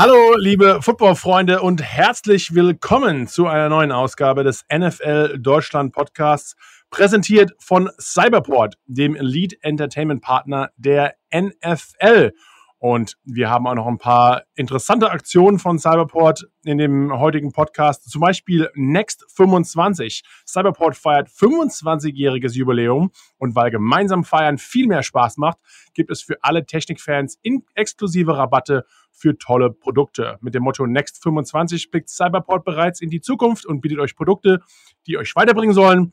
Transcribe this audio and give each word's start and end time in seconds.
Hallo, 0.00 0.36
liebe 0.36 0.80
Footballfreunde 0.80 1.60
und 1.60 1.82
herzlich 1.82 2.54
willkommen 2.54 3.26
zu 3.26 3.48
einer 3.48 3.68
neuen 3.68 3.90
Ausgabe 3.90 4.44
des 4.44 4.64
NFL 4.72 5.40
Deutschland 5.40 5.92
Podcasts, 5.92 6.54
präsentiert 6.88 7.50
von 7.58 7.90
Cyberport, 7.98 8.76
dem 8.86 9.16
Lead 9.18 9.58
Entertainment 9.60 10.22
Partner 10.22 10.70
der 10.76 11.16
NFL. 11.34 12.30
Und 12.78 13.16
wir 13.24 13.50
haben 13.50 13.66
auch 13.66 13.74
noch 13.74 13.88
ein 13.88 13.98
paar 13.98 14.44
interessante 14.54 15.10
Aktionen 15.10 15.58
von 15.58 15.78
Cyberport 15.78 16.46
in 16.64 16.78
dem 16.78 17.12
heutigen 17.18 17.50
Podcast. 17.50 18.08
Zum 18.08 18.20
Beispiel 18.20 18.70
Next 18.74 19.24
25. 19.34 20.22
Cyberport 20.46 20.96
feiert 20.96 21.28
25-jähriges 21.28 22.54
Jubiläum. 22.54 23.10
Und 23.36 23.56
weil 23.56 23.70
gemeinsam 23.70 24.22
feiern 24.22 24.58
viel 24.58 24.86
mehr 24.86 25.02
Spaß 25.02 25.38
macht, 25.38 25.58
gibt 25.94 26.10
es 26.12 26.22
für 26.22 26.36
alle 26.42 26.66
Technikfans 26.66 27.38
exklusive 27.74 28.36
Rabatte 28.36 28.84
für 29.10 29.36
tolle 29.36 29.72
Produkte. 29.72 30.38
Mit 30.40 30.54
dem 30.54 30.62
Motto 30.62 30.86
Next 30.86 31.20
25 31.20 31.90
blickt 31.90 32.08
Cyberport 32.08 32.64
bereits 32.64 33.00
in 33.00 33.10
die 33.10 33.20
Zukunft 33.20 33.66
und 33.66 33.80
bietet 33.80 33.98
euch 33.98 34.14
Produkte, 34.14 34.60
die 35.08 35.18
euch 35.18 35.34
weiterbringen 35.34 35.74
sollen 35.74 36.12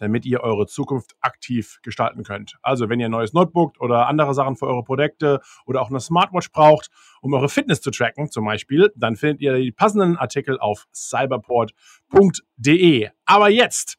damit 0.00 0.24
ihr 0.24 0.40
eure 0.40 0.66
Zukunft 0.66 1.14
aktiv 1.20 1.78
gestalten 1.82 2.24
könnt. 2.24 2.56
Also 2.62 2.88
wenn 2.88 2.98
ihr 3.00 3.06
ein 3.06 3.12
neues 3.12 3.32
Notebook 3.32 3.80
oder 3.80 4.08
andere 4.08 4.34
Sachen 4.34 4.56
für 4.56 4.66
eure 4.66 4.82
Projekte 4.82 5.40
oder 5.66 5.82
auch 5.82 5.90
eine 5.90 6.00
Smartwatch 6.00 6.50
braucht, 6.52 6.90
um 7.20 7.34
eure 7.34 7.48
Fitness 7.48 7.80
zu 7.80 7.90
tracken 7.90 8.30
zum 8.30 8.44
Beispiel, 8.44 8.92
dann 8.96 9.16
findet 9.16 9.40
ihr 9.42 9.54
die 9.54 9.72
passenden 9.72 10.16
Artikel 10.16 10.58
auf 10.58 10.86
cyberport.de. 10.94 13.10
Aber 13.26 13.50
jetzt, 13.50 13.96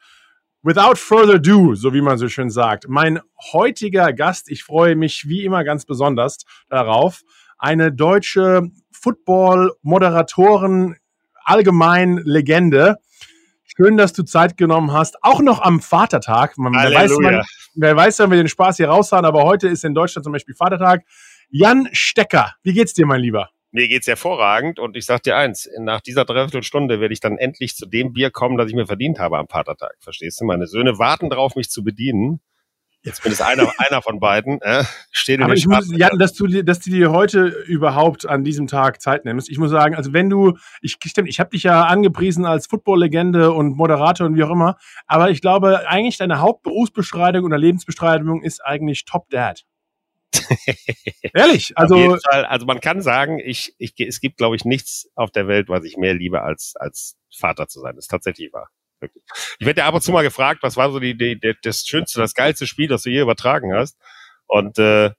without 0.63 0.95
further 0.95 1.35
ado, 1.35 1.75
so 1.75 1.93
wie 1.93 2.01
man 2.01 2.17
so 2.17 2.27
schön 2.27 2.49
sagt, 2.49 2.87
mein 2.87 3.19
heutiger 3.53 4.11
Gast, 4.13 4.49
ich 4.49 4.63
freue 4.63 4.95
mich 4.95 5.27
wie 5.27 5.45
immer 5.45 5.63
ganz 5.63 5.85
besonders 5.85 6.39
darauf, 6.69 7.21
eine 7.57 7.91
deutsche 7.91 8.71
Football-Moderatorin, 8.91 10.95
allgemein 11.43 12.21
Legende, 12.23 12.97
Schön, 13.77 13.95
dass 13.95 14.11
du 14.11 14.23
Zeit 14.23 14.57
genommen 14.57 14.91
hast. 14.91 15.23
Auch 15.23 15.39
noch 15.39 15.61
am 15.61 15.79
Vatertag. 15.79 16.57
Man, 16.57 16.73
wer, 16.73 16.93
weiß, 16.93 17.17
man, 17.19 17.41
wer 17.75 17.95
weiß, 17.95 18.19
wenn 18.19 18.31
wir 18.31 18.37
den 18.37 18.49
Spaß 18.49 18.77
hier 18.77 18.89
raushauen, 18.89 19.23
aber 19.23 19.43
heute 19.43 19.69
ist 19.69 19.85
in 19.85 19.93
Deutschland 19.93 20.25
zum 20.25 20.33
Beispiel 20.33 20.55
Vatertag. 20.55 21.03
Jan 21.49 21.87
Stecker, 21.93 22.53
wie 22.63 22.73
geht's 22.73 22.93
dir, 22.93 23.05
mein 23.05 23.21
Lieber? 23.21 23.49
Mir 23.71 23.87
geht's 23.87 24.07
hervorragend 24.07 24.79
und 24.79 24.97
ich 24.97 25.05
sag 25.05 25.23
dir 25.23 25.37
eins, 25.37 25.69
nach 25.79 26.01
dieser 26.01 26.25
Dreiviertelstunde 26.25 26.99
werde 26.99 27.13
ich 27.13 27.21
dann 27.21 27.37
endlich 27.37 27.75
zu 27.77 27.85
dem 27.85 28.11
Bier 28.11 28.29
kommen, 28.29 28.57
das 28.57 28.67
ich 28.67 28.75
mir 28.75 28.85
verdient 28.85 29.19
habe 29.19 29.37
am 29.37 29.47
Vatertag. 29.47 29.95
Verstehst 29.99 30.41
du? 30.41 30.45
Meine 30.45 30.67
Söhne 30.67 30.99
warten 30.99 31.29
darauf, 31.29 31.55
mich 31.55 31.69
zu 31.69 31.81
bedienen. 31.81 32.41
Jetzt 33.03 33.23
bin 33.23 33.31
es 33.31 33.41
einer, 33.41 33.71
einer 33.79 34.01
von 34.01 34.19
beiden. 34.19 34.61
Äh, 34.61 34.83
steht 35.11 35.41
Aber 35.41 35.53
ich 35.53 35.65
muss, 35.65 35.91
Jan, 35.91 36.19
dass 36.19 36.33
du, 36.33 36.45
dass 36.63 36.81
du 36.81 36.91
dir 36.91 37.11
heute 37.11 37.47
überhaupt 37.47 38.27
an 38.27 38.43
diesem 38.43 38.67
Tag 38.67 39.01
Zeit 39.01 39.25
nimmst. 39.25 39.49
Ich 39.49 39.57
muss 39.57 39.71
sagen, 39.71 39.95
also 39.95 40.13
wenn 40.13 40.29
du, 40.29 40.57
ich 40.81 40.97
stimmt, 41.03 41.27
ich 41.27 41.39
habe 41.39 41.49
dich 41.49 41.63
ja 41.63 41.85
angepriesen 41.85 42.45
als 42.45 42.67
Football-Legende 42.67 43.53
und 43.53 43.75
Moderator 43.75 44.27
und 44.27 44.35
wie 44.35 44.43
auch 44.43 44.51
immer. 44.51 44.77
Aber 45.07 45.31
ich 45.31 45.41
glaube, 45.41 45.87
eigentlich 45.87 46.17
deine 46.17 46.39
Hauptberufsbeschreibung 46.41 47.45
oder 47.45 47.57
Lebensbeschreibung 47.57 48.43
ist 48.43 48.63
eigentlich 48.63 49.05
Top 49.05 49.29
Dad. 49.29 49.63
Ehrlich, 51.33 51.75
also 51.75 51.95
Auf 51.95 52.01
jeden 52.01 52.19
Fall, 52.21 52.45
also 52.45 52.65
man 52.65 52.79
kann 52.79 53.01
sagen, 53.01 53.39
ich, 53.39 53.73
ich, 53.79 53.93
es 53.97 54.21
gibt, 54.21 54.37
glaube 54.37 54.55
ich, 54.55 54.63
nichts 54.63 55.09
auf 55.15 55.31
der 55.31 55.47
Welt, 55.47 55.69
was 55.69 55.83
ich 55.83 55.97
mehr 55.97 56.13
liebe 56.13 56.41
als 56.41 56.75
als 56.75 57.17
Vater 57.35 57.67
zu 57.67 57.79
sein. 57.81 57.95
Das 57.95 58.05
ist 58.05 58.11
tatsächlich 58.11 58.53
wahr. 58.53 58.69
Ich 59.59 59.65
werde 59.65 59.81
ja 59.81 59.87
ab 59.87 59.93
und 59.93 60.01
zu 60.01 60.11
mal 60.11 60.23
gefragt, 60.23 60.63
was 60.63 60.77
war 60.77 60.91
so 60.91 60.99
die, 60.99 61.17
die, 61.17 61.39
das 61.63 61.85
schönste, 61.85 62.19
das 62.19 62.33
geilste 62.33 62.67
Spiel, 62.67 62.87
das 62.87 63.03
du 63.03 63.09
je 63.09 63.21
übertragen 63.21 63.73
hast. 63.73 63.97
Und 64.47 64.77
äh, 64.79 65.11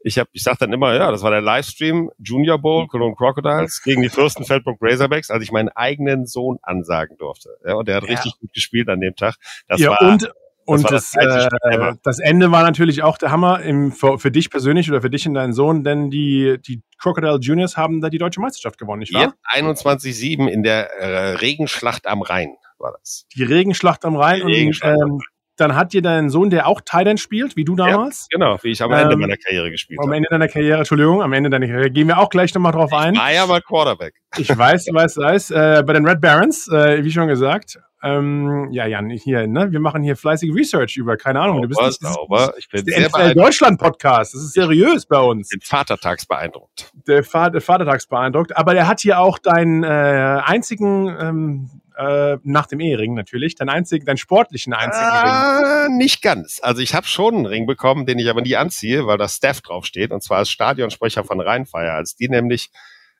ich 0.00 0.18
habe, 0.18 0.28
ich 0.32 0.42
sag 0.42 0.58
dann 0.58 0.72
immer, 0.72 0.94
ja, 0.94 1.10
das 1.10 1.22
war 1.22 1.32
der 1.32 1.40
Livestream 1.40 2.10
Junior 2.18 2.58
Bowl 2.58 2.86
Cologne 2.86 3.16
Crocodiles 3.16 3.82
gegen 3.82 4.02
die 4.02 4.08
Fürstenfeldbruck 4.08 4.78
Razorbacks, 4.80 5.30
als 5.30 5.42
ich 5.42 5.50
meinen 5.50 5.68
eigenen 5.70 6.26
Sohn 6.26 6.58
ansagen 6.62 7.16
durfte. 7.16 7.50
Ja, 7.66 7.74
und 7.74 7.88
der 7.88 7.96
hat 7.96 8.04
ja. 8.04 8.10
richtig 8.10 8.38
gut 8.38 8.52
gespielt 8.52 8.88
an 8.88 9.00
dem 9.00 9.16
Tag. 9.16 9.34
Das 9.66 9.80
ja, 9.80 9.90
war, 9.90 10.02
und 10.02 10.30
und 10.66 10.90
das, 10.90 11.12
das, 11.12 11.46
äh, 11.46 11.92
das, 12.02 12.18
Ende 12.18 12.50
war 12.50 12.64
natürlich 12.64 13.04
auch 13.04 13.18
der 13.18 13.30
Hammer 13.30 13.60
im, 13.60 13.92
für, 13.92 14.18
für, 14.18 14.32
dich 14.32 14.50
persönlich 14.50 14.90
oder 14.90 15.00
für 15.00 15.10
dich 15.10 15.26
und 15.28 15.34
deinen 15.34 15.52
Sohn, 15.52 15.84
denn 15.84 16.10
die, 16.10 16.58
die 16.66 16.82
Crocodile 16.98 17.38
Juniors 17.40 17.76
haben 17.76 18.00
da 18.00 18.10
die 18.10 18.18
deutsche 18.18 18.40
Meisterschaft 18.40 18.76
gewonnen, 18.76 18.98
nicht 18.98 19.14
wahr? 19.14 19.34
Ja, 19.54 19.62
21-7 19.62 20.48
in 20.48 20.64
der 20.64 20.90
äh, 20.98 21.30
Regenschlacht 21.36 22.08
am 22.08 22.20
Rhein 22.20 22.56
war 22.78 22.96
das. 22.98 23.26
Die 23.34 23.42
Regenschlacht 23.42 24.04
am 24.04 24.16
Rhein. 24.16 24.42
Und, 24.42 24.80
ähm, 24.82 25.20
dann 25.56 25.74
hat 25.74 25.92
dir 25.94 26.02
dein 26.02 26.28
Sohn, 26.28 26.50
der 26.50 26.66
auch 26.66 26.82
Thailand 26.84 27.18
spielt, 27.18 27.56
wie 27.56 27.64
du 27.64 27.76
damals. 27.76 28.28
Ja, 28.30 28.38
genau, 28.38 28.58
wie 28.62 28.70
ich 28.72 28.82
am 28.82 28.92
Ende 28.92 29.14
ähm, 29.14 29.20
meiner 29.20 29.36
Karriere 29.36 29.70
gespielt 29.70 29.98
habe. 29.98 30.08
Am 30.08 30.12
Ende 30.12 30.28
deiner 30.28 30.48
Karriere, 30.48 30.78
Entschuldigung, 30.78 31.22
am 31.22 31.32
Ende 31.32 31.48
deiner 31.50 31.66
Karriere. 31.66 31.90
Gehen 31.90 32.08
wir 32.08 32.18
auch 32.18 32.28
gleich 32.28 32.54
nochmal 32.54 32.72
drauf 32.72 32.92
ein. 32.92 33.16
War 33.16 33.32
ja 33.32 33.46
mal 33.46 33.62
Quarterback. 33.62 34.14
Ich 34.36 34.50
weiß, 34.50 34.86
weiß, 34.92 35.16
weiß. 35.16 35.50
Äh, 35.52 35.82
bei 35.86 35.94
den 35.94 36.06
Red 36.06 36.20
Barons, 36.20 36.68
äh, 36.68 37.02
wie 37.02 37.10
schon 37.10 37.28
gesagt. 37.28 37.78
Ähm, 38.02 38.68
ja, 38.70 38.86
Jan, 38.86 39.08
hier, 39.08 39.46
ne? 39.46 39.72
Wir 39.72 39.80
machen 39.80 40.02
hier 40.02 40.16
fleißige 40.16 40.54
Research 40.54 40.98
über, 40.98 41.16
keine 41.16 41.40
Ahnung, 41.40 41.62
du 41.62 41.68
bist 41.68 41.80
nicht, 41.80 42.00
sauber. 42.00 42.52
Ich 42.58 42.68
bin 42.68 42.84
der 42.84 43.08
sehr 43.08 43.34
Deutschland 43.34 43.80
Podcast. 43.80 44.34
Das 44.34 44.42
ist 44.42 44.52
seriös 44.52 45.06
bei 45.06 45.18
uns. 45.18 45.48
Den 45.48 45.60
Vatertags 45.62 46.26
beeindruckt. 46.26 46.92
Der, 47.08 47.24
Vater, 47.24 47.60
Vatertags 47.62 48.06
beeindruckt. 48.06 48.54
Aber 48.56 48.74
der 48.74 48.86
hat 48.86 49.00
hier 49.00 49.18
auch 49.18 49.38
deinen 49.38 49.82
äh, 49.82 49.86
einzigen 49.86 51.08
ähm, 51.18 51.70
äh, 51.96 52.38
nach 52.42 52.66
dem 52.66 52.80
Ehering 52.80 53.14
natürlich, 53.14 53.54
deinen 53.54 53.70
einzigen, 53.70 54.04
deinen 54.04 54.16
sportlichen 54.16 54.72
einzigen 54.72 55.04
äh, 55.04 55.84
Ring. 55.86 55.96
Nicht 55.96 56.22
ganz. 56.22 56.60
Also 56.62 56.82
ich 56.82 56.94
habe 56.94 57.06
schon 57.06 57.34
einen 57.34 57.46
Ring 57.46 57.66
bekommen, 57.66 58.06
den 58.06 58.18
ich 58.18 58.28
aber 58.28 58.42
nie 58.42 58.56
anziehe, 58.56 59.06
weil 59.06 59.18
da 59.18 59.28
Steph 59.28 59.62
draufsteht, 59.62 60.12
und 60.12 60.22
zwar 60.22 60.38
als 60.38 60.50
Stadionsprecher 60.50 61.24
von 61.24 61.40
Rheinfeier. 61.40 61.94
Als 61.94 62.16
die 62.16 62.28
nämlich 62.28 62.70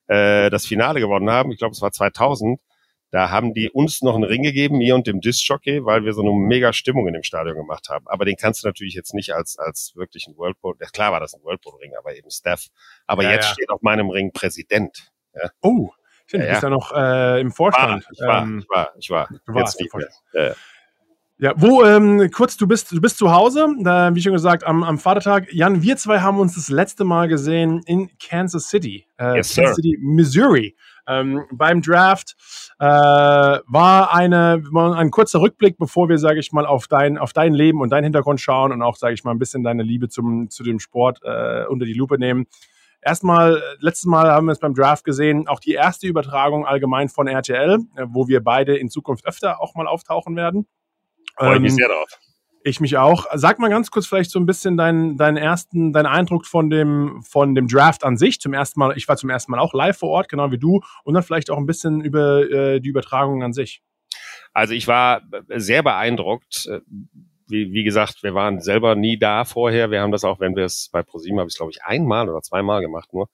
äh, 0.08 0.50
das 0.50 0.66
Finale 0.66 1.00
gewonnen 1.00 1.30
haben, 1.30 1.52
ich 1.52 1.58
glaube 1.58 1.72
es 1.72 1.80
war 1.80 1.92
2000, 1.92 2.60
da 3.10 3.30
haben 3.30 3.54
die 3.54 3.70
uns 3.70 4.02
noch 4.02 4.14
einen 4.14 4.24
Ring 4.24 4.42
gegeben, 4.42 4.78
mir 4.78 4.94
und 4.94 5.06
dem 5.06 5.20
Disc-Jockey, 5.20 5.84
weil 5.84 6.04
wir 6.04 6.12
so 6.12 6.22
eine 6.22 6.32
mega 6.32 6.72
Stimmung 6.72 7.06
in 7.06 7.14
dem 7.14 7.22
Stadion 7.22 7.56
gemacht 7.56 7.88
haben. 7.88 8.06
Aber 8.08 8.24
den 8.24 8.36
kannst 8.36 8.62
du 8.62 8.68
natürlich 8.68 8.94
jetzt 8.94 9.14
nicht 9.14 9.32
als, 9.32 9.58
als 9.58 9.92
wirklich 9.94 10.26
ein 10.26 10.36
Whirlpool, 10.36 10.74
ja, 10.80 10.88
klar 10.88 11.12
war 11.12 11.20
das 11.20 11.34
ein 11.34 11.42
Whirlpool-Ring, 11.42 11.92
aber 11.98 12.16
eben 12.16 12.30
Steph. 12.30 12.66
Aber 13.06 13.22
ja, 13.22 13.32
jetzt 13.32 13.46
ja. 13.46 13.52
steht 13.54 13.70
auf 13.70 13.80
meinem 13.82 14.10
Ring 14.10 14.32
Präsident. 14.32 15.12
Ja. 15.34 15.50
Oh, 15.62 15.90
Stimmt, 16.26 16.44
ja, 16.44 16.48
du 16.48 16.52
bist 16.52 16.62
ja 16.62 16.70
noch 16.70 16.92
äh, 16.92 17.40
im 17.40 17.52
Vorstand. 17.52 18.06
Ich 18.12 18.20
war, 18.20 18.42
ähm, 18.42 18.58
ich 18.58 18.68
war, 18.68 18.90
ich 18.98 19.10
war. 19.10 19.28
Du 19.46 19.54
warst 19.54 19.80
nicht 19.80 19.94
mehr. 19.94 20.54
Ja, 21.38 21.52
wo, 21.54 21.84
ähm, 21.84 22.30
kurz, 22.30 22.56
du 22.56 22.66
bist, 22.66 22.92
du 22.92 23.00
bist 23.00 23.18
zu 23.18 23.30
Hause, 23.30 23.68
da, 23.80 24.14
wie 24.14 24.22
schon 24.22 24.32
gesagt, 24.32 24.64
am, 24.64 24.82
am 24.82 24.98
Vatertag. 24.98 25.52
Jan, 25.52 25.82
wir 25.82 25.98
zwei 25.98 26.20
haben 26.20 26.38
uns 26.38 26.54
das 26.54 26.70
letzte 26.70 27.04
Mal 27.04 27.28
gesehen 27.28 27.82
in 27.84 28.08
Kansas 28.18 28.70
City, 28.70 29.04
äh, 29.18 29.36
yes, 29.36 29.54
Kansas 29.54 29.76
City, 29.76 29.98
Missouri. 30.00 30.74
Ähm, 31.06 31.44
beim 31.52 31.82
Draft 31.82 32.36
äh, 32.78 32.86
war 32.86 34.14
eine, 34.14 34.62
ein 34.74 35.10
kurzer 35.10 35.42
Rückblick, 35.42 35.76
bevor 35.76 36.08
wir, 36.08 36.16
sage 36.16 36.40
ich 36.40 36.52
mal, 36.52 36.64
auf 36.64 36.88
dein, 36.88 37.18
auf 37.18 37.34
dein 37.34 37.52
Leben 37.52 37.82
und 37.82 37.90
deinen 37.90 38.04
Hintergrund 38.04 38.40
schauen 38.40 38.72
und 38.72 38.80
auch, 38.80 38.96
sage 38.96 39.12
ich 39.12 39.22
mal, 39.22 39.32
ein 39.32 39.38
bisschen 39.38 39.62
deine 39.62 39.82
Liebe 39.82 40.08
zum, 40.08 40.48
zu 40.48 40.64
dem 40.64 40.80
Sport 40.80 41.20
äh, 41.22 41.66
unter 41.66 41.84
die 41.84 41.92
Lupe 41.92 42.18
nehmen. 42.18 42.46
Erstmal, 43.06 43.62
letztes 43.78 44.06
Mal 44.06 44.32
haben 44.32 44.46
wir 44.46 44.52
es 44.52 44.58
beim 44.58 44.74
Draft 44.74 45.04
gesehen, 45.04 45.46
auch 45.46 45.60
die 45.60 45.74
erste 45.74 46.08
Übertragung 46.08 46.66
allgemein 46.66 47.08
von 47.08 47.28
RTL, 47.28 47.78
äh, 47.94 48.04
wo 48.08 48.26
wir 48.26 48.42
beide 48.42 48.76
in 48.76 48.90
Zukunft 48.90 49.24
öfter 49.26 49.62
auch 49.62 49.76
mal 49.76 49.86
auftauchen 49.86 50.34
werden. 50.34 50.66
Freue 51.38 51.60
mich 51.60 51.70
ähm, 51.70 51.76
sehr 51.76 51.88
drauf. 51.88 52.08
Ich 52.64 52.80
mich 52.80 52.96
auch. 52.96 53.26
Sag 53.34 53.60
mal 53.60 53.70
ganz 53.70 53.92
kurz 53.92 54.08
vielleicht 54.08 54.32
so 54.32 54.40
ein 54.40 54.46
bisschen 54.46 54.76
deinen, 54.76 55.16
deinen 55.16 55.36
ersten, 55.36 55.92
deinen 55.92 56.06
Eindruck 56.06 56.46
von 56.46 56.68
dem, 56.68 57.22
von 57.22 57.54
dem 57.54 57.68
Draft 57.68 58.02
an 58.02 58.16
sich. 58.16 58.40
Zum 58.40 58.52
ersten 58.52 58.80
Mal, 58.80 58.96
ich 58.96 59.06
war 59.06 59.16
zum 59.16 59.30
ersten 59.30 59.52
Mal 59.52 59.60
auch 59.60 59.72
live 59.72 59.96
vor 59.96 60.08
Ort, 60.08 60.28
genau 60.28 60.50
wie 60.50 60.58
du, 60.58 60.80
und 61.04 61.14
dann 61.14 61.22
vielleicht 61.22 61.48
auch 61.48 61.58
ein 61.58 61.66
bisschen 61.66 62.00
über 62.00 62.50
äh, 62.50 62.80
die 62.80 62.88
Übertragung 62.88 63.44
an 63.44 63.52
sich. 63.52 63.82
Also 64.52 64.74
ich 64.74 64.88
war 64.88 65.22
sehr 65.54 65.84
beeindruckt 65.84 66.66
äh, 66.66 66.80
wie, 67.48 67.72
wie 67.72 67.84
gesagt, 67.84 68.22
wir 68.22 68.34
waren 68.34 68.60
selber 68.60 68.94
nie 68.94 69.18
da 69.18 69.44
vorher. 69.44 69.90
Wir 69.90 70.00
haben 70.00 70.12
das 70.12 70.24
auch, 70.24 70.40
wenn 70.40 70.56
wir 70.56 70.64
es 70.64 70.88
bei 70.92 71.02
ProSieben 71.02 71.38
habe 71.38 71.48
ich 71.48 71.56
glaube 71.56 71.72
ich 71.72 71.82
einmal 71.84 72.28
oder 72.28 72.42
zweimal 72.42 72.80
gemacht 72.80 73.12
nur. 73.12 73.28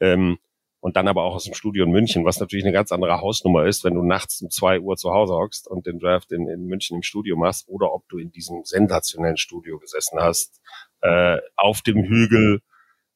Ähm, 0.00 0.38
und 0.80 0.96
dann 0.96 1.08
aber 1.08 1.22
auch 1.22 1.34
aus 1.34 1.44
dem 1.44 1.54
Studio 1.54 1.84
in 1.84 1.92
München, 1.92 2.26
was 2.26 2.40
natürlich 2.40 2.64
eine 2.64 2.74
ganz 2.74 2.92
andere 2.92 3.22
Hausnummer 3.22 3.64
ist, 3.64 3.84
wenn 3.84 3.94
du 3.94 4.02
nachts 4.02 4.42
um 4.42 4.50
zwei 4.50 4.80
Uhr 4.80 4.96
zu 4.96 5.12
Hause 5.12 5.32
hockst 5.32 5.66
und 5.66 5.86
den 5.86 5.98
Draft 5.98 6.30
in, 6.30 6.46
in 6.46 6.66
München 6.66 6.96
im 6.96 7.02
Studio 7.02 7.36
machst 7.36 7.66
oder 7.68 7.90
ob 7.94 8.06
du 8.10 8.18
in 8.18 8.30
diesem 8.30 8.64
sensationellen 8.64 9.38
Studio 9.38 9.78
gesessen 9.78 10.20
hast, 10.20 10.60
äh, 11.00 11.38
auf 11.56 11.80
dem 11.80 12.04
Hügel. 12.04 12.60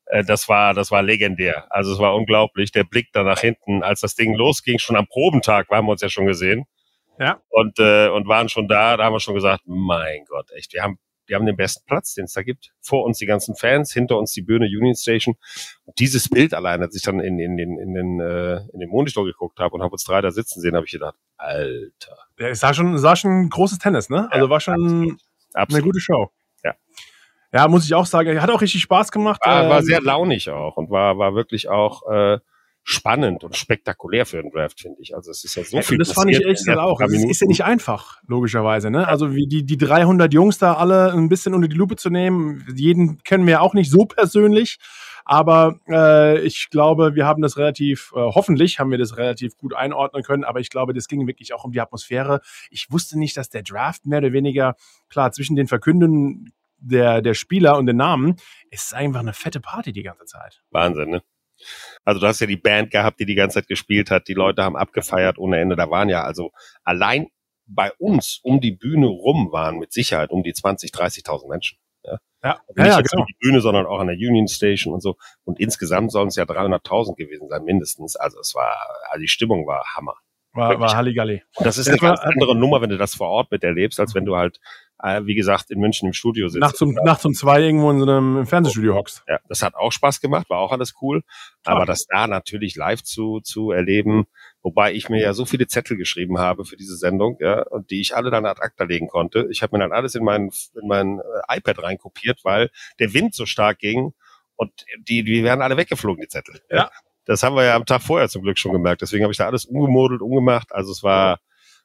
Äh, 0.07 0.25
das 0.25 0.49
war, 0.49 0.73
das 0.73 0.91
war 0.91 1.03
legendär. 1.03 1.67
Also 1.69 1.93
es 1.93 1.99
war 1.99 2.15
unglaublich. 2.15 2.73
Der 2.73 2.85
Blick 2.85 3.09
da 3.13 3.23
nach 3.23 3.41
hinten, 3.41 3.83
als 3.83 4.01
das 4.01 4.15
Ding 4.15 4.33
losging, 4.35 4.79
schon 4.79 4.97
am 4.97 5.07
Probentag, 5.07 5.69
haben 5.69 5.89
wir 5.89 5.93
uns 5.93 6.01
ja 6.01 6.09
schon 6.09 6.25
gesehen 6.25 6.65
ja. 7.19 7.41
Und, 7.49 7.79
äh, 7.79 8.09
und 8.09 8.29
waren 8.29 8.49
schon 8.49 8.69
da, 8.69 8.97
da 8.97 9.05
haben 9.05 9.13
wir 9.13 9.21
schon 9.21 9.35
gesagt, 9.35 9.63
mein 9.67 10.25
Gott, 10.27 10.51
echt, 10.53 10.73
wir 10.73 10.83
haben, 10.83 10.99
wir 11.27 11.37
haben 11.37 11.47
den 11.47 11.57
besten 11.57 11.85
Platz, 11.87 12.15
den 12.15 12.25
es 12.25 12.33
da 12.33 12.43
gibt. 12.43 12.73
Vor 12.81 13.05
uns 13.05 13.19
die 13.19 13.27
ganzen 13.27 13.55
Fans, 13.55 13.93
hinter 13.93 14.19
uns 14.19 14.33
die 14.33 14.43
Bühne 14.43 14.67
Union 14.67 14.95
Station. 14.95 15.37
Und 15.85 15.99
dieses 15.99 16.29
Bild 16.29 16.55
allein, 16.55 16.83
als 16.83 16.97
ich 16.97 17.03
dann 17.03 17.21
in, 17.21 17.39
in, 17.39 17.57
den, 17.57 17.79
in, 17.79 17.95
den, 17.95 18.21
äh, 18.21 18.61
in 18.73 18.81
den 18.81 18.89
Monitor 18.89 19.25
geguckt 19.25 19.61
habe 19.61 19.75
und 19.75 19.83
habe 19.83 19.93
uns 19.93 20.05
drei 20.05 20.21
da 20.21 20.31
sitzen 20.31 20.61
sehen, 20.61 20.75
habe 20.75 20.87
ich 20.87 20.93
gedacht, 20.93 21.17
Alter. 21.37 22.17
Ja, 22.39 22.49
es 22.49 22.61
sah 22.61 22.73
schon, 22.73 22.99
sah 22.99 23.15
schon 23.15 23.51
großes 23.51 23.79
Tennis, 23.79 24.09
ne? 24.09 24.29
Also 24.31 24.47
ja, 24.47 24.51
war 24.51 24.61
schon 24.61 24.75
absolut, 24.75 25.21
absolut. 25.53 25.75
eine 25.75 25.83
gute 25.83 26.01
Show. 26.01 26.31
Ja. 26.65 26.75
Ja, 27.53 27.69
muss 27.69 27.85
ich 27.85 27.95
auch 27.95 28.07
sagen, 28.07 28.41
hat 28.41 28.51
auch 28.51 28.63
richtig 28.63 28.83
Spaß 28.83 29.13
gemacht. 29.13 29.41
War, 29.45 29.69
war 29.69 29.81
ähm, 29.81 29.85
sehr 29.85 30.01
launig 30.01 30.51
auch 30.51 30.77
und 30.77 30.91
war, 30.91 31.19
war 31.19 31.35
wirklich 31.35 31.69
auch 31.69 32.03
äh, 32.11 32.39
spannend 32.89 33.45
und 33.45 33.55
spektakulär 33.55 34.25
für 34.25 34.41
den 34.41 34.51
Draft, 34.51 34.81
finde 34.81 35.03
ich. 35.03 35.15
Also 35.15 35.31
es 35.31 35.45
ist 35.45 35.55
ja 35.57 35.63
so 35.63 35.77
ja, 35.77 35.83
viel. 35.83 35.99
Das 35.99 36.13
fand 36.13 36.31
ich 36.31 36.43
echt 36.43 36.67
auch. 36.71 36.99
Es 37.03 37.13
ist 37.13 37.43
ja 37.43 37.47
nicht 37.47 37.63
einfach, 37.63 38.17
logischerweise. 38.27 38.91
Ne? 38.91 39.07
Also 39.07 39.35
wie 39.35 39.47
die, 39.47 39.67
die 39.67 39.77
300 39.77 40.33
Jungs 40.33 40.57
da 40.57 40.73
alle 40.73 41.13
ein 41.13 41.29
bisschen 41.29 41.53
unter 41.53 41.69
die 41.69 41.77
Lupe 41.77 41.97
zu 41.97 42.09
nehmen. 42.09 42.65
Jeden 42.75 43.23
kennen 43.25 43.45
wir 43.45 43.53
ja 43.53 43.61
auch 43.61 43.75
nicht 43.75 43.91
so 43.91 44.07
persönlich. 44.07 44.79
Aber 45.27 45.79
äh, 45.87 46.41
ich 46.41 46.71
glaube, 46.71 47.15
wir 47.15 47.27
haben 47.27 47.43
das 47.43 47.59
relativ, 47.59 48.11
äh, 48.15 48.21
hoffentlich 48.21 48.79
haben 48.79 48.91
wir 48.91 48.97
das 48.97 49.19
relativ 49.19 49.59
gut 49.59 49.75
einordnen 49.75 50.23
können. 50.23 50.45
Aber 50.45 50.61
ich 50.61 50.71
glaube, 50.71 50.95
das 50.95 51.09
ging 51.09 51.27
wirklich 51.27 51.53
auch 51.53 51.65
um 51.65 51.73
die 51.73 51.83
Atmosphäre. 51.83 52.41
Ich 52.71 52.91
wusste 52.91 53.19
nicht, 53.19 53.37
dass 53.37 53.51
der 53.51 53.65
Draft 53.65 54.07
mehr 54.07 54.21
oder 54.21 54.33
weniger, 54.33 54.77
klar, 55.11 55.31
zwischen 55.33 55.57
den 55.57 55.67
Verkünden 55.67 56.55
der, 56.79 57.21
der 57.21 57.35
Spieler 57.35 57.77
und 57.77 57.85
den 57.85 57.99
Namen, 57.99 58.37
ist 58.71 58.95
einfach 58.95 59.21
eine 59.21 59.35
fette 59.35 59.61
Party 59.61 59.93
die 59.93 60.05
ganze 60.05 60.25
Zeit. 60.25 60.63
Wahnsinn, 60.71 61.11
ne? 61.11 61.23
Also 62.05 62.21
du 62.21 62.27
hast 62.27 62.41
ja 62.41 62.47
die 62.47 62.57
Band 62.57 62.91
gehabt, 62.91 63.21
die 63.21 63.27
die 63.27 63.35
ganze 63.35 63.61
Zeit 63.61 63.69
gespielt 63.69 64.11
hat. 64.11 64.29
Die 64.29 64.35
Leute 64.35 64.63
haben 64.63 64.77
abgefeiert 64.77 65.39
ohne 65.39 65.59
Ende. 65.59 65.77
Da 65.77 65.91
waren 65.91 66.09
ja 66.09 66.23
also 66.23 66.53
allein 66.85 67.29
bei 67.67 67.93
uns 67.99 68.41
um 68.43 68.61
die 68.61 68.73
Bühne 68.73 69.07
rum 69.07 69.53
waren 69.53 69.79
mit 69.79 69.93
Sicherheit 69.93 70.31
um 70.31 70.43
die 70.43 70.53
20, 70.53 70.91
30.000 70.91 71.49
Menschen. 71.49 71.79
Ja, 72.05 72.19
ja, 72.43 72.61
ja, 72.77 72.85
nicht 72.85 72.95
ja 72.95 73.01
genau. 73.01 73.25
die 73.27 73.37
Bühne, 73.41 73.61
sondern 73.61 73.87
auch 73.87 74.01
an 74.01 74.07
der 74.07 74.17
Union 74.17 74.49
Station 74.49 74.95
und 74.95 75.03
so. 75.03 75.17
Und 75.45 75.61
insgesamt 75.61 76.13
sollen 76.13 76.29
es 76.29 76.37
ja 76.37 76.45
300.000 76.45 77.17
gewesen 77.17 77.49
sein, 77.49 77.65
mindestens. 77.65 78.17
Also 78.17 78.41
es 78.41 78.55
war, 78.55 78.75
also 79.11 79.21
die 79.21 79.29
Stimmung 79.29 79.67
war 79.67 79.85
Hammer. 79.97 80.15
War, 80.53 80.81
war 80.81 80.97
Halligalli. 80.97 81.43
Und 81.57 81.67
das 81.67 81.79
ist 81.79 81.89
eine 81.89 81.99
ganz 81.99 82.21
andere 82.21 82.57
Nummer, 82.57 82.81
wenn 82.81 82.91
du 82.91 82.97
das 82.97 83.15
vor 83.15 83.29
Ort 83.29 83.51
miterlebst, 83.51 84.01
als 84.01 84.15
wenn 84.15 84.25
du 84.25 84.37
halt 84.37 84.61
wie 85.01 85.35
gesagt, 85.35 85.71
in 85.71 85.79
München 85.79 86.07
im 86.09 86.13
Studio 86.13 86.49
sitzt. 86.49 86.61
Nachts 86.61 86.83
um, 86.83 86.93
nachts 86.93 87.25
um 87.25 87.33
zwei 87.33 87.63
irgendwo 87.63 87.91
in 87.91 88.01
so 88.01 88.07
einem 88.07 88.47
Fernsehstudio 88.47 88.95
hockst. 88.95 89.23
Ja, 89.29 89.39
das 89.49 89.63
hat 89.63 89.75
auch 89.75 89.93
Spaß 89.93 90.21
gemacht, 90.21 90.51
war 90.51 90.59
auch 90.59 90.73
alles 90.73 90.95
cool. 91.01 91.23
Aber 91.65 91.87
das 91.87 92.07
da 92.07 92.27
natürlich 92.27 92.75
live 92.75 93.03
zu, 93.03 93.41
zu 93.41 93.71
erleben, 93.71 94.27
wobei 94.63 94.93
ich 94.93 95.09
mir 95.09 95.21
ja 95.21 95.35
so 95.35 95.45
viele 95.45 95.67
Zettel 95.67 95.97
geschrieben 95.97 96.39
habe 96.39 96.65
für 96.65 96.77
diese 96.77 96.97
Sendung, 96.97 97.37
ja, 97.41 97.63
und 97.63 97.91
die 97.91 98.01
ich 98.01 98.17
alle 98.17 98.31
dann 98.31 98.45
ad 98.45 98.61
acta 98.61 98.85
legen 98.85 99.09
konnte. 99.09 99.47
Ich 99.51 99.63
habe 99.63 99.77
mir 99.77 99.83
dann 99.85 99.93
alles 99.93 100.15
in 100.15 100.25
mein, 100.25 100.51
in 100.81 100.89
mein 100.89 101.21
äh, 101.21 101.59
iPad 101.59 101.83
reinkopiert, 101.83 102.41
weil 102.45 102.71
der 102.99 103.15
Wind 103.15 103.35
so 103.35 103.47
stark 103.47 103.79
ging 103.79 104.15
und 104.57 104.73
die, 105.09 105.23
die 105.23 105.45
werden 105.45 105.63
alle 105.63 105.77
weggeflogen, 105.77 106.23
die 106.23 106.29
Zettel. 106.29 106.61
Ja. 106.71 106.91
Das 107.25 107.43
haben 107.43 107.55
wir 107.55 107.65
ja 107.65 107.77
am 107.77 107.85
Tag 107.85 108.03
vorher 108.03 108.29
zum 108.29 108.43
Glück 108.43 108.59
schon 108.59 108.73
gemerkt. 108.73 109.03
Deswegen 109.03 109.23
habe 109.23 109.33
ich 109.33 109.37
da 109.37 109.47
alles 109.47 109.67
umgemodelt, 109.67 110.23
umgemacht. 110.23 110.73
Also 110.73 110.93
es 110.93 111.03
war, 111.03 111.41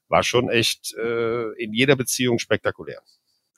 war 0.07 0.23
schon 0.23 0.50
echt 0.50 0.94
äh, 0.95 1.51
in 1.53 1.73
jeder 1.73 1.95
Beziehung 1.95 2.39
spektakulär. 2.39 3.01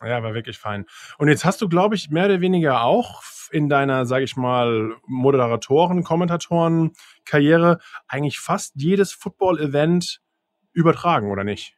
Ja, 0.01 0.21
war 0.21 0.33
wirklich 0.33 0.57
fein. 0.57 0.85
Und 1.17 1.29
jetzt 1.29 1.45
hast 1.45 1.61
du, 1.61 1.69
glaube 1.69 1.95
ich, 1.95 2.09
mehr 2.09 2.25
oder 2.25 2.41
weniger 2.41 2.83
auch 2.83 3.23
in 3.51 3.69
deiner, 3.69 4.05
sage 4.05 4.25
ich 4.25 4.35
mal, 4.35 4.95
Moderatoren, 5.07 6.03
Kommentatoren 6.03 6.91
Karriere 7.23 7.79
eigentlich 8.07 8.39
fast 8.39 8.73
jedes 8.75 9.13
Football-Event 9.13 10.21
übertragen, 10.73 11.31
oder 11.31 11.43
nicht? 11.43 11.75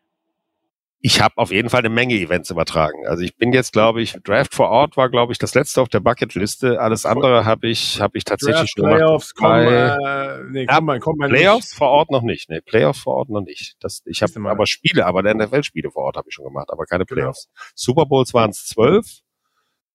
Ich 1.00 1.22
habe 1.22 1.38
auf 1.38 1.52
jeden 1.52 1.70
Fall 1.70 1.80
eine 1.80 1.90
Menge 1.90 2.16
Events 2.16 2.50
übertragen. 2.50 3.06
Also 3.08 3.24
ich 3.24 3.36
bin 3.38 3.54
jetzt, 3.54 3.72
glaube 3.72 4.02
ich, 4.02 4.14
Draft 4.24 4.56
vor 4.56 4.70
Ort 4.70 4.98
war, 4.98 5.10
glaube 5.10 5.32
ich, 5.32 5.38
das 5.38 5.54
letzte 5.54 5.82
auf 5.82 5.90
der 5.90 6.00
Bucketliste. 6.00 6.82
Alles 6.82 7.06
andere 7.06 7.46
habe 7.46 7.68
ich, 7.68 8.02
habe 8.02 8.18
ich 8.18 8.24
tatsächlich 8.24 8.74
Draft, 8.76 8.98
Playoffs, 8.98 9.34
kommen, 9.36 9.68
äh, 9.68 10.44
nee, 10.50 10.66
komm, 10.66 11.00
komm 11.00 11.18
Playoffs 11.20 11.72
nicht. 11.72 11.78
vor 11.78 11.90
Ort 11.90 12.12
noch 12.12 12.24
nicht. 12.24 12.50
Nee, 12.50 12.62
Playoffs 12.62 13.00
vor 13.00 13.16
Ort 13.16 13.30
noch 13.30 13.42
nicht. 13.42 13.76
Das, 13.80 14.02
ich 14.06 14.24
habe 14.24 14.50
aber 14.50 14.66
Spiele, 14.66 15.06
aber 15.06 15.22
der 15.22 15.36
NFL-Spiele 15.36 15.92
vor 15.92 16.04
Ort 16.06 16.18
habe 16.18 16.30
ich 16.30 16.34
schon 16.34 16.46
gemacht, 16.46 16.70
aber 16.72 16.86
keine 16.86 17.06
genau. 17.06 17.22
Playoffs. 17.22 17.48
Genau. 17.48 17.66
Super 17.76 18.06
Bowls 18.08 18.34
waren 18.34 18.50
es 18.50 18.66
zwölf. 18.66 19.20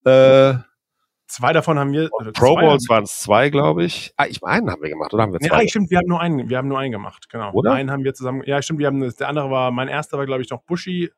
Äh, 0.05 0.55
Zwei 1.33 1.55
davon 1.55 1.79
haben 1.79 1.93
wir. 1.93 2.11
Also 2.19 2.31
Pro 2.33 2.57
Bowls 2.57 2.91
waren 2.91 3.05
es 3.05 3.21
zwei, 3.21 3.49
glaube 3.49 3.85
ich. 3.85 4.13
Ah, 4.19 4.27
ich 4.27 4.43
einen 4.43 4.71
haben 4.71 4.83
wir 4.83 4.91
gemacht, 4.91 5.15
oder 5.15 5.23
haben 5.23 5.33
wir 5.33 5.41
zwei? 5.41 5.63
Ja, 5.63 5.67
stimmt, 5.67 5.91
wir 5.91 5.97
haben 5.97 6.07
nur 6.07 6.21
einen, 6.21 6.51
wir 6.51 6.59
haben 6.59 6.69
nur 6.69 6.79
einen 6.79 6.93
gemacht, 6.93 7.31
genau. 7.31 7.55
Oder? 7.55 7.73
Einen 7.73 7.91
haben 7.91 8.05
wir 8.05 8.13
zusammen. 8.13 8.43
Ja, 8.45 8.61
stimmt, 8.61 8.81
wir 8.81 8.87
haben 8.87 9.01
der 9.01 9.29
andere 9.29 9.51
war, 9.51 9.71
mein 9.71 9.89
erster 9.89 10.19
war, 10.19 10.27
glaube 10.27 10.43
ich, 10.43 10.51
noch 10.51 10.63
Buschi, 10.63 11.11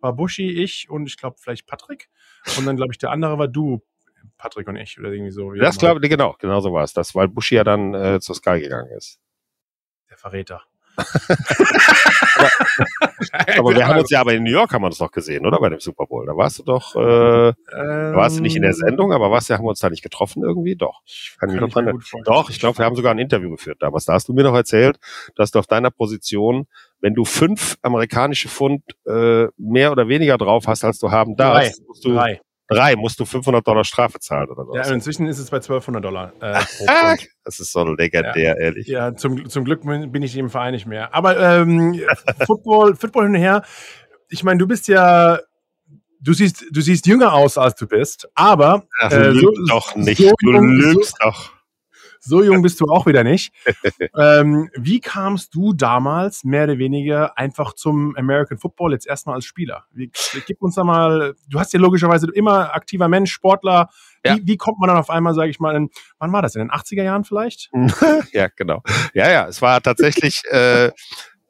war 0.00 0.12
Buschi, 0.12 0.50
ich 0.50 0.90
und 0.90 1.06
ich 1.06 1.16
glaube 1.16 1.36
vielleicht 1.38 1.68
Patrick. 1.68 2.08
Und 2.58 2.66
dann, 2.66 2.76
glaube 2.76 2.92
ich, 2.92 2.98
der 2.98 3.12
andere 3.12 3.38
war 3.38 3.46
du, 3.46 3.80
Patrick 4.38 4.66
und 4.66 4.74
ich, 4.74 4.98
oder 4.98 5.12
irgendwie 5.12 5.30
so. 5.30 5.52
Das 5.52 5.78
glaube 5.78 6.00
ich, 6.02 6.10
genau, 6.10 6.34
genau 6.40 6.58
so 6.58 6.72
war 6.72 6.82
es. 6.82 6.92
Das, 6.92 7.14
weil 7.14 7.28
Buschi 7.28 7.54
ja 7.54 7.62
dann 7.62 7.94
äh, 7.94 8.18
zur 8.18 8.34
Sky 8.34 8.58
gegangen 8.58 8.90
ist. 8.90 9.20
Der 10.10 10.16
Verräter 10.16 10.62
aber, 11.00 11.06
aber 13.58 13.74
wir 13.74 13.86
haben 13.86 13.98
uns 13.98 14.10
ja, 14.10 14.20
aber 14.20 14.34
in 14.34 14.42
New 14.42 14.50
York 14.50 14.72
haben 14.72 14.82
wir 14.82 14.86
uns 14.86 14.98
doch 14.98 15.10
gesehen, 15.10 15.46
oder? 15.46 15.58
Bei 15.58 15.68
dem 15.68 15.80
Super 15.80 16.06
Bowl. 16.06 16.26
Da 16.26 16.36
warst 16.36 16.58
du 16.58 16.62
doch, 16.62 16.94
äh, 16.96 17.48
ähm, 17.48 17.54
warst 18.14 18.38
du 18.38 18.42
nicht 18.42 18.56
in 18.56 18.62
der 18.62 18.72
Sendung, 18.72 19.12
aber 19.12 19.30
warst 19.30 19.48
ja, 19.48 19.56
haben 19.56 19.64
wir 19.64 19.70
uns 19.70 19.80
da 19.80 19.90
nicht 19.90 20.02
getroffen 20.02 20.42
irgendwie? 20.42 20.76
Doch. 20.76 21.00
Kann, 21.38 21.48
kann 21.48 21.52
mich 21.52 21.60
noch 21.60 21.68
dran 21.70 22.24
Doch, 22.24 22.50
ich 22.50 22.58
glaube, 22.58 22.78
wir 22.78 22.84
haben 22.84 22.96
sogar 22.96 23.12
ein 23.12 23.18
Interview 23.18 23.50
geführt 23.50 23.78
damals. 23.80 24.04
Da 24.04 24.14
hast 24.14 24.28
du 24.28 24.32
mir 24.32 24.44
noch 24.44 24.54
erzählt, 24.54 24.98
dass 25.36 25.50
du 25.50 25.58
auf 25.58 25.66
deiner 25.66 25.90
Position, 25.90 26.66
wenn 27.00 27.14
du 27.14 27.24
fünf 27.24 27.76
amerikanische 27.82 28.48
Pfund 28.48 28.82
äh, 29.06 29.46
mehr 29.56 29.92
oder 29.92 30.08
weniger 30.08 30.38
drauf 30.38 30.66
hast, 30.66 30.84
als 30.84 30.98
du 30.98 31.10
haben 31.10 31.36
darfst, 31.36 31.86
musst 31.86 32.04
du 32.04 32.14
Drei 32.14 32.40
drei 32.70 32.96
musst 32.96 33.20
du 33.20 33.24
500 33.24 33.66
Dollar 33.66 33.84
Strafe 33.84 34.18
zahlen 34.20 34.48
oder 34.48 34.64
so. 34.64 34.74
Ja, 34.74 34.84
inzwischen 34.92 35.26
ist 35.26 35.38
es 35.38 35.50
bei 35.50 35.58
1200 35.58 36.02
Dollar. 36.02 36.32
Äh, 36.40 36.62
das 37.44 37.60
ist 37.60 37.72
so 37.72 37.84
legendär, 37.84 38.36
ja. 38.36 38.54
ehrlich. 38.54 38.86
Ja, 38.86 39.14
zum, 39.14 39.48
zum 39.48 39.64
Glück 39.64 39.82
bin 39.82 40.22
ich 40.22 40.36
im 40.36 40.48
Verein 40.48 40.72
nicht 40.72 40.86
mehr. 40.86 41.14
Aber 41.14 41.38
ähm, 41.38 42.00
Football, 42.46 42.94
Football 42.96 43.24
hin 43.24 43.34
und 43.34 43.40
her. 43.40 43.62
Ich 44.28 44.44
meine, 44.44 44.58
du 44.58 44.66
bist 44.66 44.88
ja 44.88 45.40
du 46.20 46.32
siehst, 46.32 46.64
du 46.70 46.80
siehst 46.80 47.06
jünger 47.06 47.32
aus, 47.32 47.58
als 47.58 47.74
du 47.74 47.86
bist, 47.86 48.28
aber 48.34 48.84
Ach, 49.00 49.10
äh, 49.10 49.32
so, 49.32 49.50
doch 49.68 49.96
nicht. 49.96 50.20
So, 50.20 50.32
du 50.40 50.52
lügst 50.52 51.16
so, 51.20 51.26
doch. 51.26 51.52
So 52.20 52.42
jung 52.42 52.60
bist 52.60 52.80
du 52.80 52.84
auch 52.84 53.06
wieder 53.06 53.24
nicht. 53.24 53.52
ähm, 54.18 54.70
wie 54.76 55.00
kamst 55.00 55.54
du 55.54 55.72
damals 55.72 56.44
mehr 56.44 56.64
oder 56.64 56.78
weniger 56.78 57.36
einfach 57.38 57.72
zum 57.72 58.14
American 58.16 58.58
Football 58.58 58.92
jetzt 58.92 59.06
erstmal 59.06 59.36
als 59.36 59.46
Spieler? 59.46 59.84
Wie, 59.92 60.10
gib 60.46 60.60
uns 60.60 60.74
da 60.74 60.84
mal, 60.84 61.34
du 61.48 61.58
hast 61.58 61.72
ja 61.72 61.80
logischerweise 61.80 62.28
immer 62.32 62.74
aktiver 62.74 63.08
Mensch, 63.08 63.32
Sportler. 63.32 63.88
Ja. 64.24 64.36
Wie, 64.36 64.46
wie 64.46 64.56
kommt 64.58 64.78
man 64.78 64.88
dann 64.88 64.98
auf 64.98 65.08
einmal, 65.08 65.34
sage 65.34 65.50
ich 65.50 65.60
mal, 65.60 65.74
in, 65.74 65.88
wann 66.18 66.30
war 66.30 66.42
das, 66.42 66.54
in 66.54 66.60
den 66.60 66.70
80er 66.70 67.02
Jahren 67.02 67.24
vielleicht? 67.24 67.70
ja, 68.32 68.48
genau. 68.54 68.82
Ja, 69.14 69.30
ja, 69.30 69.48
es 69.48 69.62
war 69.62 69.80
tatsächlich, 69.80 70.42
äh, 70.50 70.90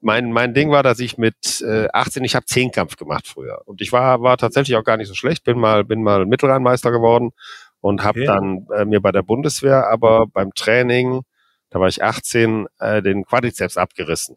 mein, 0.01 0.33
mein 0.33 0.55
Ding 0.55 0.71
war, 0.71 0.83
dass 0.83 1.01
ich 1.01 1.19
mit 1.19 1.61
äh, 1.63 1.89
18, 1.93 2.25
ich 2.25 2.35
habe 2.35 2.47
Zehnkampf 2.47 2.97
gemacht 2.97 3.27
früher. 3.27 3.63
Und 3.67 3.81
ich 3.81 3.93
war, 3.93 4.23
war 4.23 4.37
tatsächlich 4.37 4.77
auch 4.77 4.85
gar 4.85 4.97
nicht 4.97 5.09
so 5.09 5.15
schlecht, 5.15 5.45
bin 5.45 5.59
mal, 5.59 5.85
bin 5.85 6.03
mal 6.03 6.27
Mittelrheinmeister 6.27 6.91
geworden 6.91 7.33
und 7.81 8.05
habe 8.05 8.21
okay. 8.21 8.27
dann 8.27 8.67
äh, 8.75 8.85
mir 8.85 9.01
bei 9.01 9.13
der 9.13 9.23
Bundeswehr 9.23 9.89
aber 9.89 10.27
beim 10.27 10.53
Training, 10.55 11.23
da 11.71 11.81
war 11.81 11.89
ich 11.89 12.03
18, 12.03 12.67
äh, 12.79 13.03
den 13.03 13.25
Quadrizeps 13.25 13.77
abgerissen. 13.77 14.37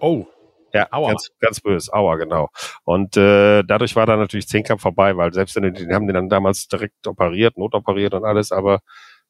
Oh. 0.00 0.26
Ja, 0.74 0.86
Aua. 0.90 1.08
ganz, 1.08 1.30
ganz 1.40 1.60
böse. 1.60 1.92
Aua, 1.92 2.16
genau. 2.16 2.50
Und 2.84 3.16
äh, 3.16 3.62
dadurch 3.62 3.96
war 3.96 4.04
dann 4.04 4.18
natürlich 4.18 4.48
Zehnkampf 4.48 4.82
vorbei, 4.82 5.16
weil 5.16 5.32
selbst 5.32 5.56
wenn 5.56 5.72
die, 5.72 5.86
die 5.86 5.94
haben 5.94 6.06
den 6.06 6.14
dann 6.14 6.28
damals 6.28 6.68
direkt 6.68 7.06
operiert, 7.06 7.56
notoperiert 7.56 8.12
und 8.12 8.24
alles, 8.24 8.52
aber 8.52 8.80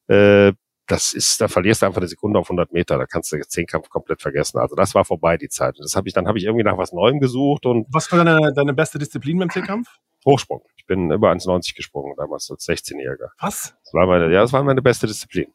äh, 0.07 0.51
das 0.89 1.13
ist, 1.13 1.39
da 1.39 1.47
verlierst 1.47 1.81
du 1.81 1.85
einfach 1.85 2.01
eine 2.01 2.07
Sekunde 2.07 2.39
auf 2.39 2.47
100 2.47 2.73
Meter, 2.73 2.97
da 2.97 3.05
kannst 3.05 3.31
du 3.31 3.39
Zehnkampf 3.39 3.89
komplett 3.89 4.21
vergessen. 4.21 4.57
Also 4.57 4.75
das 4.75 4.95
war 4.95 5.05
vorbei 5.05 5.37
die 5.37 5.49
Zeit. 5.49 5.77
Und 5.77 5.83
das 5.83 5.95
habe 5.95 6.07
ich 6.07 6.13
dann 6.13 6.27
habe 6.27 6.39
ich 6.39 6.45
irgendwie 6.45 6.63
nach 6.63 6.77
was 6.77 6.91
Neuem 6.91 7.19
gesucht 7.19 7.65
und. 7.65 7.85
Was 7.91 8.11
war 8.11 8.23
deine, 8.23 8.51
deine 8.53 8.73
beste 8.73 8.97
Disziplin 8.97 9.37
beim 9.37 9.49
Zehnkampf? 9.49 9.87
Hochsprung. 10.25 10.61
Ich 10.89 10.95
bin 10.95 11.11
über 11.11 11.31
1,90 11.31 11.75
gesprungen 11.75 12.15
damals 12.17 12.49
als 12.49 12.67
16-Jähriger. 12.67 13.29
Was? 13.39 13.75
Das 13.83 13.93
war 13.93 14.07
meine, 14.07 14.33
ja, 14.33 14.41
das 14.41 14.51
war 14.53 14.63
meine 14.63 14.81
beste 14.81 15.05
Disziplin. 15.05 15.53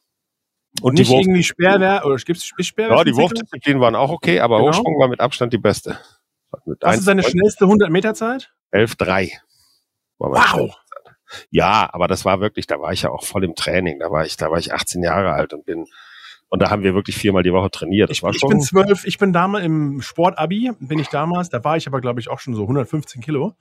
Und 0.80 0.94
nicht 0.94 1.08
die 1.08 1.12
Wurf 1.12 1.22
irgendwie 1.22 1.42
Speerwehr 1.42 2.06
oder 2.06 2.14
gibt 2.18 2.38
es? 2.38 2.52
Ja, 2.76 3.02
die 3.02 3.16
Wurfdisziplinen 3.16 3.80
waren 3.80 3.96
auch 3.96 4.10
okay, 4.10 4.38
aber 4.38 4.58
genau. 4.58 4.68
Hochsprung 4.68 4.96
war 5.00 5.08
mit 5.08 5.18
Abstand 5.18 5.52
die 5.52 5.58
beste. 5.58 5.98
Mit 6.66 6.78
Was 6.82 6.98
ist 6.98 7.08
deine 7.08 7.24
schnellste 7.24 7.64
100 7.64 7.90
Meter 7.90 8.14
Zeit? 8.14 8.54
11,3. 8.72 9.32
Wow. 10.18 10.76
Ja, 11.50 11.90
aber 11.92 12.06
das 12.06 12.24
war 12.24 12.40
wirklich, 12.40 12.68
da 12.68 12.80
war 12.80 12.92
ich 12.92 13.02
ja 13.02 13.10
auch 13.10 13.24
voll 13.24 13.42
im 13.42 13.56
Training. 13.56 13.98
Da 13.98 14.12
war 14.12 14.24
ich, 14.24 14.36
da 14.36 14.52
war 14.52 14.58
ich 14.58 14.72
18 14.72 15.02
Jahre 15.02 15.32
alt 15.32 15.52
und 15.52 15.64
bin 15.64 15.86
und 16.54 16.62
da 16.62 16.70
haben 16.70 16.84
wir 16.84 16.94
wirklich 16.94 17.16
viermal 17.16 17.42
die 17.42 17.52
Woche 17.52 17.68
trainiert. 17.68 18.10
Das 18.10 18.18
ich, 18.18 18.22
war 18.22 18.32
schon 18.32 18.48
ich 18.48 18.48
bin 18.48 18.60
zwölf, 18.60 19.04
ich 19.04 19.18
bin 19.18 19.32
damals 19.32 19.64
im 19.64 20.00
Sportabi, 20.00 20.70
bin 20.78 21.00
ich 21.00 21.08
damals, 21.08 21.48
da 21.48 21.64
war 21.64 21.76
ich 21.76 21.88
aber, 21.88 22.00
glaube 22.00 22.20
ich, 22.20 22.30
auch 22.30 22.38
schon 22.38 22.54
so 22.54 22.62
115 22.62 23.20
Kilo. 23.20 23.54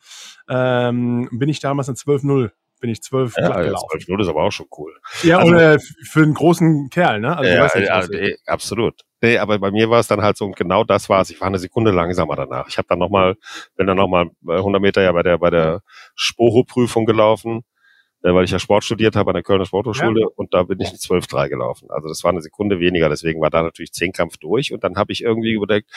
Ähm, 0.48 1.28
bin 1.32 1.50
ich 1.50 1.60
damals 1.60 1.88
in 1.88 1.96
12-0 1.96 2.52
bin 2.80 2.92
ich 2.92 3.02
zwölf 3.02 3.34
ja, 3.36 3.50
gelaufen. 3.62 3.88
12 3.94 4.10
0 4.10 4.22
ist 4.22 4.28
aber 4.28 4.44
auch 4.44 4.52
schon 4.52 4.68
cool. 4.78 4.94
Ja, 5.24 5.40
also, 5.40 5.54
oder 5.54 5.80
für 5.80 6.22
einen 6.22 6.36
großen 6.36 6.92
Kerl, 6.92 7.20
ne? 7.20 7.36
Also, 7.36 7.50
ja, 7.50 7.68
ja, 7.80 8.28
ja 8.28 8.36
absolut. 8.46 9.02
Nee, 9.22 9.40
aber 9.40 9.58
bei 9.58 9.72
mir 9.72 9.90
war 9.90 10.00
es 10.00 10.08
dann 10.08 10.22
halt 10.22 10.38
so, 10.38 10.46
und 10.46 10.56
genau 10.56 10.84
das 10.84 11.10
war 11.10 11.22
es. 11.22 11.32
Ich 11.32 11.42
war 11.42 11.48
eine 11.48 11.58
Sekunde 11.58 11.90
langsamer 11.90 12.36
danach. 12.36 12.68
Ich 12.68 12.78
habe 12.78 12.88
dann 12.88 13.00
nochmal, 13.00 13.38
bin 13.76 13.88
dann 13.88 13.98
nochmal 13.98 14.30
100 14.48 14.80
Meter 14.80 15.02
ja 15.02 15.14
bei 15.14 15.24
der, 15.24 15.40
bei 15.40 15.50
der 15.50 15.82
Sporo-Prüfung 16.14 17.06
gelaufen 17.08 17.64
äh, 18.24 18.34
weil 18.34 18.46
ich 18.46 18.52
ja 18.52 18.60
Sport 18.60 18.84
studiert 18.84 19.16
habe 19.16 19.32
an 19.32 19.36
der 19.36 19.44
Kölner 19.44 19.66
Sporthochschule 19.66 20.22
ja. 20.22 20.28
und 20.36 20.54
da 20.54 20.64
bin 20.64 20.80
ich 20.80 20.92
in 20.92 20.98
12-3 20.98 21.50
gelaufen. 21.50 21.90
Also 21.92 22.08
das 22.08 22.24
war 22.24 22.32
eine 22.32 22.42
Sekunde 22.42 22.80
weniger, 22.80 23.10
deswegen 23.10 23.42
war 23.42 23.50
da 23.50 23.62
natürlich 23.62 23.94
Zehnkampf 23.94 24.38
durch 24.38 24.74
und 24.74 24.84
dann 24.84 24.96
habe 24.96 25.12
ich 25.12 25.22
irgendwie 25.24 25.54
überlegt, 25.54 25.92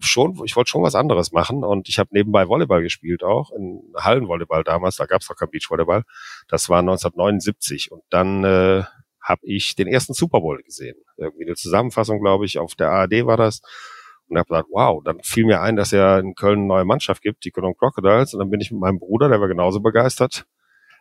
schon, 0.00 0.40
ich 0.44 0.56
wollte 0.56 0.70
schon 0.70 0.82
was 0.82 0.94
anderes 0.94 1.32
machen 1.32 1.64
und 1.64 1.88
ich 1.88 1.98
habe 1.98 2.10
nebenbei 2.12 2.48
Volleyball 2.48 2.82
gespielt 2.82 3.24
auch, 3.24 3.50
in 3.50 3.82
Hallenvolleyball 3.96 4.64
damals, 4.64 4.96
da 4.96 5.06
gab 5.06 5.22
es 5.22 5.28
noch 5.28 5.36
kein 5.36 5.50
Beachvolleyball. 5.50 6.04
Das 6.48 6.68
war 6.68 6.78
1979 6.80 7.90
und 7.92 8.02
dann 8.10 8.44
äh, 8.44 8.84
habe 9.20 9.40
ich 9.42 9.74
den 9.74 9.88
ersten 9.88 10.14
Super 10.14 10.40
Bowl 10.40 10.62
gesehen. 10.62 10.96
Irgendwie 11.16 11.44
eine 11.44 11.54
Zusammenfassung, 11.54 12.20
glaube 12.20 12.46
ich, 12.46 12.58
auf 12.58 12.74
der 12.74 12.90
ARD 12.90 13.26
war 13.26 13.36
das. 13.36 13.60
Und 14.28 14.38
habe 14.38 14.48
gesagt, 14.48 14.68
wow, 14.70 15.02
dann 15.04 15.20
fiel 15.22 15.46
mir 15.46 15.62
ein, 15.62 15.76
dass 15.76 15.90
ja 15.90 16.18
in 16.18 16.34
Köln 16.34 16.60
eine 16.60 16.68
neue 16.68 16.84
Mannschaft 16.84 17.22
gibt, 17.22 17.44
die 17.44 17.50
Cologne 17.50 17.74
Crocodiles. 17.74 18.34
Und 18.34 18.40
dann 18.40 18.50
bin 18.50 18.60
ich 18.60 18.70
mit 18.70 18.80
meinem 18.80 18.98
Bruder, 18.98 19.28
der 19.28 19.40
war 19.40 19.48
genauso 19.48 19.80
begeistert, 19.80 20.46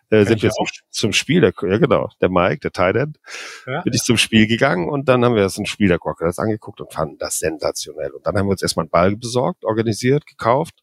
äh, 0.09 0.23
sind 0.25 0.41
wir 0.41 0.49
zum, 0.51 0.65
zum, 0.89 1.13
Spiel, 1.13 1.41
der, 1.41 1.53
ja 1.61 1.77
genau, 1.77 2.09
der 2.21 2.29
Mike, 2.29 2.59
der 2.59 2.71
Tight 2.71 2.95
End, 2.95 3.17
ja. 3.65 3.81
bin 3.81 3.93
ich 3.93 4.03
zum 4.03 4.17
Spiel 4.17 4.47
gegangen 4.47 4.89
und 4.89 5.09
dann 5.09 5.23
haben 5.25 5.35
wir 5.35 5.43
das 5.43 5.57
ein 5.57 5.65
Spiel 5.65 5.89
der 5.89 5.99
Crocodiles 5.99 6.39
angeguckt 6.39 6.79
und 6.81 6.93
fanden 6.93 7.17
das 7.17 7.39
sensationell. 7.39 8.11
Und 8.11 8.25
dann 8.25 8.37
haben 8.37 8.47
wir 8.47 8.51
uns 8.51 8.61
erstmal 8.61 8.85
einen 8.85 8.91
Ball 8.91 9.15
besorgt, 9.15 9.65
organisiert, 9.65 10.25
gekauft 10.25 10.75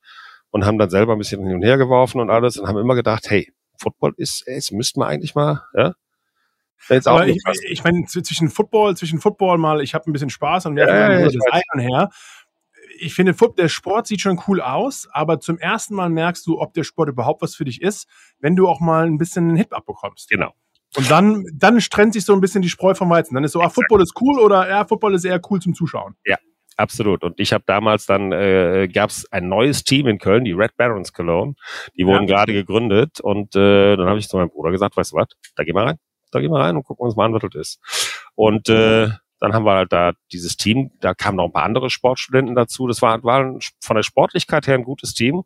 und 0.51 0.67
haben 0.67 0.79
dann 0.79 0.91
selber 0.91 1.13
ein 1.13 1.19
bisschen 1.19 1.45
hin 1.45 1.57
und 1.57 1.63
her 1.63 1.79
geworfen 1.79 2.21
und 2.21 2.31
alles 2.31 2.59
und 2.59 2.69
haben 2.69 2.79
immer 2.79 2.95
gedacht, 2.95 3.25
hey, 3.29 3.53
Football 3.81 4.15
ist, 4.17 4.47
es 4.47 4.71
müsste 4.71 5.01
man 5.01 5.09
eigentlich 5.09 5.35
mal, 5.35 5.65
ja, 5.75 5.95
Jetzt 6.91 7.09
auch 7.09 7.23
ich, 7.23 7.39
ich 7.71 7.83
meine, 7.83 8.05
zwischen 8.05 8.51
Football, 8.51 8.97
zwischen 8.97 9.19
Football 9.19 9.59
mal, 9.59 9.81
ich 9.81 9.95
habe 9.95 10.11
ein 10.11 10.13
bisschen 10.13 10.31
Spaß 10.31 10.67
und 10.67 10.77
wir 10.77 10.87
ja, 10.87 11.13
ja, 11.13 11.25
das 11.25 11.35
ein 11.51 11.63
und 11.73 11.81
her. 11.81 12.11
Ich 13.05 13.15
finde, 13.15 13.35
der 13.59 13.69
Sport 13.69 14.07
sieht 14.07 14.21
schon 14.21 14.41
cool 14.49 14.61
aus, 14.61 15.07
aber 15.13 15.39
zum 15.39 15.59
ersten 15.59 15.95
Mal 15.95 16.09
merkst 16.09 16.47
du, 16.47 16.61
ob 16.61 16.73
der 16.73 16.85
Sport 16.85 17.11
überhaupt 17.11 17.43
was 17.43 17.55
für 17.55 17.65
dich 17.65 17.83
ist, 17.83 18.09
wenn 18.39 18.57
du 18.57 18.67
auch 18.67 18.81
mal 18.81 19.07
ein 19.07 19.19
bisschen 19.19 19.49
einen 19.49 19.57
Hit 19.57 19.73
abbekommst. 19.73 20.31
Genau. 20.31 20.53
Und 20.97 21.11
dann, 21.11 21.45
dann 21.53 21.79
trennt 21.79 22.15
sich 22.15 22.25
so 22.25 22.33
ein 22.33 22.41
bisschen 22.41 22.63
die 22.63 22.69
Spreu 22.69 22.95
vom 22.95 23.11
Weizen. 23.11 23.35
Dann 23.35 23.45
ist 23.45 23.53
so, 23.53 23.61
ah, 23.61 23.69
Football 23.69 24.01
ist 24.01 24.15
cool 24.21 24.39
oder 24.39 24.69
ja, 24.69 24.87
Football 24.87 25.15
ist 25.15 25.25
eher 25.25 25.41
cool 25.51 25.61
zum 25.61 25.75
Zuschauen. 25.75 26.15
Ja, 26.25 26.37
absolut. 26.77 27.25
Und 27.25 27.39
ich 27.41 27.53
habe 27.53 27.65
damals 27.67 28.07
dann, 28.07 28.33
äh, 28.33 28.89
gab 28.89 29.11
es 29.11 29.31
ein 29.31 29.49
neues 29.49 29.85
Team 29.85 30.07
in 30.07 30.19
Köln, 30.19 30.45
die 30.45 30.53
Red 30.53 30.77
Barons 30.77 31.13
Cologne. 31.13 31.55
Die 31.99 32.07
wurden 32.07 32.27
ja. 32.27 32.37
gerade 32.37 32.53
gegründet. 32.53 33.21
Und 33.21 33.55
äh, 33.55 33.97
dann 33.97 34.07
habe 34.07 34.19
ich 34.19 34.29
zu 34.29 34.37
meinem 34.39 34.51
Bruder 34.51 34.71
gesagt, 34.71 34.97
weißt 34.97 35.13
du 35.13 35.17
was, 35.17 35.29
da 35.57 35.65
geh 35.65 35.73
mal 35.73 35.85
rein 35.85 35.99
da 36.35 36.41
gehen 36.41 36.51
wir 36.51 36.61
rein 36.61 36.77
und 36.77 36.85
gucken 36.85 37.07
uns 37.07 37.17
mal 37.17 37.27
an, 37.27 37.33
was 37.33 37.43
das 37.43 37.55
ist. 37.55 38.31
Und 38.35 38.69
äh, 38.69 39.09
dann 39.45 39.53
haben 39.53 39.67
wir 39.67 39.75
halt 39.75 39.93
da 39.93 40.15
dieses 40.33 40.57
Team, 40.57 40.91
da 41.01 41.13
kamen 41.13 41.37
noch 41.37 41.45
ein 41.45 41.53
paar 41.53 41.65
andere 41.65 41.91
Sportstudenten 41.91 42.55
dazu. 42.55 42.87
Das 42.87 43.03
war, 43.03 43.23
war 43.25 43.59
von 43.83 43.97
der 43.97 44.03
Sportlichkeit 44.03 44.67
her 44.67 44.75
ein 44.75 44.85
gutes 44.85 45.13
Team, 45.13 45.43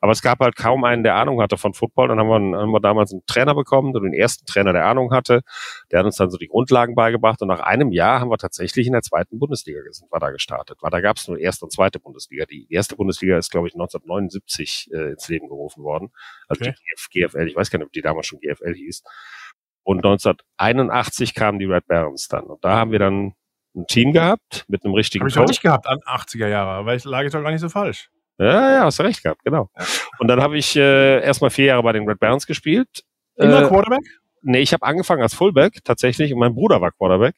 aber 0.00 0.12
es 0.12 0.22
gab 0.22 0.40
halt 0.40 0.56
kaum 0.56 0.84
einen, 0.84 1.02
der 1.02 1.16
Ahnung 1.16 1.42
hatte 1.42 1.58
von 1.58 1.74
Football. 1.74 2.08
Dann 2.08 2.18
haben 2.18 2.28
wir, 2.28 2.58
haben 2.58 2.70
wir 2.70 2.80
damals 2.80 3.12
einen 3.12 3.26
Trainer 3.26 3.54
bekommen, 3.54 3.92
den 3.92 4.14
ersten 4.14 4.46
Trainer, 4.46 4.72
der 4.72 4.86
Ahnung 4.86 5.12
hatte. 5.12 5.42
Der 5.90 5.98
hat 5.98 6.06
uns 6.06 6.16
dann 6.16 6.30
so 6.30 6.38
die 6.38 6.48
Grundlagen 6.48 6.94
beigebracht 6.94 7.42
und 7.42 7.48
nach 7.48 7.60
einem 7.60 7.92
Jahr 7.92 8.20
haben 8.20 8.30
wir 8.30 8.38
tatsächlich 8.38 8.86
in 8.86 8.94
der 8.94 9.02
zweiten 9.02 9.38
Bundesliga 9.38 9.80
sind 9.90 10.10
wir 10.10 10.18
da 10.18 10.30
gestartet. 10.30 10.78
Weil 10.80 10.90
da 10.90 11.02
gab 11.02 11.18
es 11.18 11.28
nur 11.28 11.38
erste 11.38 11.66
und 11.66 11.72
zweite 11.72 12.00
Bundesliga. 12.00 12.46
Die 12.46 12.66
erste 12.70 12.96
Bundesliga 12.96 13.36
ist, 13.36 13.50
glaube 13.50 13.68
ich, 13.68 13.74
1979 13.74 14.88
äh, 14.94 15.10
ins 15.10 15.28
Leben 15.28 15.48
gerufen 15.48 15.84
worden. 15.84 16.10
Also 16.48 16.62
okay. 16.62 16.74
die 17.12 17.20
GFL, 17.20 17.48
ich 17.48 17.54
weiß 17.54 17.70
gar 17.70 17.78
nicht, 17.80 17.86
ob 17.86 17.92
die 17.92 18.00
damals 18.00 18.26
schon 18.26 18.40
GFL 18.40 18.74
hieß. 18.74 19.02
Und 19.84 19.98
1981 19.98 21.34
kamen 21.34 21.58
die 21.58 21.66
Red 21.66 21.86
Barons 21.86 22.28
dann. 22.28 22.44
Und 22.44 22.64
da 22.64 22.76
haben 22.76 22.92
wir 22.92 22.98
dann 22.98 23.34
ein 23.74 23.86
Team 23.86 24.12
gehabt 24.12 24.64
mit 24.68 24.84
einem 24.84 24.94
richtigen 24.94 25.24
Hab 25.24 25.28
ich 25.28 25.34
Coach. 25.36 25.48
nicht 25.48 25.62
gehabt 25.62 25.86
an 25.86 25.98
80er 26.00 26.48
Jahre, 26.48 26.84
weil 26.84 26.96
ich 26.96 27.04
lag 27.04 27.22
jetzt 27.22 27.34
doch 27.34 27.42
gar 27.42 27.50
nicht 27.50 27.60
so 27.60 27.68
falsch. 27.68 28.10
Ja, 28.38 28.70
ja, 28.72 28.84
hast 28.84 28.98
du 28.98 29.02
recht 29.04 29.22
gehabt, 29.22 29.42
genau. 29.44 29.70
Und 30.18 30.28
dann 30.28 30.40
habe 30.40 30.58
ich 30.58 30.74
äh, 30.76 31.22
erstmal 31.22 31.50
vier 31.50 31.66
Jahre 31.66 31.82
bei 31.82 31.92
den 31.92 32.08
Red 32.08 32.18
Barons 32.18 32.46
gespielt. 32.46 33.04
Immer 33.36 33.62
äh, 33.62 33.68
Quarterback? 33.68 34.04
Nee, 34.42 34.60
ich 34.60 34.72
habe 34.72 34.84
angefangen 34.84 35.22
als 35.22 35.34
Fullback 35.34 35.84
tatsächlich 35.84 36.32
und 36.32 36.40
mein 36.40 36.54
Bruder 36.54 36.80
war 36.80 36.90
Quarterback. 36.92 37.36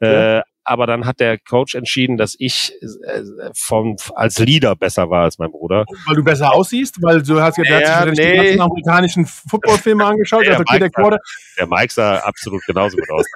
Okay. 0.00 0.38
Äh, 0.38 0.42
aber 0.64 0.86
dann 0.86 1.06
hat 1.06 1.20
der 1.20 1.38
Coach 1.38 1.74
entschieden, 1.74 2.16
dass 2.16 2.36
ich 2.38 2.72
äh, 2.80 3.22
vom, 3.54 3.96
als 4.14 4.38
Leader 4.38 4.76
besser 4.76 5.10
war 5.10 5.24
als 5.24 5.38
mein 5.38 5.50
Bruder. 5.50 5.84
Weil 6.06 6.16
du 6.16 6.24
besser 6.24 6.52
aussiehst? 6.52 7.02
Weil 7.02 7.22
du 7.22 7.40
hast 7.40 7.58
ja, 7.58 7.64
der 7.64 7.80
ja, 7.80 7.94
hat 8.00 8.16
sich 8.16 8.18
nee. 8.18 8.58
amerikanischen 8.58 9.26
Footballfilme 9.26 10.04
angeschaut. 10.06 10.46
Der, 10.46 10.52
also, 10.52 10.62
okay, 10.62 10.78
der, 10.78 10.90
Mike 10.96 11.18
der 11.58 11.66
Mike 11.66 11.92
sah 11.92 12.18
absolut 12.18 12.62
genauso 12.66 12.96
gut 12.96 13.10
aus. 13.10 13.26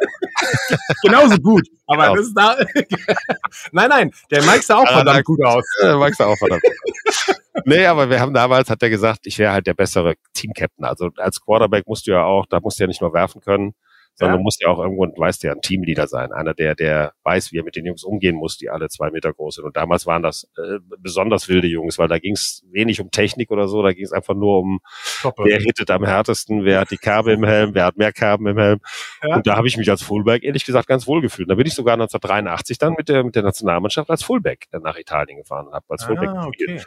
genauso 1.02 1.36
gut. 1.38 1.66
Aber 1.86 2.02
genau. 2.02 2.16
das 2.16 2.26
ist 2.26 2.34
da. 2.34 2.56
nein, 3.72 3.88
nein, 3.88 4.10
der 4.30 4.42
Mike 4.42 4.62
sah 4.62 4.76
auch 4.76 4.88
verdammt 4.88 5.24
gut 5.24 5.44
aus. 5.44 5.64
Der 5.82 5.96
Mike 5.96 6.14
sah 6.16 6.26
auch 6.26 6.38
verdammt 6.38 6.62
gut 6.62 6.72
aus. 7.08 7.36
Nee, 7.64 7.86
aber 7.86 8.10
wir 8.10 8.20
haben 8.20 8.34
damals, 8.34 8.70
hat 8.70 8.82
er 8.82 8.90
gesagt, 8.90 9.20
ich 9.26 9.38
wäre 9.38 9.52
halt 9.52 9.66
der 9.66 9.74
bessere 9.74 10.14
Team-Captain. 10.34 10.84
Also 10.84 11.10
als 11.16 11.40
Quarterback 11.40 11.86
musst 11.86 12.06
du 12.06 12.12
ja 12.12 12.22
auch, 12.22 12.46
da 12.46 12.60
musst 12.60 12.78
du 12.78 12.84
ja 12.84 12.88
nicht 12.88 13.00
nur 13.00 13.12
werfen 13.12 13.40
können, 13.40 13.74
sondern 14.18 14.36
ja. 14.36 14.38
du 14.38 14.42
musst 14.42 14.62
ja 14.62 14.68
auch 14.68 14.78
irgendwo, 14.78 15.04
du 15.04 15.20
weißt 15.20 15.42
ja, 15.42 15.52
ein 15.52 15.60
Teamleader 15.60 16.06
sein. 16.06 16.32
Einer, 16.32 16.54
der, 16.54 16.74
der 16.74 17.12
weiß, 17.22 17.52
wie 17.52 17.58
er 17.58 17.64
mit 17.64 17.76
den 17.76 17.84
Jungs 17.84 18.02
umgehen 18.02 18.34
muss, 18.34 18.56
die 18.56 18.70
alle 18.70 18.88
zwei 18.88 19.10
Meter 19.10 19.32
groß 19.32 19.56
sind. 19.56 19.64
Und 19.64 19.76
damals 19.76 20.06
waren 20.06 20.22
das 20.22 20.48
äh, 20.56 20.78
besonders 20.98 21.48
wilde 21.48 21.66
Jungs, 21.68 21.98
weil 21.98 22.08
da 22.08 22.18
ging 22.18 22.32
es 22.32 22.64
wenig 22.70 23.00
um 23.00 23.10
Technik 23.10 23.50
oder 23.50 23.68
so, 23.68 23.82
da 23.82 23.92
ging 23.92 24.04
es 24.04 24.12
einfach 24.12 24.34
nur 24.34 24.60
um, 24.60 24.80
Toppe. 25.20 25.44
wer 25.44 25.58
hittet 25.58 25.90
am 25.90 26.04
härtesten, 26.04 26.64
wer 26.64 26.80
hat 26.80 26.90
die 26.90 26.96
Kerbe 26.96 27.32
im 27.32 27.44
Helm, 27.44 27.74
wer 27.74 27.84
hat 27.84 27.98
mehr 27.98 28.12
Kerben 28.12 28.46
im 28.46 28.58
Helm. 28.58 28.80
Ja. 29.22 29.36
Und 29.36 29.46
da 29.46 29.56
habe 29.56 29.68
ich 29.68 29.76
mich 29.76 29.90
als 29.90 30.02
Fullback 30.02 30.44
ehrlich 30.44 30.64
gesagt 30.64 30.88
ganz 30.88 31.06
wohl 31.06 31.20
gefühlt. 31.20 31.50
Da 31.50 31.54
bin 31.54 31.66
ich 31.66 31.74
sogar 31.74 31.94
1983 31.94 32.78
dann 32.78 32.94
mit 32.96 33.10
der, 33.10 33.22
mit 33.22 33.34
der 33.34 33.42
Nationalmannschaft 33.42 34.08
als 34.08 34.22
Fullback 34.22 34.66
nach 34.72 34.96
Italien 34.96 35.38
gefahren 35.38 35.66
und 35.66 35.74
habe 35.74 35.84
als 35.88 36.04
Fullback 36.04 36.30
ah, 36.30 36.46
gespielt. 36.46 36.70
Okay. 36.70 36.86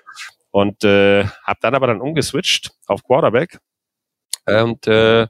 Und 0.52 0.84
äh, 0.84 1.26
habe 1.44 1.60
dann 1.62 1.76
aber 1.76 1.86
dann 1.86 2.02
umgeswitcht 2.02 2.72
auf 2.88 3.04
Quarterback 3.04 3.60
und 4.50 4.88
äh, 4.88 5.28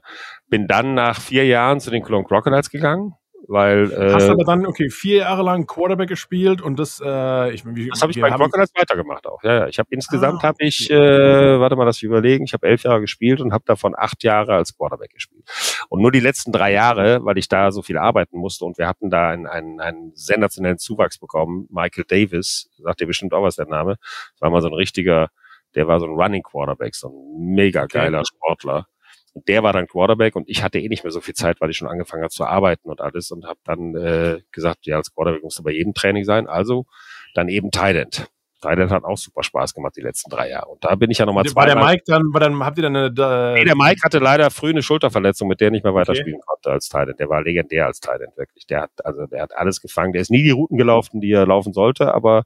bin 0.50 0.66
dann 0.66 0.94
nach 0.94 1.20
vier 1.20 1.46
Jahren 1.46 1.80
zu 1.80 1.90
den 1.90 2.02
Cologne 2.02 2.26
Crocodiles 2.26 2.70
gegangen, 2.70 3.14
weil 3.50 3.90
äh, 3.92 4.12
hast 4.12 4.28
aber 4.28 4.44
dann 4.44 4.66
okay 4.66 4.90
vier 4.90 5.18
Jahre 5.18 5.42
lang 5.42 5.66
Quarterback 5.66 6.08
gespielt 6.08 6.62
und 6.62 6.78
das 6.78 7.02
äh, 7.04 7.52
ich 7.52 7.64
wie, 7.66 7.88
das 7.88 8.02
habe 8.02 8.12
ich 8.12 8.20
bei 8.20 8.30
Crocodiles 8.30 8.72
weitergemacht 8.76 9.26
auch 9.26 9.42
ja, 9.42 9.60
ja. 9.60 9.66
ich 9.66 9.78
habe 9.78 9.88
insgesamt 9.90 10.44
ah, 10.44 10.48
habe 10.48 10.58
ich 10.60 10.90
äh, 10.90 11.58
warte 11.58 11.74
mal 11.74 11.84
das 11.84 12.02
überlegen 12.02 12.44
ich 12.44 12.52
habe 12.52 12.68
elf 12.68 12.84
Jahre 12.84 13.00
gespielt 13.00 13.40
und 13.40 13.52
habe 13.52 13.64
davon 13.66 13.94
acht 13.96 14.22
Jahre 14.22 14.54
als 14.54 14.76
Quarterback 14.76 15.12
gespielt 15.12 15.44
und 15.88 16.00
nur 16.00 16.12
die 16.12 16.20
letzten 16.20 16.52
drei 16.52 16.72
Jahre 16.72 17.24
weil 17.24 17.38
ich 17.38 17.48
da 17.48 17.72
so 17.72 17.82
viel 17.82 17.98
arbeiten 17.98 18.38
musste 18.38 18.64
und 18.64 18.78
wir 18.78 18.86
hatten 18.86 19.10
da 19.10 19.30
einen, 19.30 19.46
einen, 19.46 19.80
einen 19.80 20.12
sensationellen 20.14 20.78
Zuwachs 20.78 21.18
bekommen 21.18 21.66
Michael 21.70 22.04
Davis 22.06 22.70
sagt 22.78 23.00
dir 23.00 23.06
bestimmt 23.06 23.34
auch 23.34 23.42
was 23.42 23.56
der 23.56 23.66
Name 23.66 23.96
das 24.34 24.40
war 24.40 24.50
mal 24.50 24.62
so 24.62 24.68
ein 24.68 24.74
richtiger 24.74 25.28
der 25.74 25.88
war 25.88 25.98
so 25.98 26.06
ein 26.06 26.12
Running 26.12 26.42
Quarterback 26.42 26.94
so 26.94 27.08
ein 27.08 27.54
mega 27.54 27.86
geiler 27.86 28.18
okay. 28.20 28.28
Sportler 28.28 28.86
und 29.32 29.48
der 29.48 29.62
war 29.62 29.72
dann 29.72 29.86
Quarterback 29.86 30.36
und 30.36 30.48
ich 30.48 30.62
hatte 30.62 30.78
eh 30.78 30.88
nicht 30.88 31.04
mehr 31.04 31.12
so 31.12 31.20
viel 31.20 31.34
Zeit, 31.34 31.60
weil 31.60 31.70
ich 31.70 31.76
schon 31.76 31.88
angefangen 31.88 32.22
habe 32.22 32.32
zu 32.32 32.44
arbeiten 32.44 32.88
und 32.88 33.00
alles 33.00 33.30
und 33.30 33.46
habe 33.46 33.60
dann 33.64 33.94
äh, 33.94 34.40
gesagt, 34.50 34.86
ja, 34.86 34.96
als 34.96 35.14
Quarterback 35.14 35.42
musste 35.42 35.62
bei 35.62 35.72
jedem 35.72 35.94
Training 35.94 36.24
sein, 36.24 36.46
also 36.46 36.86
dann 37.34 37.48
eben 37.48 37.70
Thailand. 37.70 38.28
Thailand 38.60 38.90
hat 38.90 39.04
auch 39.04 39.16
super 39.16 39.42
Spaß 39.42 39.74
gemacht 39.74 39.94
die 39.96 40.00
letzten 40.00 40.30
drei 40.30 40.50
Jahre. 40.50 40.68
Und 40.68 40.84
da 40.84 40.94
bin 40.94 41.10
ich 41.10 41.18
ja 41.18 41.26
nochmal 41.26 41.44
zwei. 41.44 41.60
War 41.60 41.66
der 41.66 41.76
Mike 41.76 42.02
dann, 42.06 42.32
war 42.32 42.40
dann, 42.40 42.62
habt 42.64 42.78
ihr 42.78 42.82
dann 42.82 42.96
eine. 42.96 43.12
Da 43.12 43.54
nee, 43.54 43.64
der 43.64 43.76
Mike 43.76 44.00
hatte 44.04 44.18
leider 44.18 44.50
früh 44.50 44.70
eine 44.70 44.82
Schulterverletzung, 44.82 45.48
mit 45.48 45.60
der 45.60 45.68
er 45.68 45.70
nicht 45.72 45.84
mehr 45.84 45.94
weiterspielen 45.94 46.36
okay. 46.36 46.46
konnte 46.46 46.70
als 46.70 46.88
Thailand. 46.88 47.18
Der 47.18 47.28
war 47.28 47.42
legendär 47.42 47.86
als 47.86 48.00
Thailand, 48.00 48.36
wirklich. 48.36 48.66
Der 48.66 48.82
hat, 48.82 48.90
also, 49.04 49.26
der 49.26 49.42
hat 49.42 49.56
alles 49.56 49.80
gefangen. 49.80 50.12
Der 50.12 50.22
ist 50.22 50.30
nie 50.30 50.42
die 50.42 50.50
Routen 50.50 50.76
gelaufen, 50.76 51.20
die 51.20 51.32
er 51.32 51.46
laufen 51.46 51.72
sollte, 51.72 52.14
aber 52.14 52.44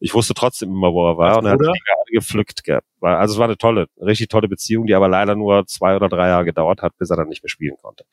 ich 0.00 0.14
wusste 0.14 0.34
trotzdem 0.34 0.70
immer, 0.70 0.92
wo 0.92 1.08
er 1.08 1.16
war 1.16 1.38
und 1.38 1.46
er 1.46 1.52
hat 1.52 1.60
die 1.60 2.12
gepflückt 2.12 2.64
gehabt. 2.64 2.86
Also 3.00 3.34
es 3.34 3.38
war 3.38 3.46
eine 3.46 3.58
tolle, 3.58 3.88
richtig 4.00 4.28
tolle 4.28 4.48
Beziehung, 4.48 4.86
die 4.86 4.94
aber 4.94 5.08
leider 5.08 5.34
nur 5.34 5.66
zwei 5.66 5.96
oder 5.96 6.08
drei 6.08 6.28
Jahre 6.28 6.44
gedauert 6.44 6.82
hat, 6.82 6.96
bis 6.98 7.10
er 7.10 7.16
dann 7.16 7.28
nicht 7.28 7.42
mehr 7.42 7.50
spielen 7.50 7.76
konnte. 7.82 8.04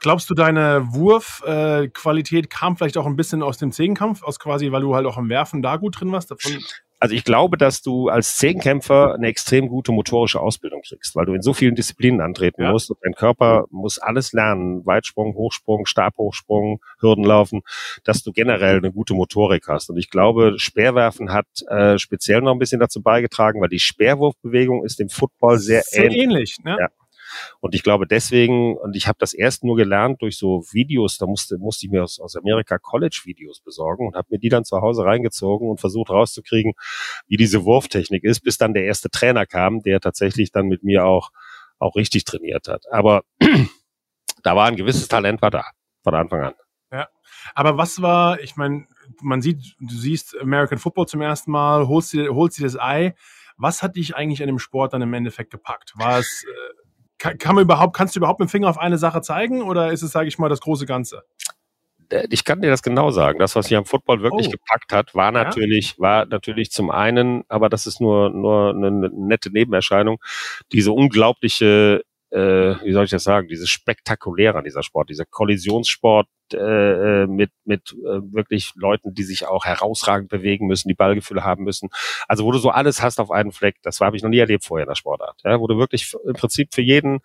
Glaubst 0.00 0.28
du, 0.28 0.34
deine 0.34 0.92
Wurfqualität 0.92 2.44
äh, 2.46 2.48
kam 2.48 2.76
vielleicht 2.76 2.96
auch 2.96 3.06
ein 3.06 3.16
bisschen 3.16 3.42
aus 3.42 3.58
dem 3.58 3.70
Zehnkampf, 3.70 4.22
aus 4.22 4.38
quasi, 4.38 4.72
weil 4.72 4.80
du 4.80 4.94
halt 4.94 5.06
auch 5.06 5.18
im 5.18 5.28
Werfen 5.28 5.62
da 5.62 5.76
gut 5.76 6.00
drin 6.00 6.10
warst? 6.10 6.30
Davon 6.30 6.62
also 7.00 7.14
ich 7.14 7.24
glaube, 7.24 7.56
dass 7.56 7.82
du 7.82 8.08
als 8.08 8.36
Zehnkämpfer 8.36 9.14
eine 9.14 9.26
extrem 9.26 9.68
gute 9.68 9.92
motorische 9.92 10.40
Ausbildung 10.40 10.82
kriegst, 10.82 11.14
weil 11.16 11.26
du 11.26 11.34
in 11.34 11.42
so 11.42 11.52
vielen 11.52 11.74
Disziplinen 11.74 12.20
antreten 12.20 12.62
ja. 12.62 12.72
musst 12.72 12.90
und 12.90 12.98
dein 13.02 13.14
Körper 13.14 13.66
muss 13.70 13.98
alles 13.98 14.32
lernen, 14.32 14.84
Weitsprung, 14.86 15.34
Hochsprung, 15.34 15.86
Stabhochsprung, 15.86 16.80
Hürdenlaufen, 17.00 17.62
dass 18.04 18.22
du 18.22 18.32
generell 18.32 18.78
eine 18.78 18.92
gute 18.92 19.14
Motorik 19.14 19.68
hast. 19.68 19.90
Und 19.90 19.98
ich 19.98 20.10
glaube, 20.10 20.54
Speerwerfen 20.56 21.32
hat 21.32 21.46
äh, 21.68 21.98
speziell 21.98 22.40
noch 22.40 22.52
ein 22.52 22.58
bisschen 22.58 22.80
dazu 22.80 23.02
beigetragen, 23.02 23.60
weil 23.60 23.68
die 23.68 23.80
Speerwurfbewegung 23.80 24.84
ist 24.84 24.98
dem 24.98 25.08
Football 25.08 25.58
sehr, 25.58 25.82
sehr 25.82 26.04
ähnlich. 26.04 26.22
ähnlich 26.22 26.56
ne? 26.64 26.76
ja. 26.80 26.88
Und 27.60 27.74
ich 27.74 27.82
glaube 27.82 28.06
deswegen, 28.06 28.76
und 28.76 28.96
ich 28.96 29.06
habe 29.08 29.18
das 29.18 29.34
erst 29.34 29.64
nur 29.64 29.76
gelernt 29.76 30.22
durch 30.22 30.36
so 30.36 30.64
Videos, 30.72 31.18
da 31.18 31.26
musste, 31.26 31.58
musste 31.58 31.86
ich 31.86 31.92
mir 31.92 32.02
aus, 32.02 32.20
aus 32.20 32.36
Amerika 32.36 32.78
College-Videos 32.78 33.60
besorgen 33.60 34.06
und 34.06 34.16
habe 34.16 34.28
mir 34.30 34.38
die 34.38 34.48
dann 34.48 34.64
zu 34.64 34.80
Hause 34.80 35.04
reingezogen 35.04 35.68
und 35.68 35.80
versucht 35.80 36.10
rauszukriegen, 36.10 36.74
wie 37.26 37.36
diese 37.36 37.64
Wurftechnik 37.64 38.24
ist, 38.24 38.40
bis 38.40 38.58
dann 38.58 38.74
der 38.74 38.84
erste 38.84 39.10
Trainer 39.10 39.46
kam, 39.46 39.82
der 39.82 40.00
tatsächlich 40.00 40.52
dann 40.52 40.66
mit 40.66 40.82
mir 40.82 41.04
auch, 41.04 41.30
auch 41.78 41.96
richtig 41.96 42.24
trainiert 42.24 42.68
hat. 42.68 42.84
Aber 42.90 43.22
da 44.42 44.56
war 44.56 44.66
ein 44.66 44.76
gewisses 44.76 45.08
Talent 45.08 45.42
war 45.42 45.50
da 45.50 45.64
von 46.02 46.14
Anfang 46.14 46.42
an. 46.42 46.54
Ja, 46.92 47.08
aber 47.54 47.76
was 47.76 48.00
war, 48.02 48.40
ich 48.40 48.56
meine, 48.56 48.86
man 49.20 49.42
sieht, 49.42 49.74
du 49.80 49.94
siehst 49.94 50.36
American 50.40 50.78
Football 50.78 51.06
zum 51.08 51.22
ersten 51.22 51.50
Mal, 51.50 51.88
holst 51.88 52.12
dir, 52.12 52.32
holst 52.34 52.58
dir 52.58 52.64
das 52.64 52.78
Ei. 52.78 53.14
Was 53.56 53.82
hat 53.82 53.96
dich 53.96 54.16
eigentlich 54.16 54.42
an 54.42 54.48
dem 54.48 54.58
Sport 54.58 54.92
dann 54.92 55.02
im 55.02 55.14
Endeffekt 55.14 55.50
gepackt? 55.50 55.92
War 55.96 56.18
es 56.18 56.44
äh, 56.44 56.83
kann, 57.24 57.38
kann 57.38 57.54
man 57.54 57.64
überhaupt, 57.64 57.96
kannst 57.96 58.14
du 58.14 58.20
überhaupt 58.20 58.38
mit 58.38 58.48
dem 58.48 58.50
Finger 58.50 58.68
auf 58.68 58.78
eine 58.78 58.98
Sache 58.98 59.22
zeigen 59.22 59.62
oder 59.62 59.90
ist 59.92 60.02
es, 60.02 60.12
sage 60.12 60.28
ich 60.28 60.38
mal, 60.38 60.50
das 60.50 60.60
große 60.60 60.84
Ganze? 60.84 61.22
Äh, 62.10 62.26
ich 62.28 62.44
kann 62.44 62.60
dir 62.60 62.68
das 62.68 62.82
genau 62.82 63.10
sagen. 63.10 63.38
Das, 63.38 63.56
was 63.56 63.70
mich 63.70 63.78
am 63.78 63.86
Football 63.86 64.22
wirklich 64.22 64.48
oh. 64.48 64.50
gepackt 64.50 64.92
hat, 64.92 65.14
war 65.14 65.32
natürlich, 65.32 65.92
ja? 65.92 66.02
war 66.02 66.26
natürlich 66.26 66.70
zum 66.70 66.90
einen, 66.90 67.44
aber 67.48 67.70
das 67.70 67.86
ist 67.86 67.98
nur, 67.98 68.28
nur 68.28 68.74
eine 68.74 68.90
nette 68.90 69.50
Nebenerscheinung, 69.50 70.18
diese 70.72 70.92
unglaubliche 70.92 72.02
äh, 72.30 72.74
wie 72.82 72.92
soll 72.92 73.04
ich 73.04 73.10
das 73.10 73.22
sagen, 73.22 73.46
dieses 73.46 73.70
Spektakuläre 73.70 74.58
an 74.58 74.64
dieser 74.64 74.82
Sport, 74.82 75.08
dieser 75.08 75.24
Kollisionssport 75.24 76.26
äh, 76.54 77.22
äh, 77.22 77.26
mit, 77.26 77.50
mit 77.64 77.92
äh, 77.92 78.20
wirklich 78.32 78.72
Leuten, 78.76 79.14
die 79.14 79.22
sich 79.22 79.46
auch 79.46 79.64
herausragend 79.64 80.28
bewegen 80.28 80.66
müssen, 80.66 80.88
die 80.88 80.94
Ballgefühle 80.94 81.44
haben 81.44 81.64
müssen. 81.64 81.90
Also 82.28 82.44
wo 82.44 82.52
du 82.52 82.58
so 82.58 82.70
alles 82.70 83.02
hast 83.02 83.20
auf 83.20 83.30
einen 83.30 83.52
Fleck, 83.52 83.76
das 83.82 84.00
habe 84.00 84.16
ich 84.16 84.22
noch 84.22 84.30
nie 84.30 84.38
erlebt 84.38 84.64
vorher 84.64 84.84
in 84.84 84.88
der 84.88 84.94
Sportart. 84.94 85.40
Ja, 85.44 85.60
wo 85.60 85.66
du 85.66 85.78
wirklich 85.78 86.14
im 86.26 86.34
Prinzip 86.34 86.74
für 86.74 86.82
jeden 86.82 87.20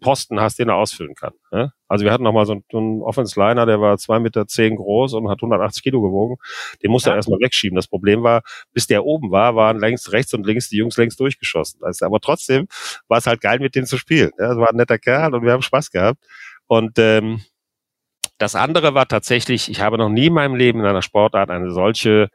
Posten 0.00 0.40
hast, 0.40 0.58
den 0.58 0.68
er 0.68 0.76
ausfüllen 0.76 1.14
kann. 1.14 1.32
Ja? 1.50 1.72
Also 1.88 2.06
wir 2.06 2.12
hatten 2.12 2.22
noch 2.22 2.32
mal 2.32 2.46
so 2.46 2.52
einen, 2.52 2.64
so 2.70 2.78
einen 2.78 3.02
Offense-Liner, 3.02 3.66
der 3.66 3.80
war 3.80 3.98
zwei 3.98 4.18
Meter 4.18 4.46
zehn 4.46 4.76
groß 4.76 5.12
und 5.12 5.28
hat 5.28 5.42
180 5.42 5.82
Kilo 5.82 6.00
gewogen. 6.00 6.36
Den 6.82 6.90
musste 6.90 7.10
ja. 7.10 7.14
er 7.14 7.16
erstmal 7.16 7.38
wegschieben. 7.40 7.76
Das 7.76 7.86
Problem 7.86 8.22
war, 8.22 8.42
bis 8.72 8.86
der 8.86 9.04
oben 9.04 9.30
war, 9.30 9.56
waren 9.56 9.78
längst 9.78 10.10
rechts 10.10 10.32
und 10.32 10.46
links 10.46 10.70
die 10.70 10.78
Jungs 10.78 10.96
längst 10.96 11.20
durchgeschossen. 11.20 11.80
Also, 11.84 12.06
aber 12.06 12.20
trotzdem 12.20 12.66
war 13.08 13.18
es 13.18 13.26
halt 13.26 13.42
geil, 13.42 13.58
mit 13.58 13.74
denen 13.74 13.86
zu 13.86 13.98
spielen. 13.98 14.30
Ja, 14.38 14.52
es 14.52 14.56
war 14.56 14.70
ein 14.70 14.76
netter 14.76 14.98
Kerl 14.98 15.34
und 15.34 15.42
wir 15.44 15.52
haben 15.52 15.62
Spaß 15.62 15.90
gehabt. 15.90 16.18
Und 16.66 16.98
ähm, 16.98 17.42
das 18.42 18.56
andere 18.56 18.92
war 18.92 19.06
tatsächlich, 19.06 19.70
ich 19.70 19.80
habe 19.80 19.98
noch 19.98 20.08
nie 20.08 20.26
in 20.26 20.34
meinem 20.34 20.56
Leben 20.56 20.80
in 20.80 20.86
einer 20.86 21.00
Sportart 21.00 21.48
eine 21.48 21.70
solche, 21.70 22.28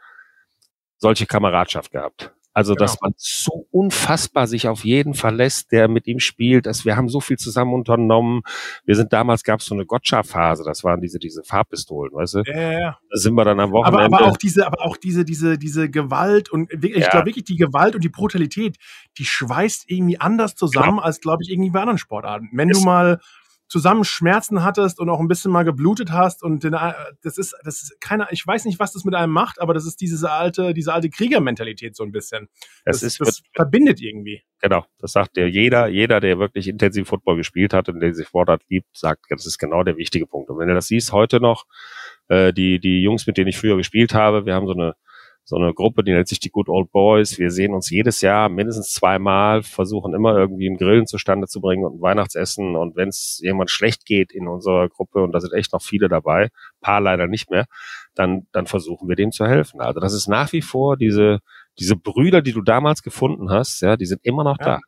solche 0.97 1.25
Kameradschaft 1.25 1.91
gehabt. 1.91 2.33
Also, 2.53 2.73
genau. 2.73 2.85
dass 2.85 3.01
man 3.01 3.13
so 3.17 3.67
unfassbar 3.71 4.47
sich 4.47 4.69
auf 4.69 4.85
jeden 4.85 5.13
verlässt, 5.13 5.73
der 5.73 5.89
mit 5.89 6.07
ihm 6.07 6.19
spielt. 6.19 6.65
Dass 6.65 6.85
wir 6.85 6.95
haben 6.95 7.09
so 7.09 7.19
viel 7.19 7.37
zusammen 7.37 7.73
unternommen. 7.73 8.41
Wir 8.85 8.95
sind 8.95 9.11
damals 9.11 9.43
gab 9.43 9.59
es 9.59 9.65
so 9.65 9.75
eine 9.75 9.85
Gotcha-Phase. 9.85 10.63
Das 10.63 10.83
waren 10.83 11.01
diese 11.01 11.19
diese 11.19 11.43
Farbpistolen, 11.43 12.13
weißt 12.13 12.35
du? 12.35 12.43
Ja, 12.47 12.59
ja, 12.59 12.71
ja. 12.71 12.97
Da 13.11 13.17
sind 13.17 13.35
wir 13.35 13.43
dann 13.43 13.59
am 13.59 13.73
Wochenende. 13.73 14.05
Aber, 14.05 14.17
aber 14.17 14.31
auch 14.31 14.37
diese, 14.37 14.65
aber 14.65 14.81
auch 14.85 14.97
diese 14.97 15.25
diese 15.25 15.59
diese 15.59 15.89
Gewalt 15.89 16.49
und 16.49 16.73
ich 16.73 16.95
ja. 16.95 17.09
glaube 17.09 17.27
wirklich 17.27 17.45
die 17.45 17.57
Gewalt 17.57 17.93
und 17.93 18.03
die 18.03 18.09
Brutalität, 18.09 18.77
die 19.19 19.25
schweißt 19.25 19.91
irgendwie 19.91 20.19
anders 20.19 20.55
zusammen 20.55 20.95
genau. 20.95 21.03
als 21.03 21.19
glaube 21.19 21.43
ich 21.43 21.51
irgendwie 21.51 21.69
bei 21.69 21.81
anderen 21.81 21.99
Sportarten. 21.99 22.49
Wenn 22.53 22.71
es 22.71 22.79
du 22.79 22.85
mal 22.85 23.19
zusammen 23.67 24.03
Schmerzen 24.03 24.63
hattest 24.63 24.99
und 24.99 25.09
auch 25.09 25.19
ein 25.19 25.27
bisschen 25.27 25.51
mal 25.51 25.63
geblutet 25.63 26.11
hast 26.11 26.43
und 26.43 26.63
den, 26.63 26.73
äh, 26.73 26.93
das 27.21 27.37
ist, 27.37 27.55
das 27.63 27.83
ist 27.83 28.01
keine, 28.01 28.27
ich 28.31 28.45
weiß 28.45 28.65
nicht, 28.65 28.79
was 28.79 28.93
das 28.93 29.03
mit 29.03 29.13
einem 29.13 29.33
macht, 29.33 29.59
aber 29.59 29.73
das 29.73 29.85
ist 29.85 29.99
diese 29.99 30.31
alte, 30.31 30.73
diese 30.73 30.93
alte 30.93 31.09
Kriegermentalität 31.09 31.95
so 31.95 32.03
ein 32.03 32.11
bisschen. 32.11 32.47
Das, 32.85 33.01
das, 33.01 33.03
ist, 33.03 33.19
das 33.19 33.41
verbindet 33.53 34.01
irgendwie. 34.01 34.43
Genau, 34.61 34.85
das 34.99 35.11
sagt 35.11 35.35
der 35.37 35.49
jeder, 35.49 35.87
jeder, 35.87 36.19
der 36.19 36.39
wirklich 36.39 36.67
intensiv 36.67 37.07
Football 37.07 37.35
gespielt 37.35 37.73
hat 37.73 37.89
und 37.89 37.99
der 37.99 38.13
sich 38.13 38.27
Sportart 38.27 38.63
liebt, 38.69 38.87
sagt, 38.95 39.25
das 39.29 39.45
ist 39.45 39.57
genau 39.57 39.83
der 39.83 39.97
wichtige 39.97 40.25
Punkt. 40.25 40.49
Und 40.49 40.57
wenn 40.59 40.67
du 40.67 40.73
das 40.73 40.87
siehst 40.87 41.11
heute 41.11 41.39
noch, 41.39 41.65
äh, 42.29 42.53
die, 42.53 42.79
die 42.79 43.01
Jungs, 43.01 43.27
mit 43.27 43.37
denen 43.37 43.49
ich 43.49 43.57
früher 43.57 43.77
gespielt 43.77 44.13
habe, 44.13 44.45
wir 44.45 44.55
haben 44.55 44.67
so 44.67 44.73
eine 44.73 44.95
so 45.49 45.55
eine 45.55 45.73
Gruppe, 45.73 46.03
die 46.03 46.11
nennt 46.11 46.27
sich 46.27 46.41
die 46.41 46.49
Good 46.49 46.67
Old 46.67 46.91
Boys. 46.91 47.39
Wir 47.39 47.51
sehen 47.51 47.73
uns 47.73 47.89
jedes 47.89 48.19
Jahr 48.19 48.49
mindestens 48.49 48.91
zweimal, 48.91 49.63
versuchen 49.63 50.13
immer 50.13 50.37
irgendwie 50.37 50.67
einen 50.67 50.75
Grillen 50.75 51.07
zustande 51.07 51.47
zu 51.47 51.61
bringen 51.61 51.85
und 51.85 51.95
ein 51.95 52.01
Weihnachtsessen. 52.01 52.75
Und 52.75 52.97
wenn 52.97 53.07
es 53.07 53.39
jemand 53.41 53.71
schlecht 53.71 54.05
geht 54.05 54.33
in 54.33 54.49
unserer 54.49 54.89
Gruppe, 54.89 55.23
und 55.23 55.31
da 55.31 55.39
sind 55.39 55.53
echt 55.53 55.71
noch 55.71 55.81
viele 55.81 56.09
dabei, 56.09 56.49
paar 56.81 56.99
leider 56.99 57.27
nicht 57.27 57.49
mehr, 57.49 57.65
dann, 58.13 58.47
dann 58.51 58.67
versuchen 58.67 59.07
wir 59.07 59.15
dem 59.15 59.31
zu 59.31 59.47
helfen. 59.47 59.79
Also 59.79 60.01
das 60.01 60.13
ist 60.13 60.27
nach 60.27 60.51
wie 60.51 60.61
vor 60.61 60.97
diese, 60.97 61.39
diese 61.79 61.95
Brüder, 61.95 62.41
die 62.41 62.51
du 62.51 62.61
damals 62.61 63.01
gefunden 63.01 63.49
hast, 63.49 63.79
ja, 63.79 63.95
die 63.95 64.05
sind 64.05 64.19
immer 64.25 64.43
noch 64.43 64.59
ja. 64.59 64.65
da 64.65 64.79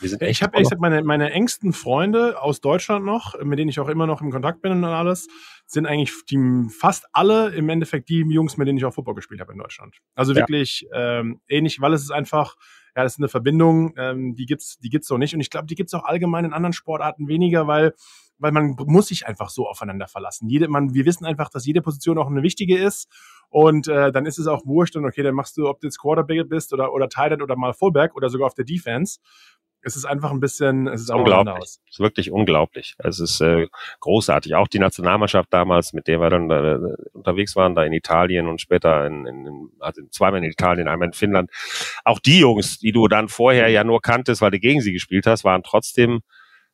ich 0.00 0.42
habe 0.42 0.60
ich 0.60 0.70
hab 0.70 0.80
meine, 0.80 1.02
meine 1.02 1.30
engsten 1.30 1.72
Freunde 1.72 2.40
aus 2.42 2.60
Deutschland 2.60 3.04
noch, 3.04 3.40
mit 3.42 3.58
denen 3.58 3.70
ich 3.70 3.80
auch 3.80 3.88
immer 3.88 4.06
noch 4.06 4.20
im 4.20 4.30
Kontakt 4.30 4.60
bin 4.62 4.72
und 4.72 4.84
alles, 4.84 5.28
sind 5.70 5.86
eigentlich 5.86 6.12
die, 6.30 6.66
fast 6.70 7.06
alle 7.12 7.50
im 7.50 7.68
Endeffekt 7.68 8.08
die 8.08 8.24
Jungs, 8.28 8.56
mit 8.56 8.66
denen 8.66 8.78
ich 8.78 8.84
auch 8.86 8.94
Football 8.94 9.14
gespielt 9.14 9.40
habe 9.40 9.52
in 9.52 9.58
Deutschland. 9.58 9.98
Also 10.14 10.34
wirklich 10.34 10.86
ja. 10.90 11.20
ähm, 11.20 11.40
ähnlich, 11.46 11.80
weil 11.80 11.92
es 11.92 12.02
ist 12.02 12.10
einfach, 12.10 12.56
ja, 12.96 13.02
das 13.02 13.14
ist 13.14 13.18
eine 13.18 13.28
Verbindung, 13.28 13.92
ähm, 13.98 14.34
die 14.34 14.46
gibt's, 14.46 14.78
die 14.78 14.88
gibt's 14.88 15.08
so 15.08 15.18
nicht. 15.18 15.34
Und 15.34 15.40
ich 15.40 15.50
glaube, 15.50 15.66
die 15.66 15.74
gibt's 15.74 15.92
auch 15.92 16.04
allgemein 16.04 16.46
in 16.46 16.54
anderen 16.54 16.72
Sportarten 16.72 17.28
weniger, 17.28 17.66
weil 17.66 17.92
weil 18.38 18.52
man 18.52 18.76
muss 18.86 19.08
sich 19.08 19.26
einfach 19.26 19.50
so 19.50 19.66
aufeinander 19.66 20.06
verlassen. 20.06 20.48
Jede, 20.48 20.68
man, 20.68 20.94
wir 20.94 21.04
wissen 21.06 21.26
einfach, 21.26 21.50
dass 21.50 21.66
jede 21.66 21.82
Position 21.82 22.18
auch 22.18 22.28
eine 22.28 22.42
wichtige 22.44 22.78
ist 22.78 23.08
und 23.48 23.88
äh, 23.88 24.12
dann 24.12 24.26
ist 24.26 24.38
es 24.38 24.46
auch 24.46 24.64
wurscht 24.64 24.96
und 24.96 25.04
okay, 25.04 25.22
dann 25.22 25.34
machst 25.34 25.56
du, 25.56 25.68
ob 25.68 25.80
du 25.80 25.86
jetzt 25.86 25.98
Quarterback 25.98 26.48
bist 26.48 26.72
oder 26.72 26.92
oder 26.92 27.08
Tight 27.08 27.32
End 27.32 27.42
oder 27.42 27.56
mal 27.56 27.72
Fullback 27.72 28.14
oder 28.14 28.30
sogar 28.30 28.46
auf 28.46 28.54
der 28.54 28.64
Defense 28.64 29.18
es 29.82 29.96
ist 29.96 30.04
einfach 30.04 30.30
ein 30.30 30.40
bisschen, 30.40 30.86
es 30.88 31.02
ist 31.02 31.10
unglaublich. 31.10 31.56
Es 31.62 31.80
ist 31.90 32.00
wirklich 32.00 32.30
unglaublich. 32.30 32.94
Es 32.98 33.20
ist 33.20 33.40
äh, 33.40 33.68
großartig. 34.00 34.54
Auch 34.54 34.68
die 34.68 34.78
Nationalmannschaft 34.78 35.52
damals, 35.52 35.92
mit 35.92 36.08
der 36.08 36.20
wir 36.20 36.30
dann 36.30 36.50
äh, 36.50 36.78
unterwegs 37.12 37.54
waren, 37.56 37.74
da 37.74 37.84
in 37.84 37.92
Italien 37.92 38.48
und 38.48 38.60
später 38.60 39.06
in, 39.06 39.26
in 39.26 39.70
also 39.80 40.02
zweimal 40.10 40.42
in 40.42 40.50
Italien, 40.50 40.88
einmal 40.88 41.08
in 41.08 41.12
Finnland. 41.14 41.50
Auch 42.04 42.18
die 42.18 42.40
Jungs, 42.40 42.78
die 42.78 42.92
du 42.92 43.08
dann 43.08 43.28
vorher 43.28 43.68
ja 43.68 43.84
nur 43.84 44.00
kanntest, 44.00 44.42
weil 44.42 44.50
du 44.50 44.58
gegen 44.58 44.80
sie 44.80 44.92
gespielt 44.92 45.26
hast, 45.26 45.44
waren 45.44 45.62
trotzdem 45.62 46.20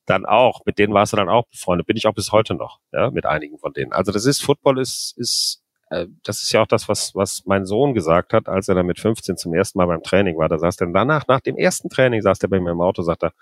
dann 0.06 0.26
auch, 0.26 0.60
mit 0.66 0.78
denen 0.78 0.92
warst 0.92 1.12
du 1.12 1.16
dann 1.16 1.28
auch 1.28 1.46
befreundet. 1.46 1.86
Bin 1.86 1.96
ich 1.96 2.06
auch 2.06 2.14
bis 2.14 2.32
heute 2.32 2.54
noch, 2.54 2.80
ja, 2.92 3.10
mit 3.10 3.26
einigen 3.26 3.58
von 3.58 3.72
denen. 3.72 3.92
Also 3.92 4.12
das 4.12 4.26
ist, 4.26 4.42
Football 4.42 4.78
ist, 4.78 5.14
ist 5.16 5.63
das 5.90 6.42
ist 6.42 6.52
ja 6.52 6.62
auch 6.62 6.66
das, 6.66 6.88
was, 6.88 7.14
was 7.14 7.44
mein 7.46 7.66
Sohn 7.66 7.94
gesagt 7.94 8.32
hat, 8.32 8.48
als 8.48 8.68
er 8.68 8.74
dann 8.74 8.86
mit 8.86 8.98
15 8.98 9.36
zum 9.36 9.54
ersten 9.54 9.78
Mal 9.78 9.86
beim 9.86 10.02
Training 10.02 10.36
war. 10.38 10.48
Da 10.48 10.58
saß 10.58 10.80
er 10.80 10.88
danach, 10.88 11.26
nach 11.28 11.40
dem 11.40 11.56
ersten 11.56 11.88
Training, 11.88 12.22
saß 12.22 12.42
er 12.42 12.48
bei 12.48 12.60
mir 12.60 12.70
im 12.70 12.80
Auto, 12.80 13.02
sagt 13.02 13.22
er, 13.22 13.32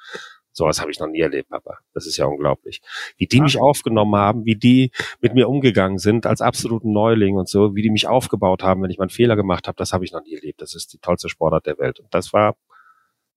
sowas 0.53 0.81
habe 0.81 0.91
ich 0.91 1.01
noch 1.01 1.07
nie 1.07 1.21
erlebt, 1.21 1.49
Papa. 1.49 1.79
Das 1.95 2.07
ist 2.07 2.17
ja 2.17 2.27
unglaublich. 2.27 2.83
Wie 3.17 3.27
die 3.27 3.41
mich 3.41 3.59
aufgenommen 3.59 4.17
haben, 4.17 4.45
wie 4.45 4.57
die 4.57 4.91
mit 5.21 5.35
mir 5.35 5.49
umgegangen 5.49 5.99
sind 5.99 6.27
als 6.27 6.41
absoluten 6.41 6.93
Neuling 6.93 7.37
und 7.37 7.49
so, 7.49 7.75
wie 7.75 7.83
die 7.83 7.91
mich 7.91 8.07
aufgebaut 8.07 8.63
haben, 8.63 8.83
wenn 8.83 8.91
ich 8.91 8.99
mal 8.99 9.05
einen 9.05 9.11
Fehler 9.11 9.37
gemacht 9.37 9.67
habe, 9.67 9.77
das 9.77 9.93
habe 9.93 10.05
ich 10.05 10.13
noch 10.13 10.23
nie 10.23 10.35
erlebt. 10.35 10.61
Das 10.61 10.75
ist 10.75 10.93
die 10.93 10.99
tollste 10.99 11.29
Sportart 11.29 11.67
der 11.67 11.79
Welt. 11.79 12.01
Und 12.01 12.13
das 12.15 12.33
war 12.33 12.57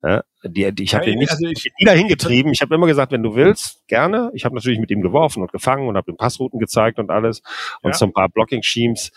ja, 0.04 0.24
die, 0.44 0.72
die, 0.72 0.84
ich 0.84 0.94
habe 0.94 1.10
ja, 1.10 1.16
nicht 1.16 1.32
also 1.32 1.48
ich, 1.48 1.72
nie 1.80 1.86
dahin 1.86 2.08
getrieben. 2.08 2.52
Ich 2.52 2.62
habe 2.62 2.76
immer 2.76 2.88
gesagt, 2.88 3.12
wenn 3.12 3.24
du 3.24 3.36
willst, 3.36 3.88
gerne. 3.88 4.32
Ich 4.34 4.46
habe 4.46 4.54
natürlich 4.56 4.80
mit 4.80 4.92
ihm 4.92 5.02
geworfen 5.02 5.42
und 5.42 5.52
gefangen 5.52 5.88
und 5.88 5.98
habe 5.98 6.12
ihm 6.12 6.18
Passrouten 6.18 6.60
gezeigt 6.60 7.00
und 7.00 7.10
alles 7.10 7.42
und 7.82 7.92
ja. 7.92 7.98
so 7.98 8.06
ein 8.06 8.14
paar 8.14 8.30
Blocking-Schemes. 8.30 9.12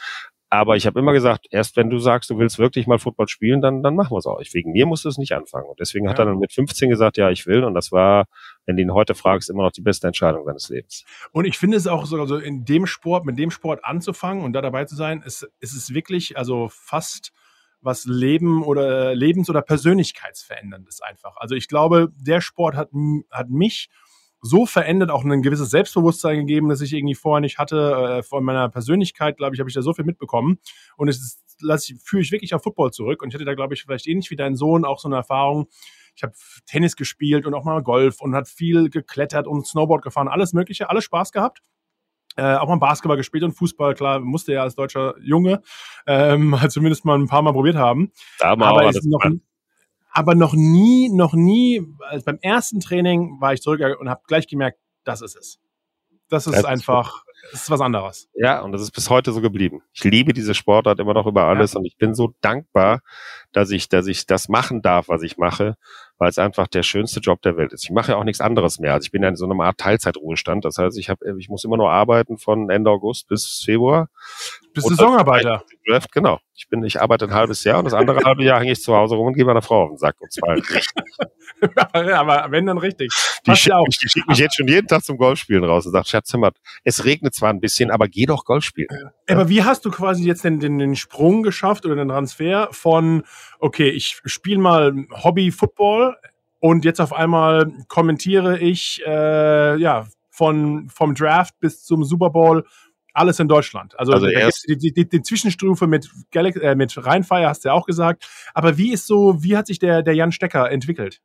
Aber 0.51 0.77
ich 0.77 0.87
habe 0.87 0.99
immer 0.99 1.12
gesagt, 1.12 1.47
erst 1.51 1.77
wenn 1.77 1.91
du 1.91 1.99
sagst, 1.99 2.31
du 2.31 2.38
willst 2.38 2.59
wirklich 2.59 2.87
mal 2.87 2.99
Football 2.99 3.29
spielen, 3.29 3.61
dann, 3.61 3.83
dann 3.83 3.95
machen 3.95 4.12
wir 4.12 4.19
es 4.19 4.27
auch. 4.27 4.41
Wegen 4.53 4.73
mir 4.73 4.87
musst 4.87 5.05
du 5.05 5.11
es 5.11 5.19
nicht 5.19 5.33
anfangen. 5.33 5.69
Und 5.69 5.79
deswegen 5.79 6.07
ja. 6.07 6.11
hat 6.11 6.19
er 6.19 6.25
dann 6.25 6.38
mit 6.38 6.53
15 6.53 6.88
gesagt, 6.88 7.19
ja, 7.19 7.31
ich 7.31 7.47
will. 7.47 7.64
Und 7.64 7.75
das 7.75 7.93
war, 7.93 8.27
wenn 8.64 8.77
du 8.77 8.83
ihn 8.83 8.95
heute 8.95 9.14
fragst, 9.14 9.51
immer 9.51 9.64
noch 9.64 9.73
die 9.73 9.83
beste 9.83 10.07
Entscheidung 10.07 10.47
seines 10.47 10.71
Lebens. 10.71 11.05
Und 11.33 11.45
ich 11.45 11.59
finde 11.59 11.77
es 11.77 11.87
auch 11.87 12.07
so, 12.07 12.19
also 12.19 12.38
in 12.38 12.64
dem 12.64 12.87
Sport, 12.87 13.27
mit 13.27 13.38
dem 13.38 13.51
Sport 13.51 13.85
anzufangen 13.85 14.43
und 14.43 14.55
da 14.55 14.62
dabei 14.62 14.87
zu 14.87 14.97
sein, 14.97 15.21
ist, 15.21 15.47
ist 15.61 15.75
es 15.75 15.93
wirklich, 15.93 16.38
also 16.38 16.69
fast 16.71 17.33
was 17.81 18.05
Leben 18.05 18.62
oder 18.62 19.14
Lebens- 19.14 19.51
oder 19.51 19.62
Persönlichkeitsveränderndes 19.62 21.01
einfach. 21.01 21.37
Also 21.37 21.55
ich 21.55 21.69
glaube, 21.69 22.12
der 22.17 22.41
Sport 22.41 22.77
hat, 22.77 22.91
hat 23.31 23.51
mich 23.51 23.88
so 24.41 24.67
verändert, 24.67 25.11
auch 25.11 25.25
ein 25.25 25.43
gewisses 25.43 25.71
Selbstbewusstsein 25.71 26.38
gegeben, 26.41 26.69
das 26.69 26.81
ich 26.81 26.93
irgendwie 26.93 27.14
vorher 27.14 27.41
nicht 27.41 27.59
hatte. 27.59 28.19
Äh, 28.19 28.23
von 28.23 28.45
meiner 28.45 28.69
Persönlichkeit, 28.69 29.37
glaube 29.37 29.55
ich, 29.55 29.61
habe 29.61 29.69
ich 29.69 29.75
da 29.75 29.83
so 29.83 29.95
viel 29.95 30.05
mitbekommen. 30.05 30.59
Und 30.97 31.09
es 31.09 31.43
lasse 31.61 31.93
ich, 31.93 32.01
führe 32.03 32.23
ich 32.23 32.31
wirklich 32.31 32.55
auf 32.55 32.62
Football 32.62 32.93
zurück. 32.93 33.23
Und 33.23 33.29
ich 33.29 33.35
hatte 33.35 33.45
da, 33.45 33.55
glaube 33.55 33.75
ich, 33.75 33.83
vielleicht 33.83 34.07
ähnlich 34.07 34.31
wie 34.31 34.37
dein 34.37 34.55
Sohn 34.55 34.85
auch 34.85 35.01
so 35.01 35.09
eine 35.09 35.17
Erfahrung. 35.17 35.67
Ich 36.14 36.23
habe 36.23 36.35
Tennis 36.67 36.97
gespielt 36.97 37.47
und 37.47 37.55
auch 37.55 37.64
mal 37.64 37.83
Golf 37.83 38.21
und 38.21 38.35
hat 38.35 38.49
viel 38.49 38.91
geklettert 38.91 39.47
und 39.47 39.67
Snowboard 39.67 40.03
gefahren, 40.03 40.29
alles 40.29 40.53
Mögliche, 40.53 40.88
alles 40.91 41.05
Spaß 41.05 41.33
gehabt 41.33 41.62
äh, 42.38 42.55
auch 42.55 42.68
mal 42.68 42.77
Basketball 42.77 43.16
gespielt 43.16 43.42
und 43.42 43.53
Fußball, 43.53 43.94
klar, 43.94 44.20
musste 44.20 44.53
ja 44.53 44.62
als 44.62 44.77
deutscher 44.77 45.14
Junge 45.20 45.61
ähm, 46.07 46.59
halt 46.61 46.70
zumindest 46.70 47.05
mal 47.05 47.18
ein 47.18 47.27
paar 47.27 47.42
Mal 47.42 47.53
probiert 47.53 47.74
haben. 47.74 48.12
Da 48.38 48.53
aber, 48.53 48.88
ist 48.88 49.05
noch, 49.05 49.24
aber 50.12 50.35
noch 50.37 50.55
nie, 50.55 51.11
noch 51.11 51.35
nie, 51.35 51.85
also 52.09 52.24
beim 52.24 52.38
ersten 52.40 52.79
Training 52.79 53.40
war 53.40 53.55
ich 53.55 53.61
zurück 53.61 53.81
und 53.98 54.09
habe 54.09 54.22
gleich 54.29 54.46
gemerkt, 54.46 54.79
das 55.03 55.20
ist 55.20 55.37
es. 55.37 55.59
Das 56.29 56.46
ist 56.46 56.57
das 56.57 56.64
einfach, 56.64 57.24
das 57.51 57.62
ist 57.62 57.70
was 57.70 57.81
anderes. 57.81 58.29
Ja, 58.35 58.61
und 58.61 58.70
das 58.70 58.83
ist 58.83 58.92
bis 58.92 59.11
heute 59.11 59.33
so 59.33 59.40
geblieben. 59.40 59.83
Ich 59.92 60.05
liebe 60.05 60.33
diese 60.33 60.55
Sportart 60.55 61.01
immer 61.01 61.14
noch 61.14 61.27
über 61.27 61.44
alles 61.44 61.72
ja. 61.72 61.79
und 61.79 61.87
ich 61.87 61.96
bin 61.96 62.14
so 62.14 62.35
dankbar, 62.40 63.01
dass 63.53 63.70
ich, 63.70 63.88
dass 63.88 64.07
ich 64.07 64.27
das 64.27 64.48
machen 64.48 64.83
darf, 64.83 65.09
was 65.09 65.22
ich 65.22 65.38
mache 65.38 65.77
weil 66.18 66.28
es 66.28 66.38
einfach 66.38 66.66
der 66.66 66.83
schönste 66.83 67.20
Job 67.20 67.42
der 67.42 67.57
Welt 67.57 67.72
ist. 67.72 67.85
Ich 67.85 67.90
mache 67.90 68.12
ja 68.12 68.18
auch 68.18 68.24
nichts 68.24 68.40
anderes 68.40 68.78
mehr. 68.78 68.92
Also 68.92 69.07
ich 69.07 69.12
bin 69.12 69.22
ja 69.22 69.28
in 69.28 69.37
so 69.37 69.48
einer 69.48 69.64
Art 69.64 69.78
Teilzeitruhestand. 69.78 70.64
Das 70.64 70.76
heißt, 70.78 70.98
ich 70.98 71.09
habe, 71.09 71.38
ich 71.38 71.48
muss 71.48 71.64
immer 71.64 71.76
nur 71.76 71.90
arbeiten 71.90 72.38
von 72.38 72.70
Ende 72.70 72.90
August 72.90 73.28
bis 73.28 73.62
Februar. 73.64 74.09
Bis 74.74 74.85
Saisonarbeiter. 74.85 75.64
Draft, 75.87 76.12
genau. 76.12 76.38
Ich 76.54 76.68
bin, 76.68 76.83
ich 76.85 77.00
arbeite 77.00 77.26
ein 77.26 77.35
halbes 77.35 77.64
Jahr 77.64 77.78
und 77.78 77.85
das 77.85 77.94
andere 77.94 78.22
halbe 78.24 78.44
Jahr 78.44 78.61
hänge 78.61 78.72
ich 78.72 78.83
zu 78.83 78.94
Hause 78.94 79.14
rum 79.14 79.28
und 79.28 79.35
gehe 79.35 79.44
meiner 79.44 79.62
Frau 79.62 79.85
auf 79.85 79.90
den 79.90 79.96
Sack. 79.96 80.16
Und 80.20 80.33
zwar 80.33 80.50
richtig. 80.57 80.85
aber 81.92 82.46
wenn 82.50 82.66
dann 82.66 82.78
richtig. 82.78 83.12
Die 83.46 83.57
schickt, 83.57 83.76
mich, 83.87 83.98
die 83.98 84.09
schickt 84.09 84.28
mich 84.28 84.38
jetzt 84.38 84.57
schon 84.57 84.68
jeden 84.68 84.87
Tag 84.87 85.04
zum 85.04 85.16
Golfspielen 85.16 85.64
raus 85.64 85.87
und 85.87 85.92
sagt, 85.92 86.09
Schatz, 86.09 86.33
hör 86.33 86.52
es 86.85 87.04
regnet 87.04 87.35
zwar 87.35 87.50
ein 87.50 87.61
bisschen, 87.61 87.90
aber 87.90 88.09
geh 88.09 88.26
doch 88.26 88.44
Golf 88.44 88.64
spielen. 88.64 88.88
Ja. 88.90 89.35
Aber 89.35 89.48
wie 89.48 89.62
hast 89.62 89.85
du 89.85 89.90
quasi 89.90 90.24
jetzt 90.24 90.44
den, 90.44 90.61
den, 90.61 90.78
den 90.78 90.96
Sprung 90.96 91.42
geschafft 91.42 91.87
oder 91.87 91.96
den 91.96 92.09
Transfer 92.09 92.68
von, 92.72 93.24
okay, 93.59 93.88
ich 93.90 94.20
spiele 94.24 94.59
mal 94.59 95.07
Hobby-Football 95.11 96.16
und 96.61 96.85
jetzt 96.85 97.00
auf 97.00 97.12
einmal 97.12 97.72
kommentiere 97.88 98.59
ich, 98.59 99.02
äh, 99.07 99.76
ja, 99.76 100.07
von, 100.31 100.88
vom 100.88 101.14
Draft 101.14 101.59
bis 101.59 101.85
zum 101.85 102.04
Super 102.04 102.31
Bowl 102.31 102.64
alles 103.18 103.40
in 103.40 103.48
Deutschland. 103.48 103.98
Also, 103.98 104.12
also 104.12 104.26
die, 104.26 104.76
die, 104.76 104.92
die, 104.92 105.09
die, 105.09 105.22
Zwischenstufe 105.22 105.87
mit, 105.87 106.09
Galaxy, 106.31 106.61
äh, 106.61 106.74
mit 106.74 106.94
Rheinfire 106.96 107.48
hast 107.48 107.64
du 107.64 107.68
ja 107.68 107.74
auch 107.74 107.87
gesagt. 107.87 108.28
Aber 108.54 108.78
wie 108.78 108.92
ist 108.92 109.07
so, 109.07 109.42
wie 109.42 109.57
hat 109.57 109.66
sich 109.66 109.78
der, 109.78 110.02
der 110.02 110.14
Jan 110.14 110.33
Stecker 110.33 110.70
entwickelt? 110.70 111.20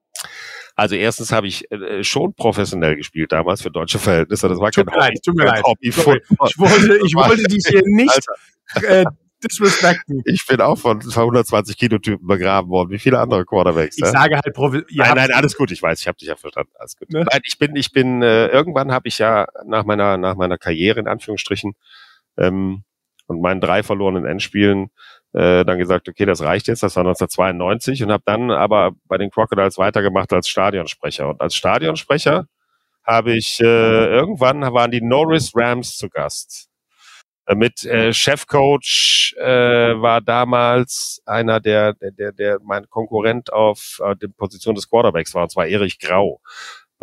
Also 0.76 0.96
erstens 0.96 1.32
habe 1.32 1.48
ich 1.48 1.72
äh, 1.72 2.04
schon 2.04 2.34
professionell 2.34 2.96
gespielt 2.96 3.32
damals 3.32 3.62
für 3.62 3.72
deutsche 3.72 4.00
Verhältnisse. 4.00 4.50
Das 4.50 4.60
war 4.60 4.72
tut 4.72 4.88
kein 4.88 4.96
mir 4.96 5.00
leid, 5.00 5.20
tut 5.24 5.36
mir 5.36 5.46
leid. 5.46 5.64
Hobby 5.64 5.90
Ich 5.90 5.98
wollte, 5.98 7.00
ich 7.06 7.16
wollte 7.16 7.44
dich 7.44 7.64
hier 7.68 7.84
nicht 7.86 8.26
äh, 8.82 9.06
disrespekten. 9.44 10.22
Ich 10.26 10.46
bin 10.48 10.62
auch 10.62 10.78
von 10.78 11.02
120 11.02 11.78
Kilo 11.78 12.00
Typen 12.00 12.28
begraben 12.28 12.70
worden. 12.70 12.90
Wie 12.90 13.00
viele 13.00 13.20
andere 13.20 13.46
Quarterbacks? 13.46 13.98
Ich 13.98 14.04
ja? 14.04 14.12
sage 14.12 14.36
halt, 14.36 14.54
Profi 14.54 14.84
nein, 14.92 15.16
nein, 15.16 15.32
alles 15.34 15.56
gut. 15.56 15.72
Ich 15.72 15.82
weiß, 15.82 16.00
ich 16.00 16.08
habe 16.08 16.18
dich 16.18 16.28
ja 16.28 16.36
verstanden. 16.36 16.72
Alles 16.80 16.98
gut. 16.98 17.12
Ne? 17.12 17.26
Nein, 17.30 17.42
ich 17.44 17.58
bin, 17.58 17.76
ich 17.76 17.92
bin. 17.92 18.22
Äh, 18.22 18.48
irgendwann 18.48 18.92
habe 18.92 19.08
ich 19.08 19.18
ja 19.18 19.46
nach 19.66 19.86
meiner 19.86 20.18
nach 20.18 20.36
meiner 20.36 20.58
Karriere 20.58 21.00
in 21.00 21.08
Anführungsstrichen 21.08 21.74
ähm, 22.38 22.84
und 23.28 23.42
meinen 23.42 23.62
drei 23.62 23.84
verlorenen 23.84 24.26
Endspielen 24.26 24.90
äh, 25.34 25.66
dann 25.66 25.78
gesagt, 25.78 26.08
okay, 26.08 26.26
das 26.26 26.42
reicht 26.42 26.68
jetzt. 26.68 26.84
Das 26.84 26.96
war 26.96 27.02
1992 27.02 28.04
und 28.04 28.12
habe 28.12 28.24
dann 28.26 28.52
aber 28.52 28.92
bei 29.08 29.18
den 29.18 29.32
Crocodiles 29.32 29.78
weitergemacht 29.78 30.32
als 30.32 30.48
Stadionsprecher. 30.48 31.30
Und 31.30 31.42
als 31.42 31.56
Stadionsprecher 31.56 32.48
habe 33.04 33.34
ich 33.34 33.60
äh, 33.60 33.66
irgendwann 33.66 34.62
waren 34.62 34.92
die 34.92 35.02
Norris 35.02 35.52
Rams 35.56 35.98
zu 35.98 36.10
Gast. 36.10 36.70
Äh, 37.46 37.56
Mit 37.56 37.84
äh, 37.86 38.14
Chefcoach 38.14 39.36
äh, 39.38 39.44
war 40.02 40.22
damals 40.22 41.22
einer, 41.26 41.60
der, 41.60 41.94
der, 41.94 42.12
der, 42.12 42.32
der 42.32 42.60
mein 42.64 42.90
Konkurrent 42.90 43.52
auf 43.52 44.00
äh, 44.04 44.16
der 44.16 44.30
Position 44.30 44.76
des 44.76 44.90
Quarterbacks 44.90 45.34
war, 45.34 45.44
und 45.44 45.52
zwar 45.52 45.68
Erich 45.68 46.00
Grau. 46.00 46.40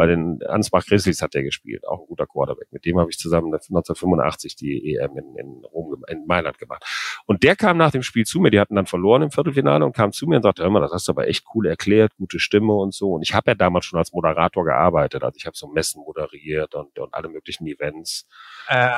Bei 0.01 0.07
den 0.07 0.43
Ansbach 0.47 0.87
Grizzlies 0.87 1.21
hat 1.21 1.35
er 1.35 1.43
gespielt, 1.43 1.87
auch 1.87 2.01
ein 2.01 2.07
guter 2.07 2.27
Quarterback. 2.27 2.69
Mit 2.73 2.87
dem 2.87 2.99
habe 2.99 3.11
ich 3.11 3.19
zusammen 3.19 3.49
1985 3.49 4.57
die 4.57 4.97
EM 4.97 5.11
in, 5.19 5.37
in 5.37 5.65
Rom, 5.67 6.03
in 6.09 6.25
Mailand 6.27 6.57
gemacht. 6.57 6.83
Und 7.27 7.43
der 7.43 7.55
kam 7.55 7.77
nach 7.77 7.91
dem 7.91 8.03
Spiel 8.03 8.25
zu 8.25 8.41
mir, 8.41 8.51
die 8.51 8.59
hatten 8.59 8.77
dann 8.77 8.87
verloren 8.87 9.21
im 9.21 9.31
Viertelfinale 9.31 9.85
und 9.85 9.95
kam 9.95 10.13
zu 10.13 10.27
mir 10.27 10.37
und 10.37 10.43
sagte, 10.43 10.63
hör 10.63 10.71
mal, 10.71 10.81
das 10.81 10.93
hast 10.93 11.07
du 11.07 11.13
aber 11.13 11.29
echt 11.29 11.45
cool 11.55 11.67
erklärt, 11.67 12.17
gute 12.17 12.39
Stimme 12.39 12.73
und 12.73 12.95
so. 12.95 13.13
Und 13.13 13.21
ich 13.21 13.35
habe 13.35 13.51
ja 13.51 13.55
damals 13.55 13.85
schon 13.85 13.99
als 13.99 14.15
Moderator 14.15 14.65
gearbeitet. 14.65 15.23
Also 15.23 15.37
ich 15.37 15.45
habe 15.45 15.55
so 15.55 15.69
Messen 15.69 16.03
moderiert 16.03 16.75
und, 16.75 16.99
und 16.99 17.13
alle 17.13 17.29
möglichen 17.29 17.67
Events. 17.67 18.27
Äh, 18.69 18.89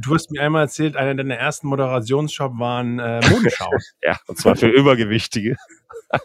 du 0.00 0.14
hast 0.14 0.30
mir 0.30 0.42
einmal 0.42 0.62
erzählt, 0.62 0.94
einer 0.94 1.16
deiner 1.16 1.34
ersten 1.34 1.66
Moderationsjob 1.66 2.56
waren 2.60 3.00
äh, 3.00 3.20
Modenschau. 3.28 3.68
Ja, 4.00 4.16
und 4.28 4.38
zwar 4.38 4.54
für 4.54 4.68
Übergewichtige. 4.68 5.56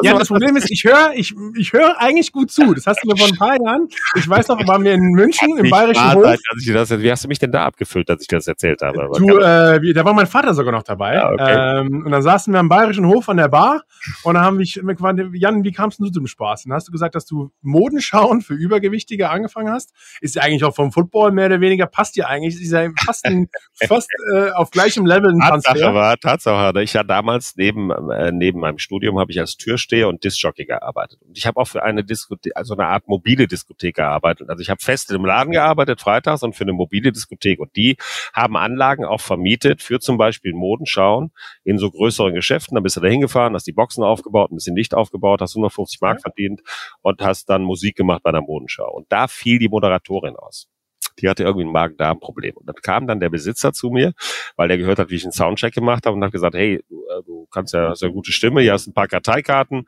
Ja, 0.00 0.12
war- 0.12 0.20
das 0.20 0.28
Problem 0.28 0.54
ist, 0.56 0.70
ich 0.70 0.84
höre 0.84 1.10
ich, 1.16 1.34
ich 1.56 1.72
höre 1.72 2.00
eigentlich 2.00 2.30
gut 2.30 2.52
zu. 2.52 2.72
Das 2.72 2.86
hast 2.86 3.02
du 3.02 3.08
mir 3.08 3.16
vor 3.16 3.26
ein 3.26 3.36
paar 3.36 3.60
Jahren. 3.60 3.88
Ich 4.14 4.28
weiß 4.28 4.46
noch, 4.46 4.64
waren 4.68 4.84
wir 4.84 4.94
in 4.94 5.00
München 5.10 5.56
im 5.58 5.68
Bayerischen 5.70 6.14
Hof. 6.14 6.22
sein, 6.24 6.38
das, 6.72 6.90
wie 7.02 7.10
hast 7.10 7.24
du 7.24 7.28
mich 7.28 7.40
denn 7.40 7.50
da 7.50 7.64
abgefüllt, 7.64 8.08
dass 8.08 8.20
ich 8.20 8.28
das 8.28 8.46
erzählt 8.46 8.80
habe? 8.82 9.08
Du, 9.18 9.38
äh, 9.38 9.82
wie- 9.82 9.92
da 9.92 10.04
war 10.04 10.12
mein 10.14 10.28
Vater 10.28 10.54
sogar 10.54 10.70
noch 10.72 10.84
dabei. 10.84 11.14
Ja, 11.14 11.32
okay. 11.32 11.80
ähm, 11.80 12.04
und 12.06 12.12
dann 12.12 12.22
saßen 12.22 12.52
wir 12.52 12.60
am 12.60 12.68
Bayerischen 12.68 13.06
Hof 13.06 13.28
an 13.28 13.38
der 13.38 13.48
Bar 13.48 13.82
und 14.22 14.34
dann 14.34 14.44
haben 14.44 14.58
mich 14.58 14.74
gefragt, 14.74 15.18
Jan, 15.32 15.64
wie 15.64 15.72
kamst 15.72 15.98
du 15.98 16.04
zu 16.06 16.12
dem 16.20 16.28
Spaß? 16.28 16.64
Und 16.64 16.70
dann 16.70 16.76
hast 16.76 16.86
du 16.86 16.92
gesagt, 16.92 17.16
dass 17.16 17.26
du 17.26 17.50
Modenschauen 17.62 18.40
für 18.42 18.54
Übergewichtige 18.54 19.30
angefangen 19.30 19.72
hast. 19.72 19.92
Ist 20.20 20.36
ja 20.36 20.42
eigentlich 20.42 20.62
auch 20.62 20.76
vom 20.76 20.92
Football 20.92 21.32
mehr 21.32 21.46
oder 21.46 21.60
weniger, 21.60 21.86
passt 21.86 22.14
dir 22.14 22.28
eigentlich, 22.28 22.54
ist 22.60 22.70
ja 22.70 22.88
fast, 23.04 23.24
ein, 23.26 23.48
fast 23.88 24.08
äh, 24.36 24.50
auf 24.50 24.70
gleichem 24.70 25.06
Level 25.06 25.32
ein 25.32 25.40
Tatsache 25.40 25.74
Transfer. 25.78 25.94
war, 25.94 26.16
Tatsache 26.18 26.74
war, 26.74 26.82
ich 26.82 26.92
ja 26.92 27.02
damals 27.02 27.54
neben, 27.56 27.90
äh, 27.90 28.30
neben 28.30 28.60
meinem 28.60 28.78
Studium 28.78 29.18
habe 29.18 29.32
ich 29.32 29.37
als 29.40 29.56
Türsteher 29.56 30.08
und 30.08 30.24
Discjockey 30.24 30.64
gearbeitet. 30.64 31.20
Und 31.22 31.36
ich 31.36 31.46
habe 31.46 31.60
auch 31.60 31.66
für 31.66 31.82
eine 31.82 32.04
Diskothek, 32.04 32.56
also 32.56 32.74
eine 32.74 32.86
Art 32.86 33.08
mobile 33.08 33.46
Diskothek 33.46 33.96
gearbeitet. 33.96 34.48
Also 34.50 34.60
ich 34.60 34.70
habe 34.70 34.80
fest 34.80 35.10
im 35.10 35.24
Laden 35.24 35.52
gearbeitet, 35.52 36.00
freitags 36.00 36.42
und 36.42 36.54
für 36.54 36.64
eine 36.64 36.72
mobile 36.72 37.12
Diskothek. 37.12 37.60
Und 37.60 37.74
die 37.76 37.96
haben 38.32 38.56
Anlagen 38.56 39.04
auch 39.04 39.20
vermietet 39.20 39.82
für 39.82 40.00
zum 40.00 40.18
Beispiel 40.18 40.52
Modenschauen 40.52 41.32
in 41.64 41.78
so 41.78 41.90
größeren 41.90 42.34
Geschäften. 42.34 42.74
Dann 42.74 42.82
bist 42.82 42.96
du 42.96 43.00
da 43.00 43.08
hingefahren, 43.08 43.54
hast 43.54 43.66
die 43.66 43.72
Boxen 43.72 44.04
aufgebaut, 44.04 44.50
ein 44.50 44.56
bisschen 44.56 44.76
Licht 44.76 44.94
aufgebaut, 44.94 45.40
hast 45.40 45.54
150 45.54 46.00
Mark 46.00 46.20
verdient 46.20 46.62
und 47.02 47.20
hast 47.20 47.48
dann 47.50 47.62
Musik 47.62 47.96
gemacht 47.96 48.22
bei 48.22 48.32
der 48.32 48.42
Modenschau. 48.42 48.90
Und 48.90 49.06
da 49.10 49.28
fiel 49.28 49.58
die 49.58 49.68
Moderatorin 49.68 50.36
aus. 50.36 50.68
Die 51.20 51.28
hatte 51.28 51.44
irgendwie 51.44 51.66
ein 51.66 51.72
Magen-Darm-Problem. 51.72 52.56
Und 52.56 52.66
dann 52.66 52.76
kam 52.76 53.06
dann 53.06 53.20
der 53.20 53.30
Besitzer 53.30 53.72
zu 53.72 53.90
mir, 53.90 54.12
weil 54.56 54.68
der 54.68 54.78
gehört 54.78 54.98
hat, 54.98 55.10
wie 55.10 55.16
ich 55.16 55.24
einen 55.24 55.32
Soundcheck 55.32 55.74
gemacht 55.74 56.06
habe 56.06 56.16
und 56.16 56.24
hat 56.24 56.32
gesagt, 56.32 56.54
hey, 56.54 56.82
du, 56.88 57.04
äh, 57.06 57.22
du 57.24 57.46
kannst 57.50 57.74
ja, 57.74 57.90
hast 57.90 58.02
ja 58.02 58.06
eine 58.06 58.14
gute 58.14 58.32
Stimme, 58.32 58.60
hier 58.60 58.72
hast 58.72 58.86
ein 58.86 58.94
paar 58.94 59.08
Karteikarten. 59.08 59.86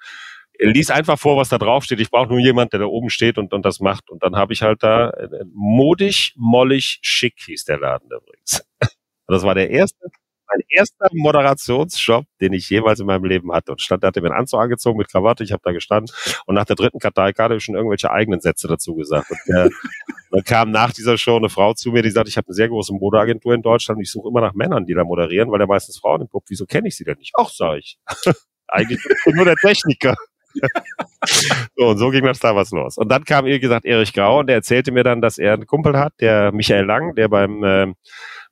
Lies 0.59 0.91
einfach 0.91 1.19
vor, 1.19 1.39
was 1.39 1.49
da 1.49 1.57
drauf 1.57 1.85
steht. 1.85 2.01
Ich 2.01 2.11
brauche 2.11 2.29
nur 2.29 2.39
jemand, 2.39 2.73
der 2.73 2.81
da 2.81 2.87
oben 2.87 3.09
steht 3.09 3.39
und, 3.39 3.55
und 3.55 3.65
das 3.65 3.81
macht. 3.81 4.11
Und 4.11 4.23
dann 4.23 4.37
habe 4.37 4.53
ich 4.53 4.63
halt 4.63 4.83
da 4.83 5.11
äh, 5.11 5.45
modig, 5.55 6.35
mollig, 6.37 6.99
schick 7.03 7.35
hieß 7.47 7.65
der 7.65 7.79
Laden 7.79 8.11
übrigens. 8.11 8.63
Und 8.81 8.89
das 9.29 9.43
war 9.43 9.55
der 9.55 9.71
erste, 9.71 10.11
mein 10.53 10.63
erster 10.69 11.09
Moderationsjob, 11.13 12.27
den 12.41 12.53
ich 12.53 12.69
jemals 12.69 13.01
in 13.01 13.07
meinem 13.07 13.25
Leben 13.25 13.53
hatte. 13.53 13.73
Und 13.73 13.81
stand, 13.81 14.03
da 14.03 14.09
hatte 14.09 14.21
mir 14.21 14.31
einen 14.31 14.41
Anzug 14.41 14.61
angezogen 14.61 14.99
mit 14.99 15.09
Krawatte, 15.09 15.45
ich 15.45 15.53
habe 15.53 15.63
da 15.65 15.73
gestanden 15.73 16.15
und 16.47 16.55
nach 16.55 16.65
der 16.65 16.77
dritten 16.77 16.99
Karteikarte 16.99 17.53
habe 17.53 17.59
ich 17.59 17.65
schon 17.65 17.75
irgendwelche 17.75 18.11
eigenen 18.11 18.41
Sätze 18.41 18.69
dazu 18.69 18.95
gesagt. 18.95 19.31
Und 19.31 19.39
der, 19.49 19.69
dann 20.31 20.45
kam 20.45 20.71
nach 20.71 20.93
dieser 20.93 21.19
Show 21.19 21.37
eine 21.37 21.49
Frau 21.49 21.75
zu 21.75 21.91
mir, 21.91 22.03
die 22.03 22.11
sagte, 22.11 22.29
ich 22.29 22.37
habe 22.37 22.49
eine 22.49 22.55
sehr 22.55 22.69
große 22.69 22.93
Modeagentur 22.93 23.55
in 23.55 23.63
Deutschland 23.63 23.99
und 23.99 24.03
ich 24.03 24.11
suche 24.11 24.29
immer 24.29 24.41
nach 24.41 24.55
Männern, 24.55 24.87
die 24.87 24.95
da 24.95 25.05
moderieren, 25.05 25.51
weil 25.51 25.59
der 25.59 25.67
meistens 25.67 25.99
Frauen 25.99 26.23
im 26.23 26.29
Pub. 26.29 26.45
Wieso 26.49 26.67
kenne 26.67 26.89
ich 26.89 26.97
sie 26.97 27.05
denn 27.05 27.19
nicht? 27.19 27.33
Ach, 27.37 27.49
sag 27.49 27.79
ich. 27.79 27.99
Eigentlich 28.69 29.03
bin 29.03 29.17
ich 29.27 29.35
nur 29.35 29.45
der 29.45 29.57
Techniker. 29.57 30.15
so, 31.77 31.89
und 31.89 31.99
so 31.99 32.11
ging 32.11 32.25
das 32.25 32.39
damals 32.39 32.71
los. 32.71 32.97
Und 32.97 33.09
dann 33.09 33.25
kam, 33.25 33.45
wie 33.45 33.59
gesagt, 33.59 33.85
Erich 33.85 34.13
Grau 34.13 34.41
und 34.41 34.47
der 34.49 34.57
erzählte 34.57 34.93
mir 34.93 35.05
dann, 35.05 35.21
dass 35.21 35.39
er 35.39 35.55
einen 35.55 35.67
Kumpel 35.67 35.99
hat, 35.99 36.15
der 36.21 36.53
Michael 36.53 36.85
Lang, 36.85 37.15
der 37.15 37.29
beim, 37.29 37.63
ähm, 37.65 37.95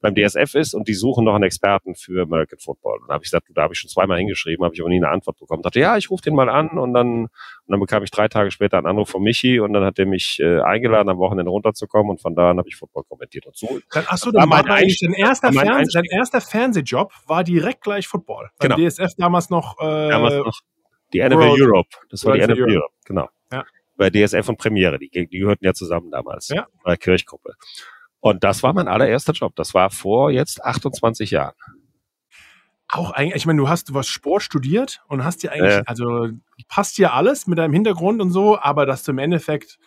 beim 0.00 0.14
DSF 0.14 0.54
ist 0.54 0.74
und 0.74 0.86
die 0.86 0.94
suchen 0.94 1.24
noch 1.24 1.34
einen 1.34 1.44
Experten 1.44 1.94
für 1.96 2.22
American 2.22 2.58
Football. 2.60 2.98
Und 3.00 3.08
da 3.08 3.14
habe 3.14 3.24
ich 3.24 3.30
gesagt, 3.30 3.46
da 3.54 3.62
habe 3.62 3.74
ich 3.74 3.80
schon 3.80 3.90
zweimal 3.90 4.16
hingeschrieben, 4.18 4.64
habe 4.64 4.74
ich 4.74 4.80
aber 4.80 4.88
nie 4.90 4.96
eine 4.98 5.08
Antwort 5.08 5.38
bekommen. 5.38 5.62
dachte, 5.62 5.80
ja, 5.80 5.96
ich 5.96 6.08
rufe 6.10 6.22
den 6.22 6.34
mal 6.36 6.48
an 6.48 6.70
und 6.78 6.94
dann, 6.94 7.24
und 7.24 7.30
dann 7.66 7.80
bekam 7.80 8.02
ich 8.04 8.10
drei 8.12 8.28
Tage 8.28 8.50
später 8.52 8.78
einen 8.78 8.86
Anruf 8.86 9.08
von 9.10 9.22
Michi 9.22 9.58
und 9.58 9.72
dann 9.72 9.84
hat 9.84 9.98
er 9.98 10.06
mich 10.06 10.38
äh, 10.40 10.60
eingeladen, 10.60 11.08
am 11.08 11.18
Wochenende 11.18 11.50
runterzukommen 11.50 12.10
und 12.10 12.20
von 12.20 12.34
da 12.36 12.50
an 12.50 12.58
habe 12.58 12.68
ich 12.68 12.76
Football 12.76 13.04
kommentiert. 13.08 13.46
Und 13.46 13.56
so 13.56 13.80
Dann, 13.92 14.04
achso, 14.06 14.26
war 14.26 14.40
dann 14.40 14.50
war 14.50 14.62
mein 14.62 14.70
eigentlich 14.70 15.00
dein 15.00 15.14
erster, 15.14 15.52
Fernseh, 15.52 15.90
dein 15.92 16.04
erster 16.04 16.40
Fernsehjob 16.40 17.12
war 17.26 17.42
direkt 17.42 17.82
gleich 17.82 18.06
Football. 18.06 18.50
Beim 18.58 18.70
Genau. 18.76 18.88
DSF 18.88 19.14
damals 19.16 19.50
noch. 19.50 19.78
Äh, 19.80 20.08
damals 20.10 20.34
noch 20.36 20.60
die 21.12 21.20
NFL 21.20 21.36
World- 21.38 21.60
Europe. 21.60 21.88
Das 22.10 22.24
war 22.24 22.34
die 22.34 22.40
World 22.40 22.50
NFL 22.52 22.60
Europe. 22.62 22.74
Europe, 22.74 22.94
genau. 23.04 23.28
Ja. 23.50 23.64
Bei 23.96 24.10
DSF 24.10 24.48
und 24.48 24.58
Premiere, 24.58 24.98
die, 25.00 25.08
die 25.10 25.26
gehörten 25.38 25.64
ja 25.64 25.74
zusammen 25.74 26.10
damals. 26.12 26.48
Ja. 26.50 26.66
Bei 26.84 26.90
der 26.90 26.98
Kirchgruppe. 26.98 27.54
Und 28.20 28.44
das 28.44 28.62
war 28.62 28.72
mein 28.72 28.88
allererster 28.88 29.32
Job. 29.32 29.54
Das 29.56 29.74
war 29.74 29.90
vor 29.90 30.30
jetzt 30.30 30.64
28 30.64 31.30
Jahren. 31.30 31.54
Auch 32.90 33.10
eigentlich, 33.12 33.36
ich 33.36 33.46
meine, 33.46 33.58
du 33.60 33.68
hast, 33.68 33.90
du 33.90 33.94
hast 33.94 34.08
Sport 34.08 34.42
studiert 34.42 35.02
und 35.08 35.22
hast 35.22 35.42
dir 35.42 35.52
eigentlich, 35.52 35.74
Ja. 35.74 35.82
also 35.86 36.28
passt 36.68 36.96
dir 36.96 37.12
alles 37.12 37.46
mit 37.46 37.58
deinem 37.58 37.74
Hintergrund 37.74 38.20
und 38.22 38.30
so, 38.30 38.58
aber 38.58 38.86
dass 38.86 39.02
du 39.02 39.12
im 39.12 39.18
Endeffekt 39.18 39.78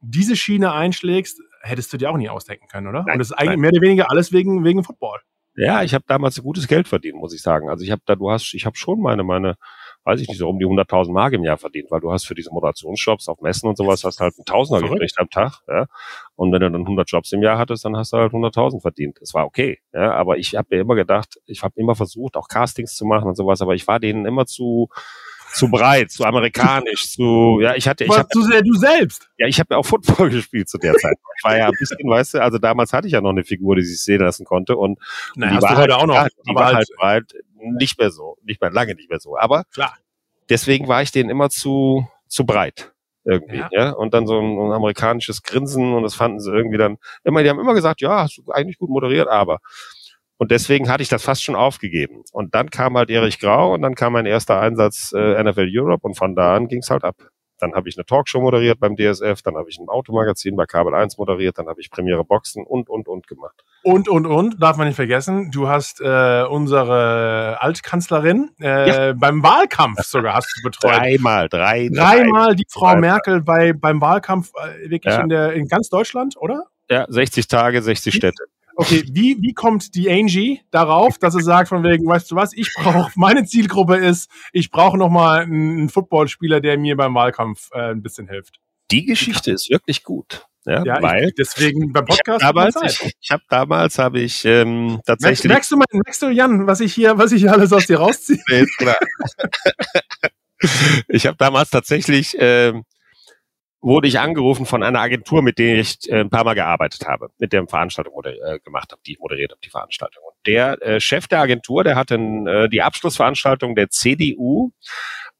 diese 0.00 0.34
Schiene 0.34 0.72
einschlägst, 0.72 1.40
hättest 1.60 1.92
du 1.92 1.98
dir 1.98 2.10
auch 2.10 2.16
nie 2.16 2.28
ausdenken 2.28 2.66
können, 2.68 2.86
oder? 2.86 3.02
Nein, 3.02 3.14
und 3.14 3.18
das 3.18 3.30
ist 3.30 3.36
eigentlich 3.36 3.50
nein. 3.50 3.60
mehr 3.60 3.70
oder 3.72 3.82
weniger 3.82 4.10
alles 4.10 4.32
wegen, 4.32 4.64
wegen 4.64 4.82
Football. 4.82 5.20
Ja, 5.56 5.82
ich 5.82 5.92
habe 5.92 6.04
damals 6.06 6.40
gutes 6.40 6.68
Geld 6.68 6.88
verdient, 6.88 7.16
muss 7.16 7.34
ich 7.34 7.42
sagen. 7.42 7.68
Also 7.68 7.84
ich 7.84 7.90
habe 7.90 8.00
da, 8.06 8.14
du 8.14 8.30
hast, 8.30 8.54
ich 8.54 8.64
habe 8.64 8.76
schon 8.76 9.00
meine, 9.00 9.24
meine, 9.24 9.56
weiß 10.08 10.22
ich 10.22 10.28
nicht, 10.28 10.38
so 10.38 10.48
um 10.48 10.58
die 10.58 10.64
100.000 10.64 11.12
Mark 11.12 11.34
im 11.34 11.44
Jahr 11.44 11.58
verdient, 11.58 11.90
weil 11.90 12.00
du 12.00 12.10
hast 12.10 12.26
für 12.26 12.34
diese 12.34 12.50
Moderationsjobs 12.50 13.28
auf 13.28 13.42
Messen 13.42 13.68
und 13.68 13.76
sowas 13.76 14.02
hast 14.04 14.20
halt 14.20 14.34
einen 14.38 14.46
Tausender 14.46 14.80
Verrückt. 14.80 15.00
gekriegt 15.00 15.18
am 15.18 15.28
Tag. 15.28 15.60
Ja? 15.68 15.86
Und 16.34 16.50
wenn 16.50 16.60
du 16.60 16.70
dann 16.70 16.80
100 16.80 17.10
Jobs 17.10 17.30
im 17.32 17.42
Jahr 17.42 17.58
hattest, 17.58 17.84
dann 17.84 17.94
hast 17.94 18.14
du 18.14 18.16
halt 18.16 18.32
100.000 18.32 18.80
verdient. 18.80 19.18
Das 19.20 19.34
war 19.34 19.44
okay. 19.44 19.80
Ja? 19.92 20.12
Aber 20.14 20.38
ich 20.38 20.54
habe 20.54 20.68
mir 20.70 20.80
immer 20.80 20.94
gedacht, 20.94 21.38
ich 21.44 21.62
habe 21.62 21.74
immer 21.76 21.94
versucht, 21.94 22.36
auch 22.38 22.48
Castings 22.48 22.96
zu 22.96 23.04
machen 23.04 23.28
und 23.28 23.36
sowas, 23.36 23.60
aber 23.60 23.74
ich 23.74 23.86
war 23.86 24.00
denen 24.00 24.24
immer 24.24 24.46
zu 24.46 24.88
zu 25.52 25.70
breit, 25.70 26.10
zu 26.10 26.24
amerikanisch, 26.24 27.10
zu 27.10 27.60
ja, 27.62 27.74
ich 27.74 27.88
hatte, 27.88 28.04
ich 28.04 28.10
warst 28.10 28.30
zu 28.30 28.42
sehr 28.42 28.60
du 28.62 28.74
selbst. 28.74 29.30
ja, 29.38 29.46
ich 29.46 29.58
habe 29.58 29.74
ja 29.74 29.78
auch 29.78 29.86
Football 29.86 30.28
gespielt 30.30 30.68
zu 30.68 30.76
der 30.76 30.94
Zeit. 30.94 31.16
Ich 31.38 31.44
war 31.44 31.56
ja 31.56 31.66
ein 31.66 31.72
bisschen, 31.78 31.98
weißt 32.08 32.34
du, 32.34 32.42
also 32.42 32.58
damals 32.58 32.92
hatte 32.92 33.06
ich 33.06 33.14
ja 33.14 33.20
noch 33.20 33.30
eine 33.30 33.44
Figur, 33.44 33.76
die 33.76 33.82
sich 33.82 34.02
sehen 34.02 34.20
lassen 34.20 34.44
konnte 34.44 34.76
und 34.76 34.98
Nein, 35.36 35.50
die 35.50 35.56
hast 35.56 35.62
war 35.62 35.70
du 35.70 35.76
halt, 35.76 35.92
heute 35.92 35.96
auch 35.96 36.06
noch. 36.06 36.28
die 36.46 36.54
war 36.54 36.66
halt, 36.66 36.76
halt 36.76 36.88
bald 36.98 37.32
nicht 37.60 37.98
mehr 37.98 38.10
so, 38.10 38.36
nicht 38.42 38.60
mehr 38.60 38.70
lange 38.70 38.94
nicht 38.94 39.10
mehr 39.10 39.20
so. 39.20 39.36
Aber 39.36 39.64
Klar. 39.72 39.96
deswegen 40.48 40.88
war 40.88 41.02
ich 41.02 41.12
denen 41.12 41.30
immer 41.30 41.50
zu 41.50 42.06
zu 42.26 42.44
breit 42.44 42.92
irgendwie, 43.24 43.56
Ja. 43.58 43.68
ja. 43.72 43.90
Und 43.90 44.14
dann 44.14 44.26
so 44.26 44.38
ein, 44.38 44.58
ein 44.58 44.72
amerikanisches 44.72 45.42
Grinsen 45.42 45.92
und 45.94 46.02
das 46.02 46.14
fanden 46.14 46.40
sie 46.40 46.50
irgendwie 46.52 46.78
dann 46.78 46.96
immer. 47.24 47.42
Die 47.42 47.50
haben 47.50 47.60
immer 47.60 47.74
gesagt, 47.74 48.00
ja, 48.00 48.22
hast 48.22 48.38
du 48.38 48.50
eigentlich 48.52 48.78
gut 48.78 48.90
moderiert, 48.90 49.28
aber 49.28 49.58
und 50.38 50.50
deswegen 50.52 50.88
hatte 50.88 51.02
ich 51.02 51.08
das 51.08 51.24
fast 51.24 51.42
schon 51.42 51.56
aufgegeben. 51.56 52.22
Und 52.32 52.54
dann 52.54 52.70
kam 52.70 52.96
halt 52.96 53.10
Erich 53.10 53.40
Grau 53.40 53.74
und 53.74 53.82
dann 53.82 53.96
kam 53.96 54.12
mein 54.12 54.24
erster 54.24 54.60
Einsatz 54.60 55.12
äh, 55.14 55.42
NFL 55.42 55.68
Europe 55.72 56.06
und 56.06 56.14
von 56.16 56.36
da 56.36 56.54
an 56.54 56.68
ging's 56.68 56.90
halt 56.90 57.02
ab. 57.04 57.16
Dann 57.58 57.74
habe 57.74 57.88
ich 57.88 57.96
eine 57.96 58.04
Talkshow 58.04 58.40
moderiert 58.40 58.80
beim 58.80 58.96
DSF, 58.96 59.42
dann 59.42 59.56
habe 59.56 59.68
ich 59.68 59.78
ein 59.78 59.88
Automagazin 59.88 60.56
bei 60.56 60.66
Kabel 60.66 60.94
1 60.94 61.18
moderiert, 61.18 61.58
dann 61.58 61.68
habe 61.68 61.80
ich 61.80 61.90
Premiere 61.90 62.24
Boxen 62.24 62.64
und, 62.64 62.88
und, 62.88 63.08
und 63.08 63.26
gemacht. 63.26 63.64
und, 63.82 64.08
und, 64.08 64.26
und, 64.26 64.62
darf 64.62 64.76
man 64.76 64.86
nicht 64.86 64.96
vergessen, 64.96 65.50
du 65.50 65.68
hast 65.68 66.00
äh, 66.00 66.44
unsere 66.48 67.58
Altkanzlerin 67.60 68.50
äh, 68.58 69.14
beim 69.14 69.42
Wahlkampf 69.42 70.00
sogar 70.02 70.34
hast 70.34 70.52
du 70.56 70.68
betreut. 70.68 70.96
Dreimal, 70.98 71.48
drei, 71.48 71.88
Dreimal 71.92 72.54
die 72.54 72.66
Frau 72.68 72.86
Dreimal. 72.86 73.00
Merkel 73.00 73.42
bei, 73.42 73.72
beim 73.72 74.00
Wahlkampf 74.00 74.52
äh, 74.54 74.90
wirklich 74.90 75.12
Ja. 75.14 75.20
in, 75.22 75.28
der, 75.28 75.52
in 75.52 75.66
ganz 75.68 75.88
Deutschland, 75.88 76.36
oder? 76.38 76.64
Ja, 76.90 77.06
60 77.08 77.48
Tage, 77.48 77.82
60 77.82 78.14
Städte. 78.14 78.44
Okay, 78.80 79.02
wie, 79.10 79.36
wie 79.40 79.54
kommt 79.54 79.96
die 79.96 80.08
Angie 80.08 80.60
darauf, 80.70 81.18
dass 81.18 81.34
sie 81.34 81.42
sagt 81.42 81.68
von 81.68 81.82
wegen, 81.82 82.06
weißt 82.06 82.30
du 82.30 82.36
was, 82.36 82.52
ich 82.52 82.72
brauche, 82.76 83.10
meine 83.16 83.44
Zielgruppe 83.44 83.96
ist, 83.96 84.30
ich 84.52 84.70
brauche 84.70 84.96
nochmal 84.96 85.40
einen 85.40 85.88
Footballspieler, 85.88 86.60
der 86.60 86.78
mir 86.78 86.96
beim 86.96 87.12
Wahlkampf 87.12 87.70
äh, 87.72 87.90
ein 87.90 88.02
bisschen 88.02 88.28
hilft. 88.28 88.60
Die 88.92 89.04
Geschichte 89.04 89.50
ist 89.50 89.68
wirklich 89.68 90.04
gut. 90.04 90.46
Ja, 90.64 90.84
Ja, 90.84 91.02
weil 91.02 91.30
ich, 91.30 91.34
deswegen 91.34 91.92
beim 91.92 92.04
Podcast. 92.04 92.40
ich 92.40 92.46
habe 92.46 92.70
damals, 92.70 93.02
ich, 93.02 93.16
ich 93.20 93.30
hab 93.32 93.40
damals 93.48 93.98
habe 93.98 94.20
ich 94.20 94.44
ähm, 94.44 94.86
merkst, 94.86 95.06
tatsächlich 95.06 95.48
merkst, 95.50 95.72
du 95.72 95.76
mal, 95.76 95.84
merkst 95.90 96.22
du, 96.22 96.28
Jan, 96.28 96.68
was 96.68 96.78
ich 96.78 96.94
hier, 96.94 97.18
was 97.18 97.32
ich 97.32 97.40
hier 97.40 97.52
alles 97.52 97.72
aus 97.72 97.86
dir 97.86 97.98
rausziehe? 97.98 98.38
Nee, 98.48 98.60
ist 98.60 98.76
klar. 98.78 98.96
ich 101.08 101.26
habe 101.26 101.36
damals 101.36 101.70
tatsächlich 101.70 102.36
ähm, 102.38 102.84
wurde 103.80 104.08
ich 104.08 104.18
angerufen 104.18 104.66
von 104.66 104.82
einer 104.82 105.00
Agentur, 105.00 105.42
mit 105.42 105.58
der 105.58 105.76
ich 105.78 105.98
äh, 106.08 106.20
ein 106.20 106.30
paar 106.30 106.44
Mal 106.44 106.54
gearbeitet 106.54 107.06
habe, 107.06 107.30
mit 107.38 107.52
der 107.52 107.66
Veranstaltung 107.66 108.14
oder 108.14 108.32
äh, 108.32 108.58
gemacht 108.60 108.90
habe, 108.92 109.00
die 109.06 109.12
ich 109.12 109.18
moderiert 109.18 109.52
habe, 109.52 109.60
die 109.64 109.70
Veranstaltung. 109.70 110.22
Und 110.26 110.34
der 110.46 110.82
äh, 110.82 111.00
Chef 111.00 111.28
der 111.28 111.40
Agentur, 111.40 111.84
der 111.84 111.96
hatte 111.96 112.16
äh, 112.16 112.68
die 112.68 112.82
Abschlussveranstaltung 112.82 113.74
der 113.74 113.90
CDU 113.90 114.72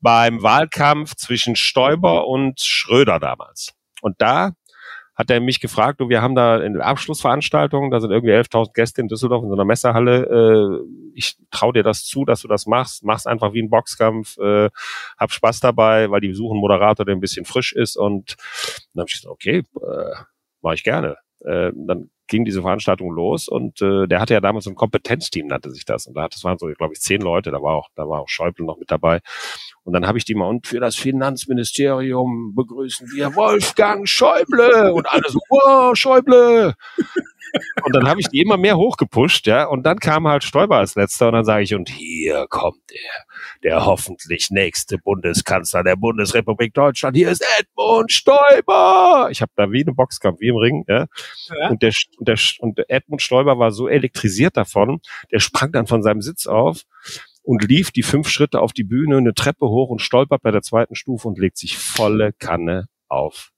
beim 0.00 0.42
Wahlkampf 0.42 1.14
zwischen 1.16 1.56
Stoiber 1.56 2.26
und 2.28 2.60
Schröder 2.60 3.18
damals. 3.18 3.74
Und 4.00 4.20
da 4.20 4.52
hat 5.18 5.30
er 5.30 5.40
mich 5.40 5.58
gefragt, 5.58 6.00
du, 6.00 6.08
wir 6.08 6.22
haben 6.22 6.36
da 6.36 6.60
eine 6.60 6.84
Abschlussveranstaltung, 6.84 7.90
da 7.90 7.98
sind 7.98 8.12
irgendwie 8.12 8.32
11.000 8.32 8.72
Gäste 8.72 9.00
in 9.00 9.08
Düsseldorf 9.08 9.42
in 9.42 9.48
so 9.48 9.54
einer 9.54 9.64
Messerhalle. 9.64 10.24
Äh, 10.24 11.10
ich 11.14 11.36
traue 11.50 11.72
dir 11.72 11.82
das 11.82 12.04
zu, 12.04 12.24
dass 12.24 12.42
du 12.42 12.48
das 12.48 12.66
machst. 12.66 13.04
Mach's 13.04 13.26
einfach 13.26 13.52
wie 13.52 13.62
ein 13.62 13.68
Boxkampf, 13.68 14.38
äh, 14.38 14.70
hab 15.18 15.32
Spaß 15.32 15.58
dabei, 15.58 16.08
weil 16.10 16.20
die 16.20 16.32
suchen 16.32 16.52
einen 16.52 16.60
Moderator, 16.60 17.04
der 17.04 17.16
ein 17.16 17.20
bisschen 17.20 17.44
frisch 17.44 17.72
ist. 17.72 17.96
Und 17.96 18.36
dann 18.94 19.02
habe 19.02 19.08
ich 19.08 19.14
gesagt, 19.14 19.32
okay, 19.32 19.58
äh, 19.58 20.14
mache 20.62 20.74
ich 20.74 20.84
gerne. 20.84 21.16
Äh, 21.40 21.72
dann 21.74 22.10
ging 22.28 22.44
diese 22.44 22.62
Veranstaltung 22.62 23.10
los 23.10 23.48
und 23.48 23.80
äh, 23.82 24.06
der 24.06 24.20
hatte 24.20 24.34
ja 24.34 24.40
damals 24.40 24.66
so 24.66 24.70
ein 24.70 24.76
Kompetenzteam, 24.76 25.46
nannte 25.46 25.70
sich 25.70 25.84
das. 25.84 26.06
Und 26.06 26.14
da 26.14 26.22
hat, 26.24 26.34
das 26.34 26.44
waren 26.44 26.58
so, 26.58 26.66
glaube 26.66 26.92
ich, 26.92 27.00
zehn 27.00 27.22
Leute, 27.22 27.50
da 27.50 27.60
war 27.62 27.74
auch, 27.74 27.88
da 27.96 28.08
war 28.08 28.20
auch 28.20 28.28
Schäuble 28.28 28.66
noch 28.66 28.78
mit 28.78 28.90
dabei. 28.90 29.20
Und 29.88 29.94
dann 29.94 30.06
habe 30.06 30.18
ich 30.18 30.26
die 30.26 30.34
mal, 30.34 30.48
und 30.48 30.66
für 30.66 30.80
das 30.80 30.96
Finanzministerium 30.96 32.52
begrüßen 32.54 33.10
wir 33.10 33.34
Wolfgang 33.36 34.06
Schäuble. 34.06 34.92
Und 34.92 35.08
alle 35.08 35.26
so, 35.30 35.38
wow, 35.48 35.96
Schäuble. 35.96 36.74
Und 37.82 37.94
dann 37.94 38.06
habe 38.06 38.20
ich 38.20 38.28
die 38.28 38.42
immer 38.42 38.58
mehr 38.58 38.76
hochgepusht, 38.76 39.46
ja. 39.46 39.64
Und 39.64 39.84
dann 39.84 39.98
kam 39.98 40.28
halt 40.28 40.44
Stoiber 40.44 40.76
als 40.76 40.94
letzter 40.94 41.28
und 41.28 41.32
dann 41.32 41.46
sage 41.46 41.62
ich, 41.62 41.74
und 41.74 41.88
hier 41.88 42.44
kommt 42.50 42.82
er, 42.90 43.24
der 43.62 43.86
hoffentlich 43.86 44.50
nächste 44.50 44.98
Bundeskanzler 44.98 45.82
der 45.82 45.96
Bundesrepublik 45.96 46.74
Deutschland. 46.74 47.16
Hier 47.16 47.30
ist 47.30 47.42
Edmund 47.58 48.12
Stoiber. 48.12 49.28
Ich 49.30 49.40
habe 49.40 49.52
da 49.56 49.72
wie 49.72 49.80
eine 49.80 49.94
Boxkampf, 49.94 50.38
wie 50.40 50.48
im 50.48 50.56
Ring, 50.56 50.84
ja. 50.86 51.06
Ja. 51.58 51.70
Und 51.70 51.82
der, 51.82 51.94
und 52.18 52.28
der 52.28 52.36
und 52.58 52.78
Edmund 52.90 53.22
Stoiber 53.22 53.58
war 53.58 53.70
so 53.70 53.88
elektrisiert 53.88 54.58
davon, 54.58 55.00
der 55.32 55.40
sprang 55.40 55.72
dann 55.72 55.86
von 55.86 56.02
seinem 56.02 56.20
Sitz 56.20 56.46
auf 56.46 56.82
und 57.48 57.66
lief 57.66 57.90
die 57.92 58.02
fünf 58.02 58.28
Schritte 58.28 58.60
auf 58.60 58.74
die 58.74 58.84
Bühne, 58.84 59.16
eine 59.16 59.32
Treppe 59.32 59.68
hoch 59.68 59.88
und 59.88 60.02
stolpert 60.02 60.42
bei 60.42 60.50
der 60.50 60.60
zweiten 60.60 60.94
Stufe 60.94 61.26
und 61.26 61.38
legt 61.38 61.56
sich 61.56 61.78
volle 61.78 62.34
Kanne 62.34 62.88
auf 63.08 63.52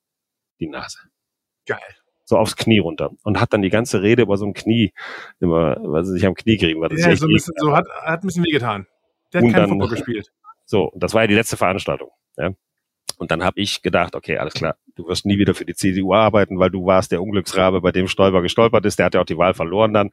die 0.60 0.68
Nase 0.68 1.00
Geil. 1.66 1.80
so 2.24 2.38
aufs 2.38 2.54
Knie 2.54 2.78
runter 2.78 3.10
und 3.24 3.40
hat 3.40 3.52
dann 3.52 3.62
die 3.62 3.68
ganze 3.68 4.00
Rede 4.00 4.22
über 4.22 4.36
so 4.36 4.46
ein 4.46 4.54
Knie, 4.54 4.92
immer, 5.40 5.76
was 5.80 6.06
er 6.06 6.12
sich 6.12 6.24
am 6.24 6.34
Knie 6.34 6.56
gerieben 6.56 6.84
hat. 6.84 6.92
Das 6.92 7.00
Ja, 7.00 7.16
so 7.16 7.26
ein 7.26 7.32
bisschen, 7.32 7.52
so 7.56 7.72
hat, 7.72 7.84
hat 8.04 8.22
ein 8.22 8.26
bisschen 8.28 8.44
wehgetan. 8.44 8.86
Der 9.32 9.42
hat 9.42 9.52
keinen 9.52 9.68
Football 9.68 9.88
gespielt. 9.88 10.32
So, 10.66 10.84
und 10.84 11.02
das 11.02 11.12
war 11.12 11.22
ja 11.22 11.26
die 11.26 11.34
letzte 11.34 11.56
Veranstaltung. 11.56 12.10
Ja. 12.36 12.52
Und 13.20 13.30
dann 13.30 13.44
habe 13.44 13.60
ich 13.60 13.82
gedacht, 13.82 14.16
okay, 14.16 14.38
alles 14.38 14.54
klar, 14.54 14.76
du 14.96 15.06
wirst 15.06 15.26
nie 15.26 15.38
wieder 15.38 15.54
für 15.54 15.66
die 15.66 15.74
CDU 15.74 16.14
arbeiten, 16.14 16.58
weil 16.58 16.70
du 16.70 16.86
warst 16.86 17.12
der 17.12 17.20
Unglücksrabe, 17.20 17.82
bei 17.82 17.92
dem 17.92 18.08
Stoiber 18.08 18.40
gestolpert 18.40 18.86
ist. 18.86 18.98
Der 18.98 19.04
hat 19.04 19.14
ja 19.14 19.20
auch 19.20 19.26
die 19.26 19.36
Wahl 19.36 19.52
verloren 19.52 19.92
dann. 19.92 20.08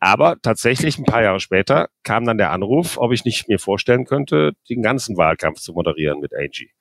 Aber 0.00 0.38
tatsächlich 0.42 0.98
ein 0.98 1.04
paar 1.04 1.22
Jahre 1.22 1.38
später 1.38 1.88
kam 2.02 2.24
dann 2.24 2.36
der 2.36 2.50
Anruf, 2.50 2.98
ob 2.98 3.12
ich 3.12 3.24
nicht 3.24 3.46
mir 3.46 3.60
vorstellen 3.60 4.06
könnte, 4.06 4.54
den 4.68 4.82
ganzen 4.82 5.16
Wahlkampf 5.16 5.60
zu 5.60 5.72
moderieren 5.72 6.18
mit 6.18 6.34
Angie. 6.34 6.72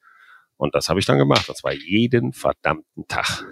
Und 0.56 0.74
das 0.74 0.90
habe 0.90 1.00
ich 1.00 1.06
dann 1.06 1.20
gemacht. 1.20 1.48
Das 1.48 1.64
war 1.64 1.74
jeden 1.74 2.34
verdammten 2.34 3.08
Tag. 3.08 3.46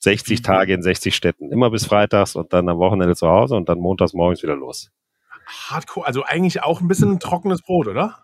60 0.00 0.42
Tage 0.42 0.74
in 0.74 0.82
60 0.82 1.16
Städten, 1.16 1.50
immer 1.50 1.70
bis 1.70 1.86
freitags 1.86 2.36
und 2.36 2.52
dann 2.52 2.68
am 2.68 2.76
Wochenende 2.76 3.16
zu 3.16 3.28
Hause 3.28 3.56
und 3.56 3.70
dann 3.70 3.78
montags 3.78 4.12
morgens 4.12 4.42
wieder 4.42 4.56
los. 4.56 4.90
Hardcore, 5.46 6.06
also 6.06 6.22
eigentlich 6.22 6.62
auch 6.62 6.82
ein 6.82 6.88
bisschen 6.88 7.12
ein 7.12 7.20
trockenes 7.20 7.62
Brot, 7.62 7.88
oder? 7.88 8.23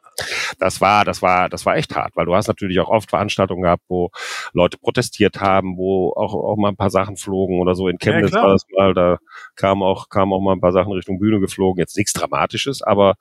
Das 0.59 0.81
war, 0.81 1.05
das 1.05 1.23
war, 1.23 1.49
das 1.49 1.65
war 1.67 1.77
echt 1.77 1.95
hart, 1.95 2.17
weil 2.17 2.27
du 2.27 2.35
hast 2.35 2.49
natürlich 2.49 2.79
auch 2.81 2.89
oft 2.89 3.11
Veranstaltungen 3.11 3.63
gehabt, 3.63 3.85
wo 3.89 4.11
Leute 4.53 4.79
protestiert 4.79 5.41
haben, 5.41 5.77
wo 5.77 6.13
auch, 6.15 6.35
auch 6.35 6.57
mal 6.57 6.69
ein 6.69 6.77
paar 6.77 6.91
Sachen 6.91 7.17
flogen 7.17 7.61
oder 7.61 7.75
so. 7.75 7.89
In 7.89 7.99
Chemnitz 7.99 8.31
klar. 8.31 8.45
war 8.45 8.53
das 8.53 8.65
mal, 8.77 8.95
da 8.95 9.19
kamen 9.57 9.83
auch, 9.83 10.09
kamen 10.09 10.33
auch 10.33 10.41
mal 10.41 10.53
ein 10.53 10.61
paar 10.61 10.73
Sachen 10.73 10.93
Richtung 10.93 11.19
Bühne 11.19 11.41
geflogen. 11.41 11.81
Jetzt 11.81 11.97
nichts 11.97 12.13
Dramatisches, 12.13 12.83
aber 12.83 13.15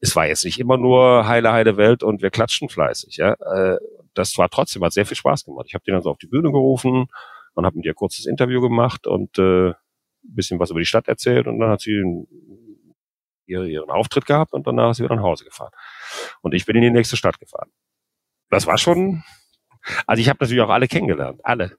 es 0.00 0.16
war 0.16 0.26
jetzt 0.26 0.44
nicht 0.44 0.58
immer 0.58 0.78
nur 0.78 1.28
heile, 1.28 1.52
heile 1.52 1.76
Welt 1.76 2.02
und 2.02 2.22
wir 2.22 2.30
klatschen 2.30 2.68
fleißig, 2.68 3.16
ja. 3.18 3.34
Äh, 3.34 3.78
Das 4.14 4.36
war 4.38 4.48
trotzdem, 4.48 4.82
hat 4.82 4.92
sehr 4.92 5.06
viel 5.06 5.16
Spaß 5.16 5.44
gemacht. 5.44 5.66
Ich 5.68 5.74
habe 5.74 5.84
die 5.86 5.92
dann 5.92 6.02
so 6.02 6.10
auf 6.10 6.18
die 6.18 6.26
Bühne 6.26 6.50
gerufen 6.50 7.06
und 7.54 7.66
habe 7.66 7.76
mit 7.76 7.84
ihr 7.84 7.92
ein 7.92 7.96
kurzes 7.96 8.26
Interview 8.26 8.60
gemacht 8.60 9.06
und 9.06 9.38
äh, 9.38 9.68
ein 9.70 9.74
bisschen 10.22 10.58
was 10.58 10.70
über 10.70 10.80
die 10.80 10.86
Stadt 10.86 11.06
erzählt 11.06 11.46
und 11.46 11.58
dann 11.60 11.70
hat 11.70 11.80
sie 11.80 12.02
ihre, 13.50 13.68
ihren 13.68 13.90
Auftritt 13.90 14.24
gehabt 14.26 14.52
und 14.52 14.66
danach 14.66 14.90
ist 14.92 14.98
sie 14.98 15.04
wieder 15.04 15.16
nach 15.16 15.22
Hause 15.24 15.44
gefahren. 15.44 15.72
Und 16.40 16.54
ich 16.54 16.64
bin 16.66 16.76
in 16.76 16.82
die 16.82 16.90
nächste 16.90 17.16
Stadt 17.16 17.38
gefahren. 17.38 17.70
Das 18.48 18.66
war 18.66 18.78
schon, 18.78 19.22
also 20.06 20.20
ich 20.20 20.28
habe 20.28 20.38
natürlich 20.40 20.62
auch 20.62 20.70
alle 20.70 20.88
kennengelernt, 20.88 21.40
alle. 21.44 21.76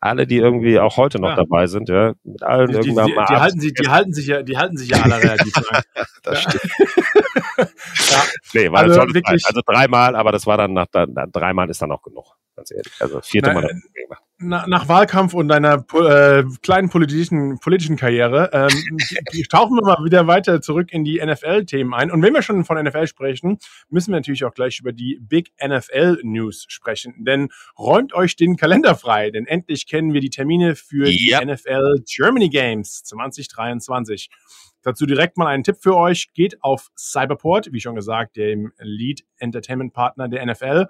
Alle, 0.00 0.28
die 0.28 0.36
irgendwie 0.36 0.78
auch 0.78 0.96
heute 0.96 1.18
noch 1.20 1.30
Ja. 1.30 1.36
dabei 1.36 1.66
sind, 1.66 1.88
ja, 1.88 2.12
mit 2.22 2.44
allen 2.44 2.68
Die, 2.68 2.78
die, 2.80 2.88
die, 2.94 2.94
die, 2.94 3.16
halten 3.36 3.58
sich, 3.60 3.72
die, 3.74 3.88
halten 3.88 4.12
sich 4.14 4.26
ja, 4.28 4.42
die 4.44 4.56
halten 4.56 4.76
sich 4.76 4.90
ja 4.90 5.02
alle 5.02 5.18
relativ 5.20 5.54
lang. 5.70 5.82
Das 6.22 6.44
Ja. 6.44 6.50
stimmt. 6.50 6.72
Ja, 8.10 8.22
Nee, 8.54 8.70
war 8.70 8.80
Also 8.82 9.00
wirklich-. 9.12 9.44
Also 9.44 9.60
dreimal, 9.66 10.14
aber 10.14 10.30
das 10.30 10.46
war 10.46 10.56
dann 10.56 10.72
nach 10.72 10.86
dann, 10.92 11.12
dreimal 11.32 11.68
ist 11.68 11.82
dann 11.82 11.90
auch 11.90 12.02
genug, 12.02 12.36
ganz 12.54 12.70
ehrlich. 12.70 12.92
Also 13.00 13.20
vierte 13.22 13.48
Na, 13.48 13.54
Mal. 13.54 13.62
dann 13.62 13.82
gemacht. 13.92 14.22
Na, 14.40 14.68
nach 14.68 14.86
Wahlkampf 14.86 15.34
und 15.34 15.48
deiner 15.48 15.84
äh, 15.94 16.44
kleinen 16.62 16.90
politischen, 16.90 17.58
politischen 17.58 17.96
Karriere 17.96 18.50
ähm, 18.52 18.98
tauchen 19.50 19.76
wir 19.76 19.82
mal 19.82 20.04
wieder 20.04 20.28
weiter 20.28 20.60
zurück 20.60 20.92
in 20.92 21.02
die 21.02 21.20
NFL-Themen 21.20 21.92
ein. 21.92 22.12
Und 22.12 22.22
wenn 22.22 22.32
wir 22.32 22.42
schon 22.42 22.64
von 22.64 22.80
NFL 22.80 23.08
sprechen, 23.08 23.58
müssen 23.90 24.12
wir 24.12 24.16
natürlich 24.18 24.44
auch 24.44 24.54
gleich 24.54 24.78
über 24.78 24.92
die 24.92 25.18
Big 25.20 25.50
NFL-News 25.60 26.66
sprechen. 26.68 27.24
Denn 27.24 27.48
räumt 27.76 28.14
euch 28.14 28.36
den 28.36 28.56
Kalender 28.56 28.94
frei, 28.94 29.30
denn 29.32 29.44
endlich 29.46 29.88
kennen 29.88 30.12
wir 30.12 30.20
die 30.20 30.30
Termine 30.30 30.76
für 30.76 31.08
Ja. 31.08 31.40
die 31.40 31.46
NFL 31.46 32.04
Germany 32.06 32.48
Games 32.48 33.02
2023. 33.02 34.30
Dazu 34.82 35.04
direkt 35.04 35.36
mal 35.36 35.48
einen 35.48 35.64
Tipp 35.64 35.78
für 35.80 35.96
euch. 35.96 36.32
Geht 36.32 36.62
auf 36.62 36.90
Cyberport, 36.96 37.72
wie 37.72 37.80
schon 37.80 37.96
gesagt, 37.96 38.36
dem 38.36 38.72
Lead 38.78 39.24
Entertainment 39.38 39.92
Partner 39.92 40.28
der 40.28 40.46
NFL 40.46 40.86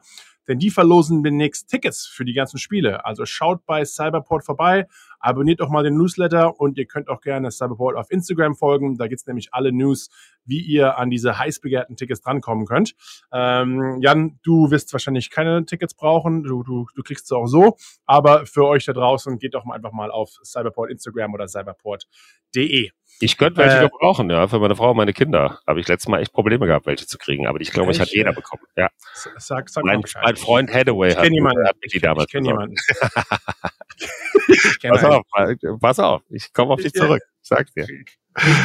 denn 0.49 0.59
die 0.59 0.71
verlosen 0.71 1.23
demnächst 1.23 1.69
Tickets 1.69 2.07
für 2.07 2.25
die 2.25 2.33
ganzen 2.33 2.59
Spiele. 2.59 3.05
Also 3.05 3.27
schaut 3.27 3.65
bei 3.67 3.85
Cyberport 3.85 4.45
vorbei, 4.45 4.87
abonniert 5.21 5.61
auch 5.61 5.69
mal 5.69 5.85
den 5.85 5.97
Newsletter 5.97 6.59
und 6.59 6.79
ihr 6.79 6.87
könnt 6.87 7.09
auch 7.09 7.21
gerne 7.21 7.51
Cyberport 7.51 7.97
auf 7.97 8.11
Instagram 8.11 8.57
folgen. 8.57 8.97
Da 8.97 9.07
gibt's 9.07 9.27
nämlich 9.27 9.53
alle 9.53 9.73
News, 9.73 10.09
wie 10.49 10.61
ihr 10.61 10.99
an 10.99 11.11
diese 11.11 11.39
heiß 11.39 11.61
begehrten 11.61 11.97
Tickets 11.97 12.21
drankommen 12.23 12.67
könnt. 12.67 12.95
Ähm, 13.33 13.99
Jan, 14.01 14.39
du 14.43 14.71
wirst 14.71 14.93
wahrscheinlich 14.93 15.31
keine 15.31 15.65
Tickets 15.67 15.95
brauchen, 15.95 16.43
du, 16.43 16.63
du, 16.63 16.87
du 16.95 17.03
kriegst 17.03 17.29
sie 17.29 17.37
auch 17.37 17.47
so, 17.47 17.77
aber 18.07 18.47
für 18.47 18.67
euch 18.67 18.85
da 18.87 18.93
draußen 18.93 19.39
geht 19.39 19.55
doch 19.55 19.65
mal 19.65 19.75
einfach 19.77 19.93
mal 19.93 20.11
auf 20.11 20.31
Cyberport 20.45 20.91
Instagram 20.91 21.35
oder 21.35 21.47
cyberport.de. 21.49 22.91
Ich 23.21 23.37
könnte 23.37 23.57
welche 23.59 23.79
Äh, 23.79 23.83
gebrauchen, 23.89 24.31
ja, 24.31 24.47
für 24.47 24.61
meine 24.61 24.77
Frau 24.77 24.91
und 24.93 24.97
meine 24.97 25.13
Kinder. 25.13 25.59
Habe 25.67 25.81
ich 25.81 25.89
letztes 25.89 26.09
Mal 26.09 26.21
echt 26.21 26.33
Probleme 26.33 26.67
gehabt, 26.67 26.87
welche 26.87 27.05
zu 27.07 27.19
kriegen, 27.19 27.47
aber 27.49 27.61
ich 27.61 27.73
glaube, 27.73 27.91
ich 27.91 27.99
hat 28.01 28.11
jeder 28.11 28.33
bekommen. 28.33 28.63
Ja, 28.77 28.91
Sag, 29.39 29.69
sag 29.69 29.85
mein, 29.85 30.03
mein 30.23 30.37
Freund 30.37 30.73
Hathaway 30.73 31.09
ich 31.09 31.17
hat, 31.17 31.25
kenne 31.25 31.35
jemanden. 31.35 31.67
hat 31.67 31.77
die 31.83 31.97
Ich, 31.97 32.03
damals 32.03 32.27
ich 32.27 32.33
kenne 32.33 32.47
jemanden. 32.49 32.77
ich 34.49 34.79
kenn 34.81 34.91
Pass 34.93 35.05
einen. 35.05 35.13
auf, 35.15 35.81
pass 35.81 35.99
auf, 35.99 36.23
ich 36.31 36.53
komme 36.53 36.73
auf 36.73 36.81
dich 36.81 36.93
zurück. 36.93 37.23
Sag's 37.49 37.73
dir. 37.73 37.87
Kriegen 37.87 38.07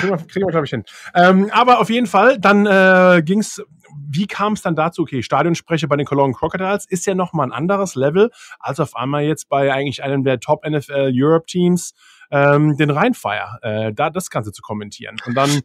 wir, 0.03 0.17
kriegen 0.17 0.45
wir 0.45 0.51
glaube 0.51 0.65
ich, 0.65 0.69
hin. 0.71 0.83
Ähm, 1.15 1.49
aber 1.51 1.79
auf 1.79 1.89
jeden 1.89 2.07
Fall, 2.07 2.39
dann 2.39 2.65
äh, 2.65 3.21
ging's. 3.23 3.61
Wie 4.09 4.25
kam 4.25 4.53
es 4.53 4.61
dann 4.61 4.75
dazu? 4.75 5.03
Okay, 5.03 5.21
Stadionsprecher 5.21 5.87
bei 5.87 5.95
den 5.95 6.05
Cologne 6.05 6.33
Crocodiles 6.33 6.85
ist 6.87 7.05
ja 7.05 7.13
nochmal 7.13 7.47
ein 7.47 7.51
anderes 7.51 7.95
Level, 7.95 8.31
als 8.59 8.79
auf 8.79 8.95
einmal 8.95 9.23
jetzt 9.23 9.49
bei 9.49 9.71
eigentlich 9.71 10.03
einem 10.03 10.23
der 10.23 10.39
Top 10.39 10.67
NFL 10.67 11.11
Europe 11.13 11.45
Teams 11.45 11.93
ähm, 12.31 12.75
den 12.77 12.89
Rheinfire, 12.89 13.59
äh, 13.61 13.93
da 13.93 14.09
das 14.09 14.29
Ganze 14.29 14.51
zu 14.51 14.61
kommentieren. 14.63 15.17
Und 15.25 15.35
dann, 15.35 15.61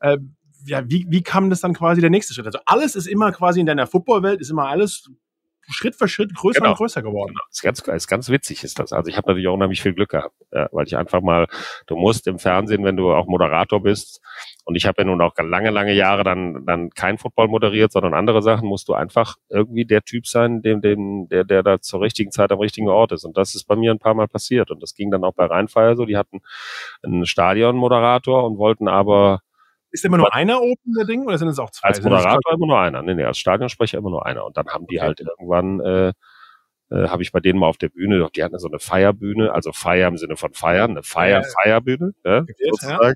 äh, 0.00 0.18
ja, 0.64 0.88
wie, 0.88 1.06
wie 1.08 1.22
kam 1.22 1.50
das 1.50 1.60
dann 1.60 1.74
quasi 1.74 2.00
der 2.00 2.10
nächste 2.10 2.34
Schritt? 2.34 2.46
Also 2.46 2.60
alles 2.66 2.94
ist 2.94 3.06
immer 3.06 3.32
quasi 3.32 3.60
in 3.60 3.66
deiner 3.66 3.88
Footballwelt, 3.88 4.40
ist 4.40 4.50
immer 4.50 4.68
alles 4.68 5.10
Schritt 5.70 5.94
für 5.94 6.08
Schritt 6.08 6.34
größer 6.34 6.60
Genau. 6.60 6.70
und 6.70 6.76
größer 6.76 7.02
geworden. 7.02 7.34
Genau. 7.34 7.44
Ist 7.50 7.62
ganz, 7.62 7.80
ist 7.80 8.08
ganz 8.08 8.28
witzig 8.28 8.64
ist 8.64 8.78
das. 8.78 8.92
Also 8.92 9.08
ich 9.08 9.16
habe 9.16 9.28
natürlich 9.28 9.48
auch 9.48 9.54
unheimlich 9.54 9.80
viel 9.82 9.94
Glück 9.94 10.10
gehabt, 10.10 10.34
ja, 10.52 10.68
weil 10.72 10.86
ich 10.86 10.96
einfach 10.96 11.20
mal, 11.20 11.46
du 11.86 11.96
musst 11.96 12.26
im 12.26 12.38
Fernsehen, 12.38 12.84
wenn 12.84 12.96
du 12.96 13.12
auch 13.12 13.26
Moderator 13.26 13.82
bist, 13.82 14.20
und 14.64 14.76
ich 14.76 14.86
habe 14.86 15.02
ja 15.02 15.04
nun 15.06 15.20
auch 15.20 15.34
lange, 15.38 15.70
lange 15.70 15.92
Jahre 15.92 16.22
dann, 16.22 16.64
dann 16.66 16.90
kein 16.90 17.18
Football 17.18 17.48
moderiert, 17.48 17.90
sondern 17.92 18.14
andere 18.14 18.42
Sachen, 18.42 18.68
musst 18.68 18.88
du 18.88 18.94
einfach 18.94 19.36
irgendwie 19.48 19.84
der 19.84 20.02
Typ 20.02 20.26
sein, 20.26 20.62
dem, 20.62 20.80
dem, 20.80 21.28
der, 21.28 21.44
der 21.44 21.62
da 21.64 21.80
zur 21.80 22.00
richtigen 22.00 22.30
Zeit 22.30 22.52
am 22.52 22.60
richtigen 22.60 22.88
Ort 22.88 23.12
ist. 23.12 23.24
Und 23.24 23.36
das 23.36 23.54
ist 23.56 23.64
bei 23.64 23.74
mir 23.74 23.90
ein 23.90 23.98
paar 23.98 24.14
Mal 24.14 24.28
passiert. 24.28 24.70
Und 24.70 24.80
das 24.82 24.94
ging 24.94 25.10
dann 25.10 25.24
auch 25.24 25.34
bei 25.34 25.46
Rheinfeier 25.46 25.96
so. 25.96 26.04
Die 26.04 26.16
hatten 26.16 26.42
einen 27.02 27.26
Stadionmoderator 27.26 28.44
und 28.44 28.58
wollten 28.58 28.86
aber 28.86 29.40
Ist 29.92 30.04
immer 30.04 30.16
nur 30.16 30.34
einer 30.34 30.60
oben 30.62 30.94
der 30.96 31.04
Ding 31.06 31.24
oder 31.26 31.38
sind 31.38 31.48
es 31.48 31.58
auch 31.58 31.70
zwei? 31.70 31.88
als 31.88 32.02
Moderator 32.02 32.52
immer 32.54 32.66
nur 32.66 32.80
einer. 32.80 33.02
Nee, 33.02 33.14
nee, 33.14 33.24
als 33.24 33.38
Stadionsprecher 33.38 33.98
immer 33.98 34.10
nur 34.10 34.26
einer. 34.26 34.44
Und 34.44 34.56
dann 34.56 34.66
haben 34.68 34.86
die 34.86 34.98
Okay. 34.98 35.06
halt 35.06 35.20
irgendwann, 35.20 35.80
äh, 35.80 36.08
äh, 36.90 37.08
habe 37.08 37.22
ich 37.22 37.32
bei 37.32 37.40
denen 37.40 37.58
mal 37.58 37.68
auf 37.68 37.78
der 37.78 37.88
Bühne, 37.90 38.18
doch 38.18 38.30
die 38.30 38.42
hatten 38.44 38.58
so 38.58 38.68
eine 38.68 38.78
Feierbühne, 38.78 39.52
also 39.52 39.72
Feier 39.72 40.08
im 40.08 40.16
Sinne 40.18 40.36
von 40.36 40.52
Feiern, 40.54 40.92
eine 40.92 41.02
Feier, 41.02 41.42
Ja. 41.42 41.48
Feierbühne, 41.62 42.12
ja, 42.24 42.40
Gewählt, 42.40 42.74
ja. 42.82 43.12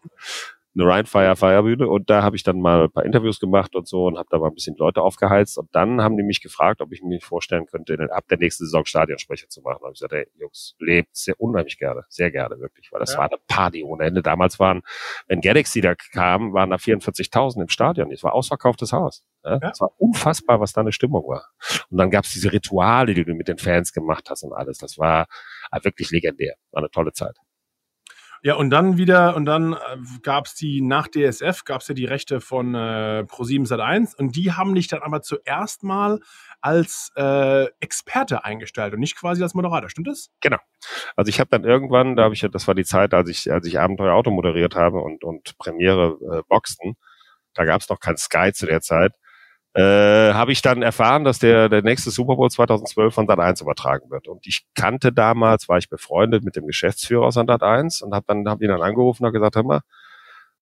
Eine 0.79 0.85
Ryan 0.85 1.07
Fire 1.07 1.37
Feierbühne 1.37 1.89
und 1.89 2.11
da 2.11 2.23
habe 2.23 2.37
ich 2.37 2.43
dann 2.43 2.61
mal 2.61 2.83
ein 2.85 2.91
paar 2.91 3.05
Interviews 3.05 3.41
gemacht 3.41 3.75
und 3.75 3.89
so 3.89 4.05
und 4.07 4.19
habe 4.19 4.29
da 4.31 4.39
mal 4.39 4.49
ein 4.49 4.55
bisschen 4.55 4.77
Leute 4.77 5.01
aufgeheizt 5.01 5.57
und 5.57 5.75
dann 5.75 6.03
haben 6.03 6.17
die 6.19 6.23
mich 6.23 6.43
gefragt, 6.43 6.83
ob 6.83 6.93
ich 6.93 7.03
mir 7.03 7.19
vorstellen 7.21 7.65
könnte, 7.67 7.97
ab 8.11 8.25
der 8.29 8.37
nächsten 8.39 8.65
Saison 8.67 8.85
Stadionsprecher 8.85 9.49
zu 9.49 9.62
machen. 9.62 9.79
Da 9.81 9.85
habe 9.87 9.93
ich 9.95 10.01
gesagt, 10.01 10.12
ey, 10.12 10.27
Jungs, 10.39 10.75
lebt 10.79 11.17
sehr 11.17 11.35
unheimlich 11.41 11.79
gerne, 11.79 12.05
sehr 12.09 12.31
gerne 12.31 12.61
wirklich, 12.61 12.93
weil 12.93 13.01
das 13.01 13.12
Ja. 13.15 13.21
war 13.21 13.27
eine 13.31 13.39
Party 13.49 13.83
ohne 13.85 14.05
Ende. 14.05 14.23
Damals 14.23 14.61
waren, 14.61 14.83
wenn 15.29 15.41
Galaxy 15.41 15.81
da 15.81 15.95
kam, 15.95 16.53
waren 16.53 16.69
da 16.71 16.77
44.000 16.77 17.62
im 17.62 17.69
Stadion. 17.69 18.12
Es 18.12 18.23
war 18.23 18.35
ausverkauftes 18.35 18.93
Haus. 18.93 19.25
Ja? 19.45 19.59
Ja. 19.62 19.71
Es 19.71 19.81
war 19.81 19.91
unfassbar, 19.97 20.61
was 20.61 20.73
da 20.75 20.83
eine 20.83 20.93
Stimmung 20.93 21.27
war. 21.27 21.47
Und 21.89 21.97
dann 21.97 22.11
gab 22.11 22.25
es 22.25 22.33
diese 22.33 22.53
Rituale, 22.53 23.15
die 23.15 23.25
du 23.25 23.33
mit 23.35 23.49
den 23.49 23.57
Fans 23.59 23.93
gemacht 23.95 24.29
hast 24.29 24.43
und 24.43 24.53
alles. 24.53 24.79
Das 24.79 24.99
war 24.99 25.27
äh, 25.73 25.83
wirklich 25.85 26.11
legendär. 26.11 26.57
War 26.73 26.83
eine 26.83 26.91
tolle 26.91 27.12
Zeit. 27.12 27.37
Ja, 28.42 28.55
und 28.55 28.70
dann 28.70 28.96
wieder, 28.96 29.37
und 29.37 29.44
dann 29.44 29.72
äh, 29.72 29.77
gab 30.22 30.46
es 30.46 30.55
die, 30.55 30.81
nach 30.81 31.09
DSF 31.09 31.64
gab 31.64 31.81
es 31.81 31.88
ja 31.88 31.94
die 31.94 32.05
Rechte 32.05 32.40
von 32.40 32.75
äh, 32.75 33.25
Pro7 33.29 33.66
Sat1 33.66 34.16
und 34.16 34.37
die 34.37 34.53
haben 34.53 34.75
dich 34.75 34.88
dann 34.88 35.03
aber 35.03 35.22
zuerst 35.22 35.83
mal 35.83 36.20
als 36.61 37.12
äh, 37.16 37.66
Experte 37.81 38.44
eingestellt 38.44 38.94
und 38.94 39.01
nicht 39.01 39.16
quasi 39.16 39.42
als 39.42 39.55
Moderator, 39.55 39.88
stimmt 39.88 40.09
das? 40.09 40.31
Also 41.16 41.29
ich 41.29 41.40
habe 41.40 41.51
dann 41.51 41.64
irgendwann, 41.64 42.16
da 42.16 42.25
habe 42.25 42.35
ich 42.35 42.42
ja, 42.42 42.49
das 42.49 42.66
war 42.68 42.75
die 42.75 42.85
Zeit, 42.85 43.14
als 43.14 43.29
ich, 43.31 43.51
als 43.53 43.66
ich 43.66 43.79
Abenteuer 43.79 44.14
Auto 44.14 44.31
moderiert 44.31 44.75
habe 44.75 45.01
und, 45.01 45.25
und 45.25 45.57
Premiere 45.59 46.18
äh, 46.33 46.42
Boxen, 46.49 46.96
da 47.55 47.64
gab 47.64 47.81
es 47.81 47.88
noch 47.88 48.01
kein 48.01 48.16
Sky 48.16 48.53
zu 48.53 48.66
der 48.66 48.81
Zeit, 48.81 49.12
äh, 49.77 50.33
habe 50.33 50.53
ich 50.53 50.62
dann 50.62 50.81
erfahren, 50.83 51.25
dass 51.25 51.39
der, 51.39 51.69
der 51.69 51.83
nächste 51.83 52.11
Super 52.11 52.37
Bowl 52.37 52.51
2012 52.51 53.12
von 53.15 53.27
Sat 53.27 53.39
1 53.39 53.61
übertragen 53.61 54.11
wird. 54.11 54.27
Und 54.27 54.47
ich 54.47 54.67
kannte 54.75 55.12
damals, 55.12 55.69
war 55.69 55.77
ich 55.77 55.91
befreundet 55.91 56.45
mit 56.45 56.57
dem 56.57 56.67
Geschäftsführer 56.67 57.27
aus 57.27 57.35
Sat 57.35 57.62
1 57.62 58.01
und 58.01 58.15
habe 58.15 58.25
dann, 58.27 58.49
hab 58.49 58.62
ihn 58.62 58.69
dann 58.69 58.81
angerufen 58.81 59.23
und 59.23 59.27
hab 59.27 59.35
gesagt, 59.35 59.57
hör 59.57 59.65
mal, 59.65 59.81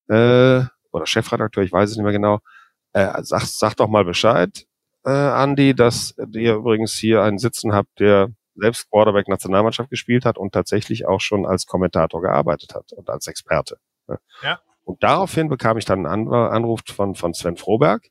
äh, 0.08 0.66
oder 0.90 1.06
Chefredakteur, 1.06 1.62
ich 1.62 1.72
weiß 1.72 1.90
es 1.90 1.96
nicht 1.96 2.02
mehr 2.04 2.12
genau, 2.12 2.40
äh, 2.92 3.22
sag, 3.22 3.42
sag 3.42 3.74
doch 3.76 3.88
mal 3.88 4.04
Bescheid, 4.04 4.66
äh, 5.04 5.10
Andi, 5.10 5.74
dass 5.74 6.16
ihr 6.32 6.54
übrigens 6.54 6.94
hier 6.94 7.22
einen 7.22 7.38
Sitzen 7.38 7.72
habt, 7.72 8.00
der 8.00 8.30
selbst 8.56 8.90
Quarterback 8.90 9.28
Nationalmannschaft 9.28 9.90
gespielt 9.90 10.24
hat 10.24 10.38
und 10.38 10.52
tatsächlich 10.52 11.06
auch 11.06 11.20
schon 11.20 11.46
als 11.46 11.66
Kommentator 11.66 12.20
gearbeitet 12.20 12.74
hat 12.74 12.92
und 12.92 13.08
als 13.10 13.28
Experte. 13.28 13.78
Ja. 14.42 14.60
Und 14.84 15.02
daraufhin 15.02 15.48
bekam 15.48 15.78
ich 15.78 15.84
dann 15.84 16.06
einen 16.06 16.28
An- 16.28 16.52
Anruf 16.52 16.80
von, 16.86 17.14
von 17.14 17.32
Sven 17.32 17.56
Froberg, 17.56 18.10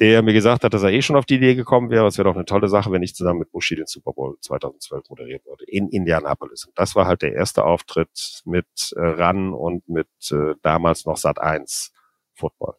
der 0.00 0.22
mir 0.22 0.32
gesagt 0.32 0.64
hat, 0.64 0.74
dass 0.74 0.82
er 0.82 0.90
eh 0.90 1.02
schon 1.02 1.16
auf 1.16 1.24
die 1.24 1.36
Idee 1.36 1.54
gekommen 1.54 1.90
wäre. 1.90 2.06
Es 2.06 2.18
wäre 2.18 2.28
doch 2.28 2.34
eine 2.34 2.44
tolle 2.44 2.68
Sache, 2.68 2.90
wenn 2.90 3.02
ich 3.02 3.14
zusammen 3.14 3.40
mit 3.40 3.52
Bushi 3.52 3.76
den 3.76 3.86
Super 3.86 4.12
Bowl 4.12 4.36
2012 4.40 5.08
moderieren 5.08 5.42
würde 5.44 5.64
in 5.66 5.88
Indianapolis. 5.88 6.64
Und 6.64 6.78
das 6.78 6.96
war 6.96 7.06
halt 7.06 7.22
der 7.22 7.34
erste 7.34 7.64
Auftritt 7.64 8.42
mit 8.44 8.66
äh, 8.96 9.00
RAN 9.00 9.52
und 9.52 9.88
mit 9.88 10.08
äh, 10.32 10.54
damals 10.62 11.06
noch 11.06 11.16
Sat 11.16 11.40
1 11.40 11.92
Football. 12.34 12.74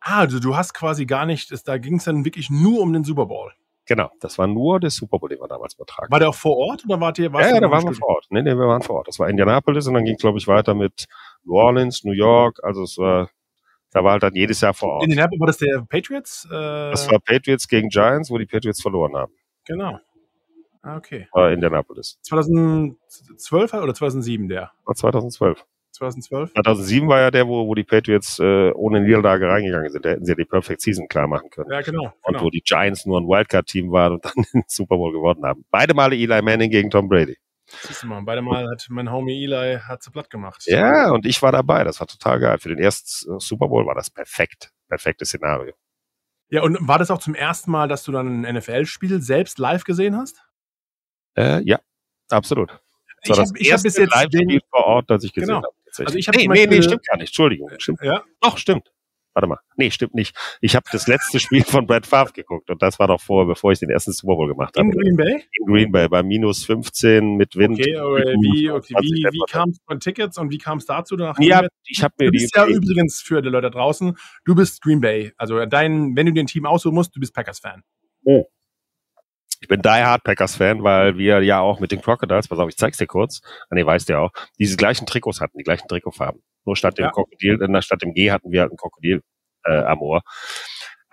Ah, 0.00 0.18
also 0.18 0.40
du 0.40 0.56
hast 0.56 0.74
quasi 0.74 1.06
gar 1.06 1.26
nicht, 1.26 1.52
da 1.68 1.78
ging 1.78 1.96
es 1.96 2.04
dann 2.04 2.24
wirklich 2.24 2.50
nur 2.50 2.80
um 2.80 2.92
den 2.92 3.04
Super 3.04 3.26
Bowl. 3.26 3.52
Genau, 3.86 4.10
das 4.20 4.38
war 4.38 4.46
nur 4.46 4.78
der 4.78 4.90
Super 4.90 5.18
Bowl, 5.18 5.28
den 5.28 5.40
wir 5.40 5.48
damals 5.48 5.74
übertragen 5.74 6.10
War 6.10 6.20
der 6.20 6.28
auch 6.28 6.34
vor 6.34 6.56
Ort 6.56 6.84
oder 6.84 7.00
wart 7.00 7.18
ihr? 7.18 7.32
warst 7.32 7.48
Ja, 7.48 7.54
ja, 7.56 7.60
da 7.60 7.70
waren 7.70 7.84
wir 7.84 7.94
vor 7.94 8.08
Ort. 8.08 8.26
Nee, 8.30 8.42
nee, 8.42 8.54
wir 8.54 8.66
waren 8.68 8.82
vor 8.82 8.96
Ort. 8.96 9.08
Das 9.08 9.18
war 9.18 9.28
Indianapolis 9.28 9.86
und 9.86 9.94
dann 9.94 10.04
ging, 10.04 10.16
glaube 10.16 10.38
ich, 10.38 10.46
weiter 10.46 10.74
mit 10.74 11.06
New 11.44 11.56
Orleans, 11.56 12.04
New 12.04 12.12
York. 12.12 12.60
Also 12.62 12.84
es 12.84 12.96
war, 12.96 13.30
da 13.92 14.02
war 14.04 14.12
halt 14.12 14.22
dann 14.22 14.34
jedes 14.34 14.60
Jahr 14.60 14.74
vor 14.74 14.94
Ort. 14.94 15.04
Indianapolis, 15.04 15.40
war 15.40 15.46
das 15.46 15.58
der 15.58 15.84
Patriots? 15.88 16.46
Äh, 16.50 16.90
Das 16.90 17.10
war 17.10 17.18
Patriots 17.20 17.68
gegen 17.68 17.88
Giants, 17.88 18.30
wo 18.30 18.38
die 18.38 18.46
Patriots 18.46 18.80
verloren 18.82 19.14
haben. 19.16 19.32
genau. 19.66 19.98
Ah, 20.84 20.96
okay. 20.96 21.28
War 21.32 21.52
Indianapolis. 21.52 22.18
2012 22.22 23.74
oder 23.74 23.94
2007 23.94 24.48
der? 24.48 24.72
War 24.84 24.94
2012. 24.96 25.64
2012? 25.92 26.54
2007 26.54 27.08
war 27.08 27.20
ja 27.20 27.30
der, 27.30 27.46
wo, 27.46 27.68
wo 27.68 27.74
die 27.76 27.84
Patriots 27.84 28.38
äh, 28.40 28.72
ohne 28.72 29.00
Niederlage 29.00 29.46
reingegangen 29.46 29.90
sind. 29.90 30.04
Da 30.04 30.10
hätten 30.10 30.24
sie 30.24 30.32
ja 30.32 30.36
die 30.36 30.44
Perfect 30.44 30.80
Season 30.80 31.06
klar 31.06 31.28
machen 31.28 31.50
können. 31.50 31.70
Ja, 31.70 31.82
genau. 31.82 32.06
Und 32.22 32.32
genau. 32.34 32.42
wo 32.44 32.50
die 32.50 32.62
Giants 32.62 33.06
nur 33.06 33.20
ein 33.20 33.28
Wildcard-Team 33.28 33.92
waren 33.92 34.14
und 34.14 34.24
dann 34.24 34.32
den 34.54 34.64
Super 34.66 34.96
Bowl 34.96 35.12
gewonnen 35.12 35.44
haben. 35.44 35.64
Beide 35.70 35.94
Male 35.94 36.16
Eli 36.16 36.42
Manning 36.42 36.70
gegen 36.70 36.90
Tom 36.90 37.08
Brady. 37.08 37.36
Siehst 37.82 38.02
du 38.02 38.06
mal, 38.06 38.22
beide 38.22 38.42
Mal 38.42 38.68
hat 38.70 38.86
mein 38.90 39.10
Homie 39.10 39.44
Eli 39.44 39.78
hat 39.80 40.02
sie 40.02 40.10
platt 40.10 40.28
gemacht. 40.30 40.62
Ja, 40.66 41.10
und 41.10 41.24
ich 41.26 41.40
war 41.42 41.52
dabei. 41.52 41.84
Das 41.84 42.00
war 42.00 42.06
total 42.06 42.38
geil. 42.40 42.58
Für 42.58 42.68
den 42.68 42.78
ersten 42.78 43.38
Super 43.40 43.68
Bowl 43.68 43.86
war 43.86 43.94
das 43.94 44.10
perfekt. 44.10 44.70
Perfektes 44.88 45.28
Szenario. 45.30 45.72
Ja, 46.50 46.62
und 46.62 46.76
war 46.86 46.98
das 46.98 47.10
auch 47.10 47.18
zum 47.18 47.34
ersten 47.34 47.70
Mal, 47.70 47.88
dass 47.88 48.02
du 48.04 48.12
dann 48.12 48.44
ein 48.44 48.54
NFL-Spiel 48.56 49.22
selbst 49.22 49.58
live 49.58 49.84
gesehen 49.84 50.16
hast? 50.16 50.44
Äh, 51.36 51.62
ja, 51.64 51.80
absolut. 52.30 52.68
Das 52.68 52.78
Ich 53.24 53.30
war 53.30 53.36
hab- 53.38 53.44
das 53.44 53.52
ich 53.60 53.68
erste 53.70 53.86
bis 53.88 53.96
jetzt 53.96 54.14
Live-Spiel 54.14 54.60
vor 54.70 54.84
Ort, 54.84 55.10
das 55.10 55.24
ich 55.24 55.32
gesehen 55.32 55.48
Genau. 55.48 55.62
habe. 55.62 55.74
Also 56.04 56.18
ich 56.18 56.28
nee, 56.28 56.46
nee, 56.48 56.66
nee, 56.66 56.82
stimmt 56.82 57.06
gar 57.06 57.16
nicht. 57.16 57.28
Entschuldigung. 57.28 57.70
Stimmt. 57.78 58.00
Ja. 58.02 58.22
Doch, 58.40 58.58
stimmt. 58.58 58.92
Warte 59.34 59.46
mal. 59.46 59.58
Nee, 59.76 59.90
stimmt 59.90 60.14
nicht. 60.14 60.36
Ich 60.60 60.76
habe 60.76 60.84
das 60.92 61.06
letzte 61.06 61.40
Spiel 61.40 61.64
von 61.64 61.86
Brad 61.86 62.06
Favre 62.06 62.32
geguckt 62.32 62.68
und 62.70 62.82
das 62.82 62.98
war 62.98 63.06
doch 63.08 63.20
vor, 63.20 63.46
bevor 63.46 63.72
ich 63.72 63.78
den 63.78 63.88
ersten 63.90 64.12
Super 64.12 64.34
Bowl 64.36 64.48
gemacht 64.48 64.76
habe. 64.76 64.88
In 64.88 64.92
Green 64.92 65.16
Bay? 65.16 65.44
In 65.52 65.66
Green 65.66 65.92
Bay 65.92 66.08
bei 66.08 66.22
minus 66.22 66.64
15 66.66 67.36
mit 67.36 67.56
Wind. 67.56 67.78
Okay, 67.80 67.96
aber 67.96 68.16
wie, 68.18 68.70
okay, 68.70 68.94
wie, 69.00 69.24
wie 69.32 69.50
kam 69.50 69.70
es 69.70 69.78
von 69.86 70.00
Tickets 70.00 70.36
und 70.38 70.50
wie 70.50 70.58
kam 70.58 70.78
es 70.78 70.86
dazu? 70.86 71.16
Nach 71.16 71.34
Green 71.36 71.48
Ja, 71.48 71.66
ich 71.86 72.02
habe 72.02 72.14
mir 72.18 72.26
Du 72.26 72.32
die. 72.32 72.38
bist 72.38 72.56
ja 72.56 72.66
übrigens 72.66 73.20
für 73.22 73.40
die 73.40 73.48
Leute 73.48 73.70
draußen, 73.70 74.16
du 74.44 74.54
bist 74.54 74.82
Green 74.82 75.00
Bay. 75.00 75.32
Also 75.38 75.64
dein, 75.64 76.14
wenn 76.14 76.26
du 76.26 76.32
dir 76.32 76.42
ein 76.42 76.46
Team 76.46 76.66
aussuchen 76.66 76.94
musst, 76.94 77.16
du 77.16 77.20
bist 77.20 77.34
Packers-Fan. 77.34 77.82
Ich 79.60 79.68
bin 79.68 79.80
Die 79.80 79.88
Hard 79.88 80.24
Packers 80.24 80.56
Fan, 80.56 80.82
weil 80.82 81.16
wir 81.18 81.40
ja 81.42 81.60
auch 81.60 81.78
mit 81.78 81.92
den 81.92 82.00
Crocodiles, 82.02 82.48
pass 82.48 82.58
auf, 82.58 82.68
ich 82.68 82.76
zeig's 82.76 82.98
dir 82.98 83.06
kurz. 83.06 83.40
Ah, 83.70 83.74
nee, 83.76 83.86
weißt 83.86 84.08
du 84.08 84.14
ja 84.14 84.18
auch, 84.20 84.32
diese 84.58 84.76
gleichen 84.76 85.06
Trikots 85.06 85.40
hatten, 85.40 85.56
die 85.58 85.64
gleichen 85.64 85.86
Trikotfarben. 85.88 86.42
Nur 86.64 86.76
statt 86.76 86.98
dem 86.98 87.06
Ja. 87.06 87.10
Krokodil, 87.10 87.60
äh, 87.62 87.82
statt 87.82 88.02
dem 88.02 88.14
G 88.14 88.30
hatten 88.30 88.50
wir 88.52 88.62
halt 88.62 88.72
ein 88.72 88.76
Krokodil 88.76 89.22
äh, 89.64 89.72
Amor. 89.82 90.22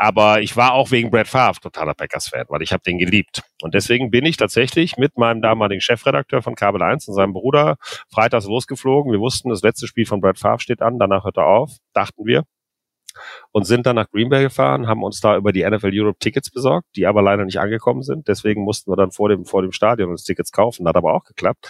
Aber 0.02 0.42
ich 0.42 0.56
war 0.56 0.74
auch 0.74 0.92
wegen 0.92 1.12
Brad 1.12 1.28
Favre 1.28 1.60
totaler 1.62 1.94
Packers-Fan, 1.94 2.46
weil 2.48 2.62
ich 2.62 2.72
habe 2.72 2.82
den 2.84 3.00
geliebt. 3.00 3.42
Und 3.62 3.74
deswegen 3.74 4.12
bin 4.12 4.26
ich 4.26 4.38
tatsächlich 4.38 4.96
mit 4.96 5.18
meinem 5.18 5.42
damaligen 5.42 5.82
Chefredakteur 5.82 6.42
von 6.42 6.56
Kabel 6.56 6.82
1 6.82 7.10
und 7.10 7.16
seinem 7.16 7.34
Bruder 7.34 7.76
freitags 8.10 8.46
losgeflogen. 8.46 9.12
Wir 9.12 9.20
wussten, 9.20 9.50
das 9.50 9.62
letzte 9.62 9.88
Spiel 9.88 10.06
von 10.06 10.22
Brad 10.22 10.40
Favre 10.40 10.62
steht 10.62 10.82
an, 10.82 11.00
danach 11.00 11.26
hört 11.26 11.36
er 11.36 11.48
auf, 11.48 11.72
dachten 11.94 12.26
wir. 12.26 12.44
Und 13.52 13.66
sind 13.66 13.86
dann 13.86 13.96
nach 13.96 14.10
Green 14.10 14.30
Bay 14.30 14.44
gefahren, 14.44 14.88
haben 14.88 15.04
uns 15.04 15.20
da 15.22 15.36
über 15.38 15.52
die 15.52 15.70
NFL 15.70 15.92
Europe 15.94 16.20
Tickets 16.20 16.50
besorgt, 16.52 16.88
die 16.96 17.06
aber 17.08 17.22
leider 17.22 17.46
nicht 17.46 17.60
angekommen 17.60 18.02
sind. 18.04 18.28
Deswegen 18.28 18.64
mussten 18.64 18.92
wir 18.92 18.96
dann 18.96 19.12
vor 19.12 19.30
dem, 19.30 19.46
vor 19.46 19.62
dem 19.62 19.72
Stadion 19.72 20.10
uns 20.10 20.24
Tickets 20.24 20.52
kaufen, 20.52 20.88
hat 20.88 20.96
aber 20.96 21.14
auch 21.14 21.24
geklappt. 21.24 21.68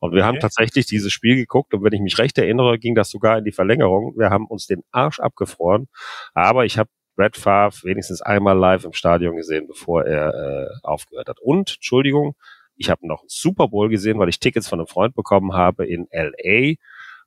Und 0.00 0.12
wir 0.14 0.24
haben 0.24 0.36
Okay. 0.36 0.40
tatsächlich 0.40 0.86
dieses 0.86 1.12
Spiel 1.12 1.36
geguckt 1.36 1.74
und 1.74 1.82
wenn 1.84 1.92
ich 1.92 2.00
mich 2.00 2.18
recht 2.18 2.38
erinnere, 2.38 2.78
ging 2.78 2.94
das 2.94 3.10
sogar 3.10 3.38
in 3.38 3.44
die 3.44 3.52
Verlängerung. 3.52 4.14
Wir 4.16 4.30
haben 4.30 4.46
uns 4.46 4.66
den 4.66 4.82
Arsch 4.92 5.20
abgefroren, 5.20 5.88
aber 6.34 6.64
ich 6.64 6.78
habe 6.78 6.90
Brad 7.16 7.36
Favre 7.36 7.74
wenigstens 7.82 8.22
einmal 8.22 8.56
live 8.56 8.84
im 8.84 8.92
Stadion 8.92 9.36
gesehen, 9.36 9.66
bevor 9.66 10.04
er 10.04 10.34
äh, 10.34 10.66
aufgehört 10.84 11.28
hat. 11.28 11.40
Und, 11.40 11.74
Entschuldigung, 11.76 12.36
ich 12.76 12.90
habe 12.90 13.06
noch 13.08 13.20
einen 13.22 13.28
Super 13.28 13.66
Bowl 13.68 13.88
gesehen, 13.88 14.18
weil 14.20 14.28
ich 14.28 14.38
Tickets 14.38 14.68
von 14.68 14.78
einem 14.78 14.86
Freund 14.86 15.14
bekommen 15.16 15.52
habe 15.54 15.84
in 15.84 16.06
LA, 16.12 16.74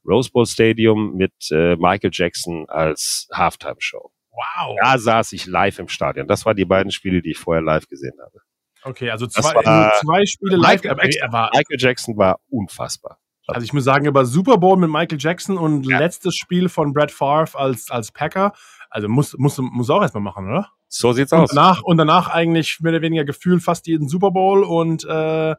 Rose 0.05 0.29
Bowl 0.31 0.45
Stadium 0.45 1.15
mit 1.15 1.33
äh, 1.51 1.75
Michael 1.75 2.09
Jackson 2.13 2.65
als 2.69 3.27
Halftime-Show. 3.33 4.11
Wow. 4.31 4.77
Da 4.81 4.97
saß 4.97 5.33
ich 5.33 5.45
live 5.45 5.79
im 5.79 5.87
Stadion. 5.87 6.27
Das 6.27 6.45
waren 6.45 6.55
die 6.55 6.65
beiden 6.65 6.91
Spiele, 6.91 7.21
die 7.21 7.31
ich 7.31 7.37
vorher 7.37 7.61
live 7.61 7.87
gesehen 7.87 8.13
habe. 8.23 8.39
Okay, 8.83 9.11
also 9.11 9.27
zwei, 9.27 9.53
war- 9.53 9.83
nur 9.83 9.91
zwei 10.01 10.25
Spiele 10.25 10.55
live. 10.55 10.81
Michael 10.83 11.31
war, 11.31 11.49
Michael 11.53 11.77
Jackson 11.79 12.17
war 12.17 12.39
unfassbar. 12.49 13.19
also 13.47 13.63
ich 13.65 13.73
muss 13.73 13.83
sagen, 13.83 14.05
über 14.05 14.25
Super 14.25 14.57
Bowl 14.57 14.77
mit 14.77 14.89
Michael 14.89 15.17
Jackson 15.19 15.57
und 15.57 15.83
Ja. 15.87 15.99
letztes 15.99 16.35
Spiel 16.35 16.69
von 16.69 16.93
Brad 16.93 17.11
Favre 17.11 17.57
als, 17.59 17.91
als 17.91 18.11
Packer. 18.11 18.53
Also 18.89 19.07
muss, 19.09 19.37
muss, 19.37 19.57
muss 19.59 19.89
auch 19.89 20.01
erstmal 20.01 20.23
machen, 20.23 20.47
oder? 20.49 20.69
So 20.87 21.13
sieht's 21.13 21.31
Und 21.31 21.41
aus. 21.41 21.49
danach, 21.51 21.81
und 21.83 21.97
danach 21.97 22.27
eigentlich 22.29 22.79
mehr 22.81 22.91
oder 22.93 23.01
weniger 23.01 23.23
gefühlt 23.25 23.61
fast 23.61 23.87
jeden 23.87 24.07
Super 24.09 24.31
Bowl 24.31 24.63
und 24.63 25.05
äh, 25.05 25.55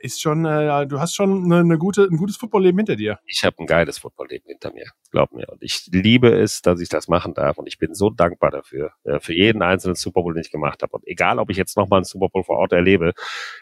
ist 0.00 0.20
schon, 0.20 0.44
äh, 0.44 0.86
du 0.86 1.00
hast 1.00 1.14
schon 1.14 1.44
eine, 1.44 1.60
eine 1.60 1.78
gute, 1.78 2.04
ein 2.04 2.16
gutes 2.16 2.36
Footballleben 2.36 2.78
hinter 2.78 2.96
dir. 2.96 3.18
Ich 3.26 3.44
habe 3.44 3.56
ein 3.58 3.66
geiles 3.66 3.98
Footballleben 3.98 4.46
hinter 4.48 4.72
mir, 4.72 4.86
glaub 5.10 5.32
mir. 5.32 5.48
Und 5.48 5.62
ich 5.62 5.88
liebe 5.92 6.30
es, 6.30 6.62
dass 6.62 6.80
ich 6.80 6.88
das 6.88 7.08
machen 7.08 7.34
darf. 7.34 7.58
Und 7.58 7.66
ich 7.66 7.78
bin 7.78 7.94
so 7.94 8.10
dankbar 8.10 8.50
dafür, 8.50 8.92
äh, 9.04 9.20
für 9.20 9.34
jeden 9.34 9.62
einzelnen 9.62 9.96
Super 9.96 10.22
Bowl, 10.22 10.34
den 10.34 10.42
ich 10.42 10.50
gemacht 10.50 10.82
habe. 10.82 10.92
Und 10.92 11.06
egal, 11.06 11.38
ob 11.38 11.50
ich 11.50 11.56
jetzt 11.56 11.76
nochmal 11.76 11.98
einen 11.98 12.04
Super 12.04 12.28
Bowl 12.28 12.44
vor 12.44 12.58
Ort 12.58 12.72
erlebe, 12.72 13.12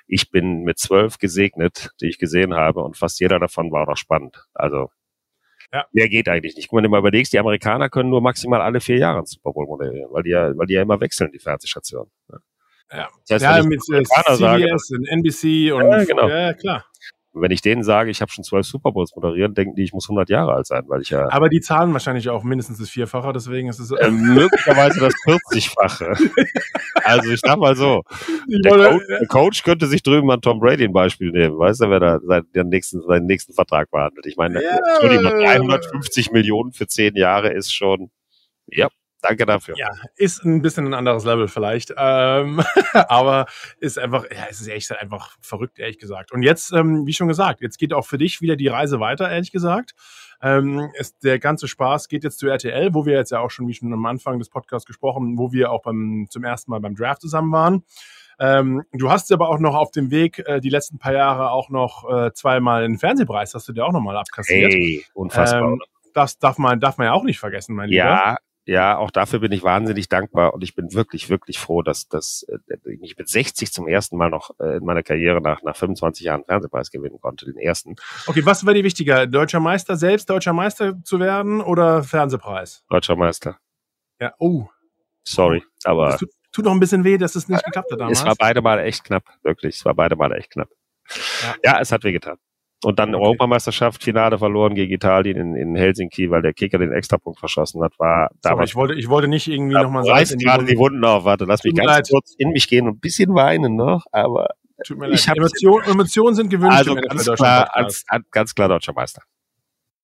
ich 0.06 0.30
bin 0.30 0.62
mit 0.62 0.78
zwölf 0.78 1.18
gesegnet, 1.18 1.90
die 2.00 2.08
ich 2.08 2.18
gesehen 2.18 2.54
habe. 2.54 2.82
Und 2.82 2.96
fast 2.96 3.20
jeder 3.20 3.38
davon 3.38 3.72
war 3.72 3.82
auch 3.82 3.88
noch 3.88 3.96
spannend. 3.96 4.44
Also 4.54 4.90
ja. 5.72 5.84
Mehr 5.92 6.08
geht 6.08 6.28
eigentlich 6.28 6.56
nicht. 6.56 6.68
Guck 6.68 6.74
mal, 6.74 6.78
wenn 6.78 6.84
du 6.84 6.90
mal 6.90 6.98
überlegst, 7.00 7.32
die 7.32 7.38
Amerikaner 7.38 7.88
können 7.88 8.08
nur 8.08 8.20
maximal 8.20 8.60
alle 8.60 8.80
vier 8.80 8.98
Jahre 8.98 9.18
einen 9.18 9.26
Super 9.26 9.52
Bowl 9.52 9.66
moderieren, 9.66 10.10
weil 10.12 10.22
die 10.22 10.30
ja, 10.30 10.56
weil 10.56 10.66
die 10.66 10.74
ja 10.74 10.82
immer 10.82 11.00
wechseln, 11.00 11.32
die 11.32 11.38
Fernsehstationen. 11.38 12.10
Ja, 12.30 12.38
das 12.88 13.42
heißt, 13.42 13.42
ja 13.42 13.62
mit 13.64 13.80
äh, 13.92 14.02
CBS 14.04 14.38
sage, 14.38 14.76
und 14.92 15.08
NBC 15.08 15.72
und 15.72 15.90
ja, 15.90 16.04
genau. 16.04 16.28
ja, 16.28 16.54
klar. 16.54 16.84
Und 17.36 17.42
wenn 17.42 17.50
ich 17.50 17.60
denen 17.60 17.82
sage, 17.82 18.10
ich 18.10 18.22
habe 18.22 18.32
schon 18.32 18.44
zwölf 18.44 18.64
Super 18.64 18.92
Bowls 18.92 19.14
moderieren, 19.14 19.52
denken 19.52 19.74
die, 19.74 19.82
ich 19.82 19.92
muss 19.92 20.08
100 20.08 20.30
Jahre 20.30 20.54
alt 20.54 20.66
sein, 20.66 20.84
weil 20.86 21.02
ich 21.02 21.10
ja. 21.10 21.30
Aber 21.30 21.50
die 21.50 21.60
zahlen 21.60 21.92
wahrscheinlich 21.92 22.30
auch 22.30 22.44
mindestens 22.44 22.78
das 22.78 22.88
Vierfache, 22.88 23.30
deswegen 23.34 23.68
ist 23.68 23.78
es 23.78 23.90
äh, 23.90 24.10
möglicherweise 24.10 25.00
das 25.00 25.12
40-fache. 25.26 26.16
also 27.04 27.30
ich 27.30 27.40
sag 27.40 27.58
mal 27.58 27.76
so, 27.76 28.04
der 28.48 28.72
Coach, 28.72 29.06
der 29.06 29.26
Coach, 29.28 29.62
könnte 29.64 29.86
sich 29.86 30.02
drüben 30.02 30.30
an 30.30 30.40
Tom 30.40 30.60
Brady 30.60 30.84
ein 30.84 30.94
Beispiel 30.94 31.30
nehmen, 31.30 31.58
weißt 31.58 31.82
du, 31.82 31.90
wer 31.90 32.00
da 32.00 32.20
seinen 32.20 32.70
nächsten, 32.70 33.02
seinen 33.02 33.26
nächsten 33.26 33.52
Vertrag 33.52 33.90
verhandelt. 33.90 34.24
Ich 34.24 34.38
meine, 34.38 34.62
ja. 34.62 34.78
350 35.00 36.32
Millionen 36.32 36.72
für 36.72 36.86
zehn 36.86 37.16
Jahre 37.16 37.52
ist 37.52 37.70
schon, 37.70 38.10
ja, 38.66 38.88
Danke 39.22 39.46
dafür. 39.46 39.74
Ja, 39.76 39.90
ist 40.16 40.44
ein 40.44 40.62
bisschen 40.62 40.86
ein 40.86 40.94
anderes 40.94 41.24
Level 41.24 41.48
vielleicht. 41.48 41.92
Ähm, 41.96 42.62
aber 42.92 43.46
ist 43.80 43.98
einfach, 43.98 44.24
ja, 44.30 44.46
es 44.50 44.60
ist 44.60 44.68
echt 44.68 44.92
einfach 44.92 45.36
verrückt, 45.40 45.78
ehrlich 45.78 45.98
gesagt. 45.98 46.32
Und 46.32 46.42
jetzt, 46.42 46.72
ähm, 46.72 47.06
wie 47.06 47.12
schon 47.12 47.28
gesagt, 47.28 47.60
jetzt 47.62 47.78
geht 47.78 47.92
auch 47.92 48.06
für 48.06 48.18
dich 48.18 48.40
wieder 48.40 48.56
die 48.56 48.68
Reise 48.68 49.00
weiter, 49.00 49.30
ehrlich 49.30 49.52
gesagt. 49.52 49.94
Ähm, 50.42 50.90
ist, 50.98 51.24
der 51.24 51.38
ganze 51.38 51.66
Spaß 51.66 52.08
geht 52.08 52.24
jetzt 52.24 52.38
zu 52.38 52.46
RTL, 52.46 52.92
wo 52.92 53.06
wir 53.06 53.14
jetzt 53.14 53.32
ja 53.32 53.40
auch 53.40 53.50
schon, 53.50 53.66
wie 53.68 53.74
schon 53.74 53.92
am 53.92 54.04
Anfang 54.04 54.38
des 54.38 54.50
Podcasts 54.50 54.86
gesprochen, 54.86 55.38
wo 55.38 55.52
wir 55.52 55.70
auch 55.70 55.82
beim, 55.82 56.26
zum 56.28 56.44
ersten 56.44 56.70
Mal 56.70 56.80
beim 56.80 56.94
Draft 56.94 57.22
zusammen 57.22 57.52
waren. 57.52 57.84
Ähm, 58.38 58.84
du 58.92 59.10
hast 59.10 59.32
aber 59.32 59.48
auch 59.48 59.58
noch 59.58 59.74
auf 59.74 59.92
dem 59.92 60.10
Weg 60.10 60.40
äh, 60.46 60.60
die 60.60 60.68
letzten 60.68 60.98
paar 60.98 61.14
Jahre 61.14 61.52
auch 61.52 61.70
noch 61.70 62.04
äh, 62.10 62.32
zweimal 62.34 62.84
einen 62.84 62.98
Fernsehpreis, 62.98 63.54
hast 63.54 63.66
du 63.66 63.72
dir 63.72 63.86
auch 63.86 63.92
nochmal 63.92 64.16
abkassiert. 64.16 64.74
Hey, 64.74 65.04
unfassbar. 65.14 65.62
Ähm, 65.62 65.80
das 66.12 66.38
darf 66.38 66.58
man, 66.58 66.80
darf 66.80 66.98
man 66.98 67.06
ja 67.06 67.12
auch 67.12 67.24
nicht 67.24 67.38
vergessen, 67.38 67.74
mein 67.74 67.90
ja, 67.90 68.04
Lieber. 68.04 68.26
Ja, 68.26 68.36
ja, 68.66 68.98
auch 68.98 69.12
dafür 69.12 69.38
bin 69.38 69.52
ich 69.52 69.62
wahnsinnig 69.62 70.08
dankbar 70.08 70.52
und 70.52 70.62
ich 70.64 70.74
bin 70.74 70.92
wirklich, 70.92 71.30
wirklich 71.30 71.58
froh, 71.58 71.82
dass, 71.82 72.08
dass 72.08 72.44
äh, 72.48 72.76
ich 73.00 73.16
mit 73.16 73.28
60 73.28 73.72
zum 73.72 73.86
ersten 73.86 74.16
Mal 74.16 74.28
noch 74.28 74.50
äh, 74.58 74.78
in 74.78 74.84
meiner 74.84 75.04
Karriere 75.04 75.40
nach, 75.40 75.62
nach 75.62 75.76
25 75.76 76.24
Jahren 76.24 76.44
Fernsehpreis 76.44 76.90
gewinnen 76.90 77.20
konnte, 77.20 77.46
den 77.46 77.58
ersten. 77.58 77.94
Okay, 78.26 78.44
was 78.44 78.66
war 78.66 78.74
dir 78.74 78.82
wichtiger? 78.82 79.28
Deutscher 79.28 79.60
Meister 79.60 79.96
selbst, 79.96 80.28
deutscher 80.28 80.52
Meister 80.52 81.00
zu 81.04 81.20
werden 81.20 81.60
oder 81.60 82.02
Fernsehpreis? 82.02 82.84
Deutscher 82.90 83.14
Meister. 83.14 83.58
Ja, 84.20 84.34
oh. 84.38 84.66
Sorry, 85.22 85.62
aber. 85.84 86.10
Das 86.10 86.18
tut, 86.18 86.30
tut 86.50 86.64
noch 86.64 86.72
ein 86.72 86.80
bisschen 86.80 87.04
weh, 87.04 87.18
dass 87.18 87.36
es 87.36 87.48
nicht 87.48 87.64
geklappt 87.64 87.92
hat 87.92 88.00
damals. 88.00 88.18
Es 88.18 88.24
war 88.24 88.34
beide 88.36 88.62
Mal 88.62 88.80
echt 88.80 89.04
knapp, 89.04 89.24
wirklich. 89.42 89.76
Es 89.76 89.84
war 89.84 89.94
beide 89.94 90.16
Mal 90.16 90.32
echt 90.32 90.50
knapp. 90.50 90.70
Ja, 91.42 91.54
ja 91.62 91.80
es 91.80 91.92
hat 91.92 92.02
weh 92.02 92.12
getan. 92.12 92.38
Und 92.84 92.98
dann 92.98 93.14
okay. 93.14 93.24
Europameisterschaft, 93.24 94.02
Finale 94.02 94.38
verloren 94.38 94.74
gegen 94.74 94.92
Italien 94.92 95.36
in, 95.38 95.56
in 95.56 95.76
Helsinki, 95.76 96.30
weil 96.30 96.42
der 96.42 96.52
Kicker 96.52 96.78
den 96.78 96.92
Extrapunkt 96.92 97.38
verschossen 97.38 97.82
hat, 97.82 97.98
war 97.98 98.30
damals. 98.42 98.70
So, 98.70 98.72
ich 98.72 98.76
wollte, 98.76 98.94
ich 98.94 99.08
wollte 99.08 99.28
nicht 99.28 99.48
irgendwie 99.48 99.74
nochmal 99.74 100.04
sagen. 100.04 100.18
Reißt 100.18 100.38
gerade 100.38 100.64
die 100.66 100.76
Wunden 100.76 101.04
auf. 101.04 101.24
Warte, 101.24 101.46
lass 101.46 101.64
mich 101.64 101.74
ganz 101.74 101.86
leid. 101.86 102.08
kurz 102.10 102.34
in 102.36 102.50
mich 102.50 102.68
gehen 102.68 102.86
und 102.86 102.96
ein 102.96 103.00
bisschen 103.00 103.34
weinen 103.34 103.76
noch, 103.76 104.04
aber. 104.12 104.50
Tut 104.86 104.98
mir 104.98 105.08
leid. 105.08 105.26
Emotion, 105.34 105.82
Emotionen 105.84 106.34
sind 106.34 106.50
gewünscht. 106.50 106.76
Also 106.76 106.94
ganz 106.96 107.24
klar, 107.24 107.74
als, 107.74 108.04
ganz 108.30 108.54
klar 108.54 108.68
deutscher 108.68 108.92
Meister. 108.92 109.22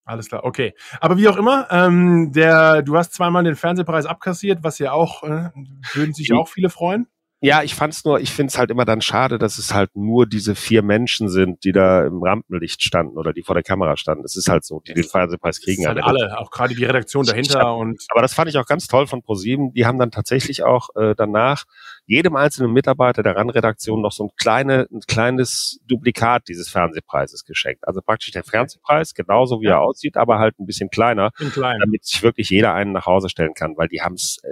Alles 0.04 0.28
klar, 0.28 0.44
okay. 0.44 0.74
Aber 1.00 1.16
wie 1.18 1.28
auch 1.28 1.36
immer, 1.36 1.68
ähm, 1.70 2.32
der, 2.32 2.82
du 2.82 2.96
hast 2.96 3.12
zweimal 3.12 3.44
den 3.44 3.54
Fernsehpreis 3.54 4.06
abkassiert, 4.06 4.64
was 4.64 4.78
ja 4.78 4.92
auch, 4.92 5.22
äh, 5.22 5.50
würden 5.92 6.12
sich 6.12 6.32
auch 6.32 6.48
viele 6.48 6.70
freuen. 6.70 7.06
Ja, 7.44 7.64
ich 7.64 7.74
fand's 7.74 8.04
nur, 8.04 8.20
ich 8.20 8.30
find's 8.30 8.56
halt 8.56 8.70
immer 8.70 8.84
dann 8.84 9.00
schade, 9.00 9.36
dass 9.36 9.58
es 9.58 9.74
halt 9.74 9.96
nur 9.96 10.26
diese 10.26 10.54
vier 10.54 10.82
Menschen 10.82 11.28
sind, 11.28 11.64
die 11.64 11.72
da 11.72 12.06
im 12.06 12.22
Rampenlicht 12.22 12.80
standen 12.80 13.18
oder 13.18 13.32
die 13.32 13.42
vor 13.42 13.54
der 13.54 13.64
Kamera 13.64 13.96
standen. 13.96 14.24
Es 14.24 14.36
ist 14.36 14.48
halt 14.48 14.64
so, 14.64 14.80
die 14.86 14.94
den 14.94 15.02
Fernsehpreis 15.02 15.60
kriegen. 15.60 15.84
Halt 15.84 16.00
alle, 16.04 16.38
auch 16.38 16.52
gerade 16.52 16.76
die 16.76 16.84
Redaktion 16.84 17.26
dahinter 17.26 17.58
hab, 17.58 17.78
und. 17.78 18.00
Aber 18.10 18.22
das 18.22 18.32
fand 18.32 18.48
ich 18.48 18.58
auch 18.58 18.66
ganz 18.66 18.86
toll 18.86 19.08
von 19.08 19.22
ProSieben. 19.22 19.72
Die 19.74 19.86
haben 19.86 19.98
dann 19.98 20.12
tatsächlich 20.12 20.62
auch 20.62 20.90
äh, 20.94 21.16
danach 21.16 21.64
jedem 22.06 22.36
einzelnen 22.36 22.72
Mitarbeiter 22.72 23.22
der 23.22 23.36
RAN-Redaktion 23.36 24.00
noch 24.00 24.12
so 24.12 24.24
ein, 24.24 24.30
kleine, 24.36 24.86
ein 24.90 25.00
kleines 25.00 25.80
Duplikat 25.86 26.48
dieses 26.48 26.68
Fernsehpreises 26.68 27.44
geschenkt. 27.44 27.86
Also 27.86 28.02
praktisch 28.02 28.32
der 28.32 28.44
Fernsehpreis, 28.44 29.14
genauso 29.14 29.60
wie 29.60 29.66
er 29.66 29.80
aussieht, 29.80 30.16
aber 30.16 30.38
halt 30.38 30.58
ein 30.58 30.66
bisschen 30.66 30.90
kleiner, 30.90 31.30
klein. 31.52 31.78
damit 31.80 32.04
sich 32.04 32.22
wirklich 32.22 32.50
jeder 32.50 32.74
einen 32.74 32.92
nach 32.92 33.06
Hause 33.06 33.28
stellen 33.28 33.54
kann, 33.54 33.76
weil 33.76 33.88
die 33.88 34.02
haben 34.02 34.14
es 34.14 34.38
äh, 34.42 34.48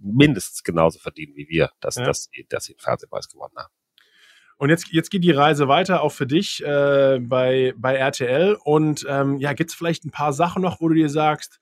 mindestens 0.00 0.62
genauso 0.62 0.98
verdient 0.98 1.36
wie 1.36 1.48
wir, 1.48 1.70
dass, 1.80 1.96
ja. 1.96 2.04
dass, 2.04 2.30
dass 2.48 2.64
sie 2.64 2.74
den 2.74 2.80
Fernsehpreis 2.80 3.28
gewonnen 3.28 3.54
haben. 3.56 3.72
Und 4.56 4.70
jetzt, 4.70 4.88
jetzt 4.92 5.10
geht 5.10 5.24
die 5.24 5.32
Reise 5.32 5.68
weiter, 5.68 6.02
auch 6.02 6.12
für 6.12 6.26
dich 6.26 6.64
äh, 6.64 7.18
bei, 7.20 7.74
bei 7.76 7.96
RTL. 7.96 8.56
Und 8.62 9.04
ähm, 9.08 9.38
ja, 9.38 9.52
gibt 9.52 9.70
es 9.70 9.76
vielleicht 9.76 10.04
ein 10.04 10.10
paar 10.10 10.32
Sachen 10.32 10.62
noch, 10.62 10.80
wo 10.80 10.88
du 10.88 10.94
dir 10.94 11.08
sagst, 11.08 11.60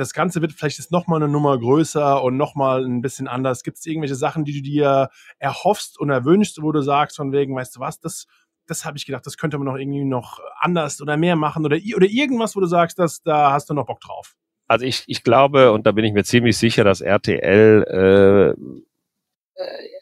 das 0.00 0.14
Ganze 0.14 0.40
wird 0.40 0.52
vielleicht 0.52 0.78
jetzt 0.78 0.90
nochmal 0.90 1.22
eine 1.22 1.30
Nummer 1.30 1.58
größer 1.58 2.22
und 2.22 2.38
nochmal 2.38 2.86
ein 2.86 3.02
bisschen 3.02 3.28
anders. 3.28 3.62
Gibt 3.62 3.76
es 3.76 3.84
irgendwelche 3.84 4.14
Sachen, 4.14 4.44
die 4.44 4.54
du 4.54 4.62
dir 4.62 5.10
erhoffst 5.38 6.00
und 6.00 6.08
erwünschst, 6.08 6.62
wo 6.62 6.72
du 6.72 6.80
sagst, 6.80 7.18
von 7.18 7.32
wegen, 7.32 7.54
weißt 7.54 7.76
du 7.76 7.80
was, 7.80 8.00
das, 8.00 8.26
das 8.66 8.86
habe 8.86 8.96
ich 8.96 9.04
gedacht, 9.04 9.26
das 9.26 9.36
könnte 9.36 9.58
man 9.58 9.66
noch 9.66 9.76
irgendwie 9.76 10.04
noch 10.04 10.40
anders 10.58 11.02
oder 11.02 11.18
mehr 11.18 11.36
machen 11.36 11.66
oder, 11.66 11.76
oder 11.94 12.06
irgendwas, 12.06 12.56
wo 12.56 12.60
du 12.60 12.66
sagst, 12.66 12.98
dass, 12.98 13.22
da 13.22 13.52
hast 13.52 13.68
du 13.68 13.74
noch 13.74 13.84
Bock 13.84 14.00
drauf. 14.00 14.36
Also 14.68 14.86
ich, 14.86 15.04
ich 15.06 15.22
glaube, 15.22 15.70
und 15.72 15.86
da 15.86 15.92
bin 15.92 16.06
ich 16.06 16.14
mir 16.14 16.24
ziemlich 16.24 16.56
sicher, 16.56 16.82
dass 16.82 17.02
RTL 17.02 18.56
äh, 18.56 18.80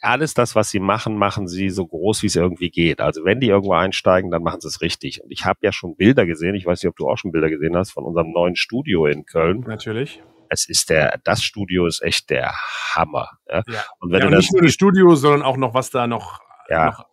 alles 0.01 0.35
das, 0.35 0.55
was 0.55 0.71
sie 0.71 0.81
machen, 0.81 1.17
machen 1.17 1.49
sie 1.49 1.71
so 1.71 1.87
groß, 1.87 2.23
wie 2.23 2.27
es 2.27 2.37
irgendwie 2.37 2.71
geht. 2.71 3.01
Also 3.01 3.25
wenn 3.25 3.41
die 3.41 3.49
irgendwo 3.49 3.73
einsteigen, 3.73 4.31
dann 4.31 4.43
machen 4.43 4.61
sie 4.61 4.69
es 4.69 4.81
richtig. 4.81 5.23
Und 5.23 5.31
ich 5.31 5.45
habe 5.45 5.59
ja 5.63 5.73
schon 5.73 5.97
Bilder 5.97 6.27
gesehen, 6.27 6.55
ich 6.55 6.67
weiß 6.67 6.83
nicht, 6.83 6.91
ob 6.91 6.97
du 6.97 7.09
auch 7.09 7.17
schon 7.17 7.33
Bilder 7.33 7.51
gesehen 7.51 7.77
hast, 7.77 7.91
von 7.91 8.05
unserem 8.05 8.31
neuen 8.33 8.57
Studio 8.57 9.07
in 9.07 9.25
Köln. 9.27 9.65
Natürlich. 9.67 10.23
Es 10.49 10.69
ist 10.69 10.91
der, 10.91 11.19
das 11.25 11.43
Studio 11.43 11.87
ist 11.87 12.03
echt 12.03 12.31
der 12.31 12.55
Hammer. 12.95 13.31
Ja. 13.49 13.63
ja. 13.67 13.85
Und 13.99 14.13
wenn 14.13 14.21
ja, 14.21 14.21
du 14.21 14.27
und 14.27 14.33
das 14.33 14.45
nicht 14.45 14.53
nur 14.53 14.63
das 14.63 14.73
Studio, 14.73 15.15
sondern 15.15 15.43
auch 15.43 15.57
noch 15.57 15.75
was 15.75 15.91
da 15.91 16.07
noch, 16.07 16.41
ja. 16.69 16.87
noch 16.87 17.08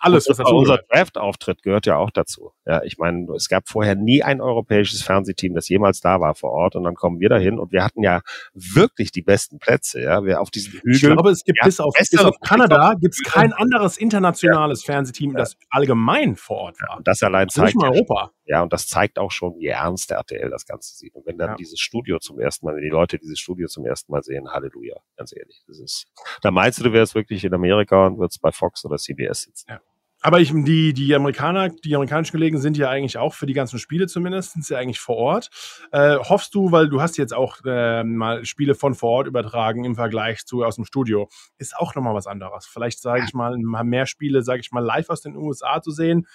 Alles, 0.00 0.28
was 0.28 0.36
dazu 0.36 0.54
Unser 0.54 0.78
Draft-Auftritt 0.78 1.62
gehört 1.62 1.86
ja 1.86 1.96
auch 1.96 2.10
dazu. 2.10 2.52
Ja, 2.64 2.82
ich 2.82 2.98
meine, 2.98 3.32
es 3.34 3.48
gab 3.48 3.68
vorher 3.68 3.94
nie 3.94 4.22
ein 4.22 4.40
europäisches 4.40 5.02
Fernsehteam, 5.02 5.54
das 5.54 5.68
jemals 5.68 6.00
da 6.00 6.20
war 6.20 6.34
vor 6.34 6.52
Ort. 6.52 6.76
Und 6.76 6.84
dann 6.84 6.94
kommen 6.94 7.20
wir 7.20 7.28
dahin 7.28 7.58
und 7.58 7.72
wir 7.72 7.84
hatten 7.84 8.02
ja 8.02 8.20
wirklich 8.54 9.12
die 9.12 9.22
besten 9.22 9.58
Plätze. 9.58 10.00
Ja, 10.00 10.24
wir 10.24 10.40
auf 10.40 10.50
diesen 10.50 10.74
Hügeln. 10.74 10.94
Ich 10.94 11.02
glaube, 11.02 11.30
es 11.30 11.44
gibt 11.44 11.58
bis 11.62 11.80
auf, 11.80 11.94
bis 11.98 12.18
auf 12.18 12.38
Kanada 12.40 12.94
gibt 13.00 13.14
es 13.14 13.22
kein 13.22 13.52
anderes 13.52 13.96
internationales 13.96 14.82
ja. 14.86 14.94
Fernsehteam, 14.94 15.34
das 15.34 15.56
allgemein 15.70 16.36
vor 16.36 16.56
Ort 16.58 16.80
war. 16.80 16.96
Ja, 16.96 17.02
das 17.02 17.22
allein 17.22 17.48
zeigt. 17.48 17.74
Nicht 17.74 17.76
mal 17.76 17.90
Europa. 17.90 18.30
Ja, 18.46 18.62
und 18.62 18.72
das 18.72 18.86
zeigt 18.86 19.18
auch 19.18 19.32
schon, 19.32 19.58
wie 19.58 19.66
ernst 19.66 20.10
der 20.10 20.18
RTL 20.18 20.50
das 20.50 20.66
Ganze 20.66 20.94
sieht. 20.94 21.14
Und 21.16 21.26
wenn 21.26 21.36
dann 21.36 21.56
dieses 21.56 21.80
Studio 21.80 22.18
zum 22.20 22.38
ersten 22.38 22.66
Mal, 22.66 22.76
wenn 22.76 22.82
die 22.82 22.88
Leute 22.88 23.18
dieses 23.18 23.40
Studio 23.40 23.66
zum 23.66 23.84
ersten 23.84 24.12
Mal 24.12 24.22
sehen, 24.22 24.48
Halleluja, 24.48 24.96
ganz 25.16 25.34
ehrlich. 25.36 25.64
Das 25.66 25.80
ist, 25.80 26.06
da 26.42 26.52
meinst 26.52 26.78
du, 26.78 26.84
du 26.84 26.92
wärst 26.92 27.16
wirklich 27.16 27.44
in 27.44 27.52
Amerika 27.52 28.06
und 28.06 28.18
würdest 28.18 28.40
bei 28.40 28.52
Fox 28.52 28.84
oder 28.84 28.96
CBS 28.96 29.42
sitzen. 29.42 29.55
Ja. 29.68 29.80
Aber 30.22 30.40
ich, 30.40 30.50
die, 30.52 30.92
die 30.92 31.14
Amerikaner, 31.14 31.68
die 31.68 31.94
amerikanischen 31.94 32.32
Kollegen 32.32 32.58
sind 32.58 32.76
ja 32.76 32.88
eigentlich 32.88 33.16
auch 33.16 33.34
für 33.34 33.46
die 33.46 33.52
ganzen 33.52 33.78
Spiele 33.78 34.06
zumindest, 34.06 34.54
sind 34.54 34.68
ja 34.68 34.78
eigentlich 34.78 34.98
vor 34.98 35.16
Ort. 35.16 35.50
Äh, 35.92 36.16
hoffst 36.16 36.54
du, 36.54 36.72
weil 36.72 36.88
du 36.88 37.00
hast 37.00 37.16
jetzt 37.16 37.34
auch 37.34 37.58
äh, 37.64 38.02
mal 38.02 38.44
Spiele 38.44 38.74
von 38.74 38.94
vor 38.94 39.10
Ort 39.10 39.26
übertragen 39.28 39.84
im 39.84 39.94
Vergleich 39.94 40.44
zu 40.44 40.64
aus 40.64 40.76
dem 40.76 40.84
Studio, 40.84 41.28
ist 41.58 41.76
auch 41.76 41.94
nochmal 41.94 42.14
was 42.14 42.26
anderes. 42.26 42.66
Vielleicht 42.66 43.00
sage 43.00 43.24
ich 43.24 43.34
mal, 43.34 43.56
mehr 43.56 44.06
Spiele, 44.06 44.42
sage 44.42 44.60
ich 44.60 44.72
mal, 44.72 44.80
live 44.80 45.10
aus 45.10 45.20
den 45.20 45.36
USA 45.36 45.80
zu 45.80 45.90
sehen, 45.90 46.26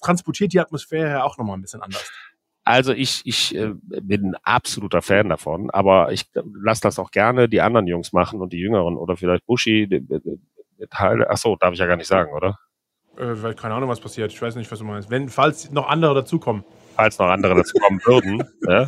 transportiert 0.00 0.52
die 0.52 0.60
Atmosphäre 0.60 1.10
ja 1.10 1.24
auch 1.24 1.38
nochmal 1.38 1.56
ein 1.56 1.62
bisschen 1.62 1.82
anders. 1.82 2.08
Also 2.62 2.92
ich, 2.92 3.22
ich 3.24 3.56
äh, 3.56 3.72
bin 3.82 4.26
ein 4.26 4.36
absoluter 4.42 5.00
Fan 5.00 5.30
davon, 5.30 5.70
aber 5.70 6.12
ich 6.12 6.30
lasse 6.34 6.82
das 6.82 6.98
auch 6.98 7.10
gerne 7.10 7.48
die 7.48 7.62
anderen 7.62 7.86
Jungs 7.86 8.12
machen 8.12 8.42
und 8.42 8.52
die 8.52 8.58
Jüngeren 8.58 8.96
oder 8.96 9.16
vielleicht 9.16 9.46
Bushi. 9.46 9.88
Teile. 10.86 11.28
Ach 11.30 11.36
so, 11.36 11.56
darf 11.56 11.72
ich 11.72 11.78
ja 11.78 11.86
gar 11.86 11.96
nicht 11.96 12.06
sagen, 12.06 12.32
oder? 12.32 12.58
Äh, 13.16 13.42
weil 13.42 13.54
keine 13.54 13.74
Ahnung, 13.74 13.88
was 13.88 14.00
passiert. 14.00 14.32
Ich 14.32 14.40
weiß 14.40 14.54
nicht, 14.54 14.70
was 14.70 14.78
du 14.78 14.84
meinst. 14.84 15.10
Wenn, 15.10 15.28
falls 15.28 15.70
noch 15.70 15.88
andere 15.88 16.14
dazukommen. 16.14 16.64
Falls 16.94 17.18
noch 17.18 17.28
andere 17.28 17.56
dazukommen 17.56 18.00
würden, 18.04 18.44
ja, 18.68 18.82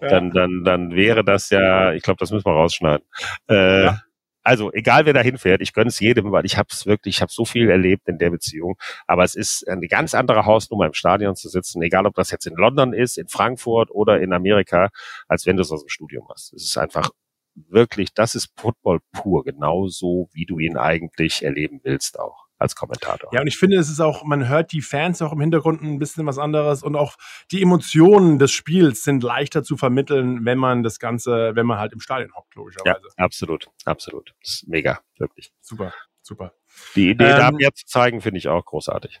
ja. 0.00 0.08
Dann, 0.08 0.30
dann, 0.30 0.64
dann 0.64 0.94
wäre 0.94 1.24
das 1.24 1.50
ja, 1.50 1.92
ich 1.92 2.02
glaube, 2.02 2.18
das 2.18 2.30
müssen 2.30 2.46
wir 2.46 2.52
rausschneiden. 2.52 3.06
Äh, 3.48 3.84
ja. 3.84 4.02
Also 4.44 4.72
egal 4.72 5.06
wer 5.06 5.12
da 5.12 5.20
hinfährt, 5.20 5.60
ich 5.60 5.72
gönne 5.72 5.88
es 5.88 6.00
jedem, 6.00 6.32
weil 6.32 6.44
ich 6.44 6.56
habe 6.56 6.68
es 6.70 6.84
wirklich, 6.84 7.16
ich 7.16 7.22
habe 7.22 7.30
so 7.30 7.44
viel 7.44 7.70
erlebt 7.70 8.08
in 8.08 8.18
der 8.18 8.30
Beziehung. 8.30 8.76
Aber 9.06 9.22
es 9.22 9.36
ist 9.36 9.68
eine 9.68 9.86
ganz 9.86 10.14
andere 10.14 10.46
Hausnummer 10.46 10.86
im 10.86 10.94
Stadion 10.94 11.36
zu 11.36 11.48
sitzen, 11.48 11.80
egal 11.82 12.06
ob 12.06 12.14
das 12.14 12.32
jetzt 12.32 12.46
in 12.46 12.56
London 12.56 12.92
ist, 12.92 13.18
in 13.18 13.28
Frankfurt 13.28 13.90
oder 13.92 14.20
in 14.20 14.32
Amerika, 14.32 14.88
als 15.28 15.46
wenn 15.46 15.56
du 15.56 15.62
es 15.62 15.70
aus 15.70 15.84
dem 15.84 15.88
Studium 15.88 16.26
hast. 16.28 16.52
Es 16.54 16.64
ist 16.64 16.76
einfach 16.76 17.10
wirklich, 17.54 18.14
das 18.14 18.34
ist 18.34 18.52
Football 18.56 19.00
pur, 19.12 19.44
genauso 19.44 20.28
wie 20.32 20.46
du 20.46 20.58
ihn 20.58 20.76
eigentlich 20.76 21.42
erleben 21.42 21.80
willst 21.82 22.18
auch. 22.18 22.46
als 22.62 22.76
Kommentator. 22.76 23.28
Ja, 23.34 23.40
und 23.40 23.46
ich 23.46 23.58
finde, 23.58 23.76
es 23.76 23.90
ist 23.90 24.00
auch, 24.00 24.24
man 24.24 24.48
hört 24.48 24.72
die 24.72 24.80
Fans 24.80 25.20
auch 25.20 25.32
im 25.32 25.40
Hintergrund 25.40 25.82
ein 25.82 25.98
bisschen 25.98 26.24
was 26.26 26.38
anderes 26.38 26.82
und 26.82 26.96
auch 26.96 27.16
die 27.50 27.60
Emotionen 27.60 28.38
des 28.38 28.52
Spiels 28.52 29.04
sind 29.04 29.22
leichter 29.22 29.62
zu 29.62 29.76
vermitteln, 29.76 30.44
wenn 30.44 30.58
man 30.58 30.82
das 30.82 30.98
Ganze, 30.98 31.54
wenn 31.54 31.66
man 31.66 31.78
halt 31.78 31.92
im 31.92 32.00
Stadion 32.00 32.32
hockt, 32.34 32.54
logischerweise. 32.54 33.08
Ja, 33.18 33.24
absolut, 33.24 33.68
absolut. 33.84 34.34
Das 34.40 34.54
ist 34.54 34.68
mega, 34.68 35.00
wirklich. 35.18 35.52
Super, 35.60 35.92
super. 36.22 36.54
Die 36.94 37.10
Idee, 37.10 37.24
ähm, 37.24 37.36
da 37.36 37.50
mehr 37.50 37.74
zu 37.74 37.84
zeigen, 37.84 38.20
finde 38.20 38.38
ich 38.38 38.48
auch 38.48 38.64
großartig. 38.64 39.20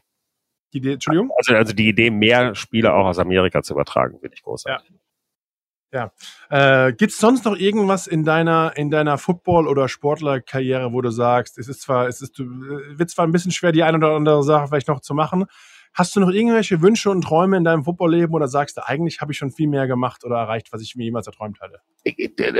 Die 0.72 0.78
Idee, 0.78 0.94
Entschuldigung? 0.94 1.30
Also, 1.36 1.54
also 1.54 1.74
die 1.74 1.88
Idee, 1.88 2.10
mehr 2.10 2.54
Spiele 2.54 2.94
auch 2.94 3.04
aus 3.06 3.18
Amerika 3.18 3.62
zu 3.62 3.74
übertragen, 3.74 4.18
finde 4.20 4.34
ich 4.34 4.42
großartig. 4.42 4.88
Ja. 4.88 4.96
Ja. 5.92 6.10
Äh, 6.48 6.94
Gibt 6.94 7.12
es 7.12 7.18
sonst 7.18 7.44
noch 7.44 7.56
irgendwas 7.56 8.06
in 8.06 8.24
deiner, 8.24 8.72
in 8.76 8.90
deiner 8.90 9.18
Football- 9.18 9.68
oder 9.68 9.88
Sportlerkarriere, 9.88 10.92
wo 10.92 11.02
du 11.02 11.10
sagst, 11.10 11.58
es 11.58 11.68
ist 11.68 11.82
zwar, 11.82 12.08
es 12.08 12.22
ist, 12.22 12.38
wird 12.38 13.10
zwar 13.10 13.26
ein 13.26 13.32
bisschen 13.32 13.52
schwer, 13.52 13.72
die 13.72 13.82
eine 13.82 13.98
oder 13.98 14.14
andere 14.14 14.42
Sache 14.42 14.68
vielleicht 14.68 14.88
noch 14.88 15.00
zu 15.00 15.14
machen. 15.14 15.44
Hast 15.92 16.16
du 16.16 16.20
noch 16.20 16.30
irgendwelche 16.30 16.80
Wünsche 16.80 17.10
und 17.10 17.20
Träume 17.20 17.58
in 17.58 17.64
deinem 17.64 17.84
Footballleben 17.84 18.34
oder 18.34 18.48
sagst 18.48 18.78
du, 18.78 18.88
eigentlich 18.88 19.20
habe 19.20 19.32
ich 19.32 19.38
schon 19.38 19.50
viel 19.50 19.68
mehr 19.68 19.86
gemacht 19.86 20.24
oder 20.24 20.36
erreicht, 20.36 20.72
was 20.72 20.80
ich 20.80 20.96
mir 20.96 21.04
jemals 21.04 21.26
erträumt 21.26 21.60
hatte? 21.60 21.80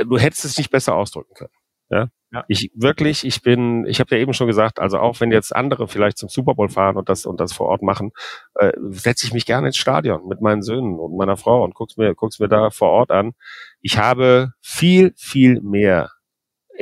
Du 0.05 0.19
hättest 0.19 0.45
es 0.45 0.57
nicht 0.59 0.69
besser 0.69 0.93
ausdrücken 0.93 1.33
können. 1.33 1.53
Ja? 1.89 2.09
Ja. 2.33 2.43
Ich 2.47 2.71
wirklich, 2.73 3.25
ich 3.25 3.41
bin, 3.43 3.85
ich 3.85 3.99
habe 3.99 4.15
ja 4.15 4.21
eben 4.21 4.33
schon 4.33 4.47
gesagt, 4.47 4.79
also 4.79 4.97
auch 4.99 5.19
wenn 5.21 5.31
jetzt 5.31 5.55
andere 5.55 5.87
vielleicht 5.87 6.17
zum 6.17 6.29
Super 6.29 6.55
Bowl 6.55 6.67
fahren 6.69 6.97
und 6.97 7.07
das 7.09 7.25
und 7.25 7.39
das 7.39 7.53
vor 7.53 7.67
Ort 7.67 7.83
machen, 7.83 8.11
äh, 8.55 8.71
setze 8.89 9.27
ich 9.27 9.33
mich 9.33 9.45
gerne 9.45 9.67
ins 9.67 9.77
Stadion 9.77 10.27
mit 10.27 10.41
meinen 10.41 10.63
Söhnen 10.63 10.99
und 10.99 11.15
meiner 11.15 11.37
Frau 11.37 11.63
und 11.63 11.75
guck's 11.75 11.97
mir, 11.97 12.15
guck's 12.15 12.39
mir 12.39 12.47
da 12.49 12.71
vor 12.71 12.89
Ort 12.89 13.11
an. 13.11 13.33
Ich 13.81 13.97
habe 13.99 14.53
viel, 14.61 15.13
viel 15.15 15.61
mehr 15.61 16.09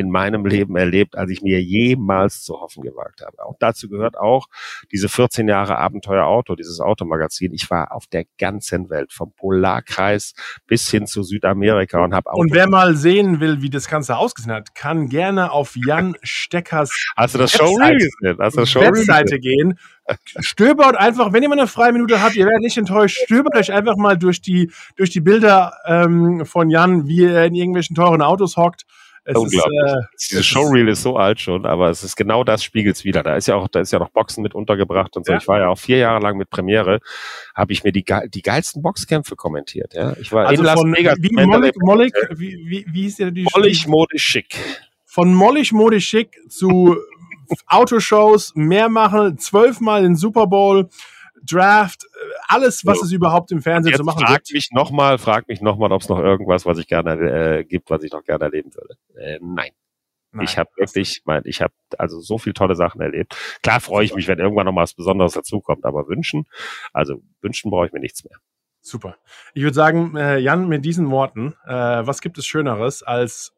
in 0.02 0.12
meinem 0.12 0.45
Leben 0.45 0.76
erlebt, 0.76 1.16
als 1.16 1.32
ich 1.32 1.41
mir 1.41 1.62
jemals 1.62 2.43
zu 2.43 2.60
hoffen 2.60 2.84
gewagt 2.84 3.22
habe. 3.22 3.43
Auch 3.45 3.56
dazu 3.60 3.88
gehört 3.89 4.18
auch 4.18 4.47
diese 4.91 5.08
14 5.10 5.47
Jahre 5.47 5.78
Abenteuer 5.78 6.26
Auto, 6.26 6.56
dieses 6.56 6.80
Automagazin. 6.80 7.54
Ich 7.54 7.70
war 7.70 7.91
auf 7.93 8.08
der 8.08 8.26
ganzen 8.38 8.89
Welt, 8.89 9.14
vom 9.14 9.34
Polarkreis 9.34 10.34
bis 10.68 10.89
hin 10.89 11.08
zu 11.08 11.24
Südamerika 11.24 12.04
und 12.04 12.14
habe 12.14 12.32
auch. 12.32 12.38
Und 12.38 12.54
wer 12.54 12.68
mal 12.68 12.95
sehen 12.95 13.39
will, 13.39 13.62
wie 13.62 13.70
das 13.70 13.88
Ganze 13.88 14.18
ausgesehen 14.18 14.54
hat, 14.54 14.76
kann 14.76 15.08
gerne 15.08 15.52
auf 15.52 15.76
Jan 15.76 16.16
Steckers 16.24 16.91
Hast 17.16 17.36
du 17.36 17.39
das 17.39 17.52
Showreel 17.52 17.97
gesehen? 17.97 18.38
Hast 18.39 18.56
du 18.56 18.62
das 18.62 18.70
Showreel 18.70 19.08
Webseite 19.12 19.39
gehen. 19.39 19.78
Stöbert 20.39 20.95
einfach, 20.95 21.32
wenn 21.32 21.43
ihr 21.43 21.49
mal 21.49 21.58
eine 21.58 21.68
freie 21.68 21.93
Minute 21.93 22.22
habt, 22.22 22.36
ihr 22.36 22.45
werdet 22.45 22.62
nicht 22.62 22.78
enttäuscht, 22.78 23.20
stöbert 23.24 23.56
euch 23.56 23.72
einfach 23.72 23.95
mal 23.95 24.18
durch 24.18 24.41
die, 24.41 24.72
durch 24.97 25.10
die 25.10 25.22
Bilder 25.22 25.74
ähm, 25.86 26.45
von 26.45 26.70
Jan, 26.70 27.08
wie 27.08 27.26
er 27.26 27.45
in 27.45 27.56
irgendwelchen 27.56 27.95
teuren 27.95 28.22
Autos 28.22 28.58
hockt 28.58 28.86
es 29.24 29.36
Unglaublich. 29.36 29.80
Ist, 30.16 30.32
äh, 30.32 30.32
Dieses 30.32 30.46
Showreel 30.46 30.88
ist 30.88 31.04
so 31.04 31.16
alt 31.16 31.40
schon, 31.40 31.66
aber 31.66 31.90
es 31.90 32.04
ist 32.04 32.16
genau 32.16 32.44
das 32.44 32.64
spiegelt's 32.64 33.04
wieder. 33.04 33.22
Da 33.22 33.36
ist 33.36 33.48
ja 33.48 33.56
auch, 33.56 33.68
da 33.68 33.80
ist 33.80 33.92
ja 33.92 34.00
noch 34.00 34.10
Boxen 34.10 34.42
mit 34.42 34.56
untergebracht 34.56 35.16
und 35.16 35.26
so. 35.26 35.34
Ja. 35.34 35.38
Ich 35.38 35.48
war 35.48 35.60
ja 35.60 35.68
auch 35.68 35.78
vier 35.78 35.98
Jahre 35.98 36.20
lang 36.20 36.38
mit 36.38 36.50
Premiere, 36.50 37.00
habe 37.54 37.74
ich 37.74 37.84
mir 37.84 37.92
die, 37.92 38.04
die 38.30 38.42
geilsten 38.42 38.82
Boxkämpfe 38.82 39.36
kommentiert. 39.36 39.94
Ja, 39.94 40.16
ich 40.20 40.32
war 40.32 40.48
also 40.48 40.62
in 40.62 40.66
Las 40.66 40.80
Vegas. 40.82 41.18
Wie 41.20 41.46
Mollig, 41.46 41.76
Mollig, 41.78 42.14
wie, 42.32 42.58
wie, 42.66 42.86
wie 42.88 43.02
hieß 43.04 43.18
der 43.18 43.32
die? 43.32 43.48
Mollig 43.54 43.88
modisch 43.88 44.24
schick. 44.24 44.58
Von 45.06 45.34
Mollig 45.34 45.72
modisch 45.72 46.08
schick 46.08 46.38
zu 46.50 46.98
Autoshows, 47.68 48.54
mehr 48.56 48.90
machen, 48.90 49.38
zwölfmal 49.38 50.04
den 50.04 50.16
Super 50.16 50.48
Bowl. 50.48 50.90
Draft, 51.44 52.06
alles, 52.52 52.86
was 52.86 52.99
so. 52.99 53.06
es 53.06 53.12
überhaupt 53.12 53.52
im 53.52 53.62
Fernsehen 53.62 53.95
zu 53.95 54.04
machen 54.04 54.26
frag 54.26 54.43
gibt. 54.43 54.54
Mich 54.54 54.70
noch 54.72 54.91
mal, 54.91 55.18
frag 55.18 55.47
mich 55.47 55.62
nochmal, 55.62 55.91
ob 55.91 56.02
es 56.02 56.10
noch 56.10 56.20
irgendwas, 56.20 56.66
was 56.66 56.78
ich 56.78 56.88
gerne 56.88 57.14
äh, 57.60 57.64
gibt, 57.64 57.89
was 57.89 58.04
ich 58.04 58.12
noch 58.12 58.24
gerne 58.24 58.45
erleben 58.45 58.72
würde. 58.74 58.95
Äh, 59.16 59.39
nein. 59.41 59.72
Nein. 60.34 60.45
Ich 60.45 60.58
habe 60.58 60.70
wirklich, 60.78 61.22
mein, 61.26 61.41
ich 61.45 61.62
habe 61.62 61.74
also 61.97 62.22
so 62.22 62.38
viel 62.38 62.54
tolle 62.54 62.76
Sachen 62.76 63.02
erlebt. 63.02 63.36
Klar 63.64 63.82
freue 63.82 64.06
ich 64.06 64.16
mich, 64.16 64.28
wenn 64.30 64.39
irgendwann 64.39 64.66
noch 64.66 64.72
mal 64.72 64.84
was 64.84 64.93
Besonderes 64.93 65.34
dazukommt, 65.34 65.84
aber 65.84 66.08
wünschen, 66.08 66.45
also 66.93 67.22
wünschen 67.41 67.70
brauche 67.70 67.88
ich 67.88 67.91
mir 67.91 67.99
nichts 67.99 68.24
mehr. 68.24 68.38
Super. 68.82 69.18
Ich 69.54 69.64
würde 69.64 69.76
sagen, 69.76 70.16
äh, 70.16 70.38
Jan, 70.38 70.68
mit 70.68 70.86
diesen 70.86 71.12
Worten, 71.12 71.54
äh, 71.66 71.74
was 71.74 72.22
gibt 72.22 72.38
es 72.38 72.47
Schöneres, 72.47 73.04
als 73.04 73.54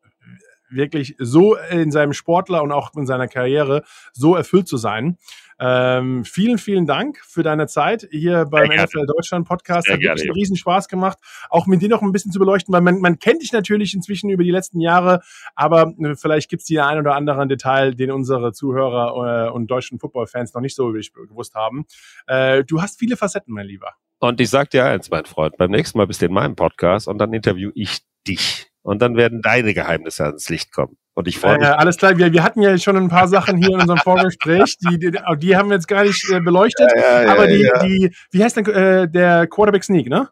wirklich 0.70 1.16
so 1.20 1.56
in 1.56 1.92
seinem 1.92 2.14
Sportler 2.14 2.64
und 2.64 2.72
auch 2.72 2.94
in 2.96 3.06
seiner 3.06 3.28
Karriere 3.28 3.84
so 4.12 4.36
erfüllt 4.36 4.68
zu 4.68 4.78
sein? 4.78 5.18
Ähm, 5.60 6.26
vielen, 6.26 6.58
vielen 6.58 6.86
Dank 6.86 7.20
für 7.24 7.44
deine 7.44 7.68
Zeit 7.68 8.08
hier 8.12 8.46
beim 8.46 8.70
NFL 8.70 9.06
Deutschland 9.06 9.48
Podcast. 9.48 9.88
Sehr 9.88 9.96
Hat 9.96 10.02
wirklich 10.02 10.24
einen 10.24 10.34
riesen 10.34 10.56
Spaß 10.56 10.88
gemacht, 10.88 11.18
auch 11.50 11.68
mit 11.68 11.82
dir 11.82 11.90
noch 11.90 12.02
ein 12.02 12.12
bisschen 12.12 12.32
zu 12.32 12.40
beleuchten, 12.40 12.74
weil 12.74 12.82
man, 12.82 13.00
man 13.00 13.20
kennt 13.20 13.42
dich 13.42 13.52
natürlich 13.52 13.94
inzwischen 13.94 14.30
über 14.30 14.44
die 14.44 14.52
letzten 14.52 14.80
Jahre, 14.80 15.22
aber 15.56 15.94
äh, 16.00 16.16
vielleicht 16.16 16.50
gibt 16.50 16.62
es 16.62 16.68
hier 16.68 16.86
ein 16.86 16.98
oder 16.98 17.16
anderen 17.16 17.50
Detail, 17.50 17.94
den 17.94 18.12
unsere 18.12 18.54
Zuhörer 18.54 19.48
äh, 19.48 19.52
und 19.52 19.68
deutschen 19.68 20.00
Football-Fans 20.00 20.54
noch 20.54 20.62
nicht 20.62 20.76
so 20.76 20.92
gewusst 20.92 21.56
haben. 21.56 21.86
Äh, 22.28 22.64
du 22.64 22.82
hast 22.82 23.00
viele 23.00 23.18
Facetten, 23.18 23.54
mein 23.54 23.68
Lieber. 23.68 23.94
Und 24.20 24.40
ich 24.40 24.50
sag 24.50 24.70
dir 24.70 24.86
eins, 24.86 25.10
mein 25.10 25.26
Freund, 25.26 25.58
beim 25.58 25.72
nächsten 25.72 25.98
Mal 25.98 26.08
bist 26.08 26.22
du 26.22 26.28
in 26.28 26.34
meinem 26.34 26.56
Podcast 26.56 27.08
und 27.08 27.18
dann 27.18 27.34
interview 27.34 27.72
ich 27.76 28.02
dich. 28.28 28.68
Und 28.82 29.02
dann 29.02 29.16
werden 29.18 29.42
deine 29.42 29.74
Geheimnisse 29.74 30.26
ans 30.26 30.50
Licht 30.50 30.72
kommen. 30.72 30.98
Und 31.16 31.28
ich 31.28 31.38
freue 31.40 31.60
mich. 31.60 31.68
Äh, 31.68 31.72
alles 31.72 31.98
klar, 31.98 32.18
wir, 32.18 32.34
wir 32.34 32.44
hatten 32.44 32.62
ja 32.62 32.76
schon 32.78 32.98
ein 32.98 33.10
paar 33.10 33.28
Sachen 33.28 33.58
hier 33.58 33.70
in 33.70 33.82
unserem 33.82 34.00
Vorgespräch, 34.00 34.78
die, 34.80 34.98
die, 34.98 35.12
die 35.38 35.56
haben 35.56 35.70
wir 35.70 35.76
jetzt 35.76 35.88
gar 35.88 36.04
nicht 36.04 36.28
äh, 36.32 36.40
beleuchtet. 36.40 36.92
Ja, 36.96 37.24
ja, 37.24 37.32
aber 37.32 37.48
die, 37.48 37.62
ja. 37.62 37.84
die, 37.84 38.16
wie 38.32 38.44
heißt 38.44 38.58
denn 38.58 38.66
äh, 38.66 39.08
der 39.08 39.48
Quarterback 39.48 39.84
Sneak, 39.84 40.10
ne? 40.10 40.30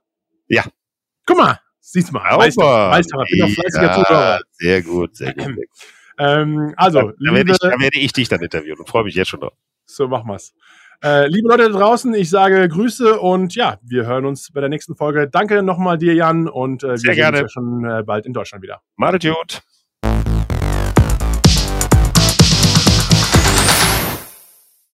Ja. 0.48 0.64
Guck 1.28 1.38
mal, 1.38 1.60
siehst 1.80 2.12
mal. 2.12 2.24
Weißt 2.38 2.58
du, 2.58 3.18
bin 3.30 3.40
doch 3.40 3.50
fleißiger 3.50 3.94
Zuhörer. 3.94 4.40
Sehr 4.52 4.82
gut, 4.82 5.16
sehr 5.16 5.34
gut. 5.34 5.56
ähm, 6.18 6.74
also, 6.78 7.02
da, 7.02 7.14
da, 7.26 7.34
werde 7.36 7.52
ich, 7.52 7.60
da 7.60 7.80
werde 7.80 8.00
ich 8.00 8.14
dich 8.14 8.28
dann 8.28 8.42
interviewen 8.42 8.80
und 8.80 8.90
freue 8.90 9.04
mich 9.04 9.14
jetzt 9.14 9.30
schon 9.30 9.40
drauf. 9.40 9.54
So 9.86 10.08
machen 10.08 10.28
wir's. 10.28 10.54
Äh, 11.04 11.28
liebe 11.28 11.48
Leute 11.48 11.72
da 11.72 11.80
draußen, 11.80 12.14
ich 12.14 12.30
sage 12.30 12.68
Grüße 12.70 13.20
und 13.20 13.56
ja, 13.56 13.80
wir 13.82 14.06
hören 14.06 14.26
uns 14.26 14.52
bei 14.52 14.62
der 14.62 14.70
nächsten 14.70 14.96
Folge. 14.96 15.28
Danke 15.28 15.64
nochmal 15.64 15.98
dir, 15.98 16.14
Jan, 16.14 16.48
und 16.48 16.84
äh, 16.84 16.90
wir 16.90 16.98
Sehr 16.98 17.14
sehen 17.14 17.22
gerne. 17.22 17.42
uns 17.42 17.42
ja 17.42 17.50
schon 17.50 17.86
äh, 17.86 18.04
bald 18.04 18.26
in 18.26 18.34
Deutschland 18.34 18.64
wieder. 18.64 18.82
Macht's 18.98 19.26
gut. 19.26 19.62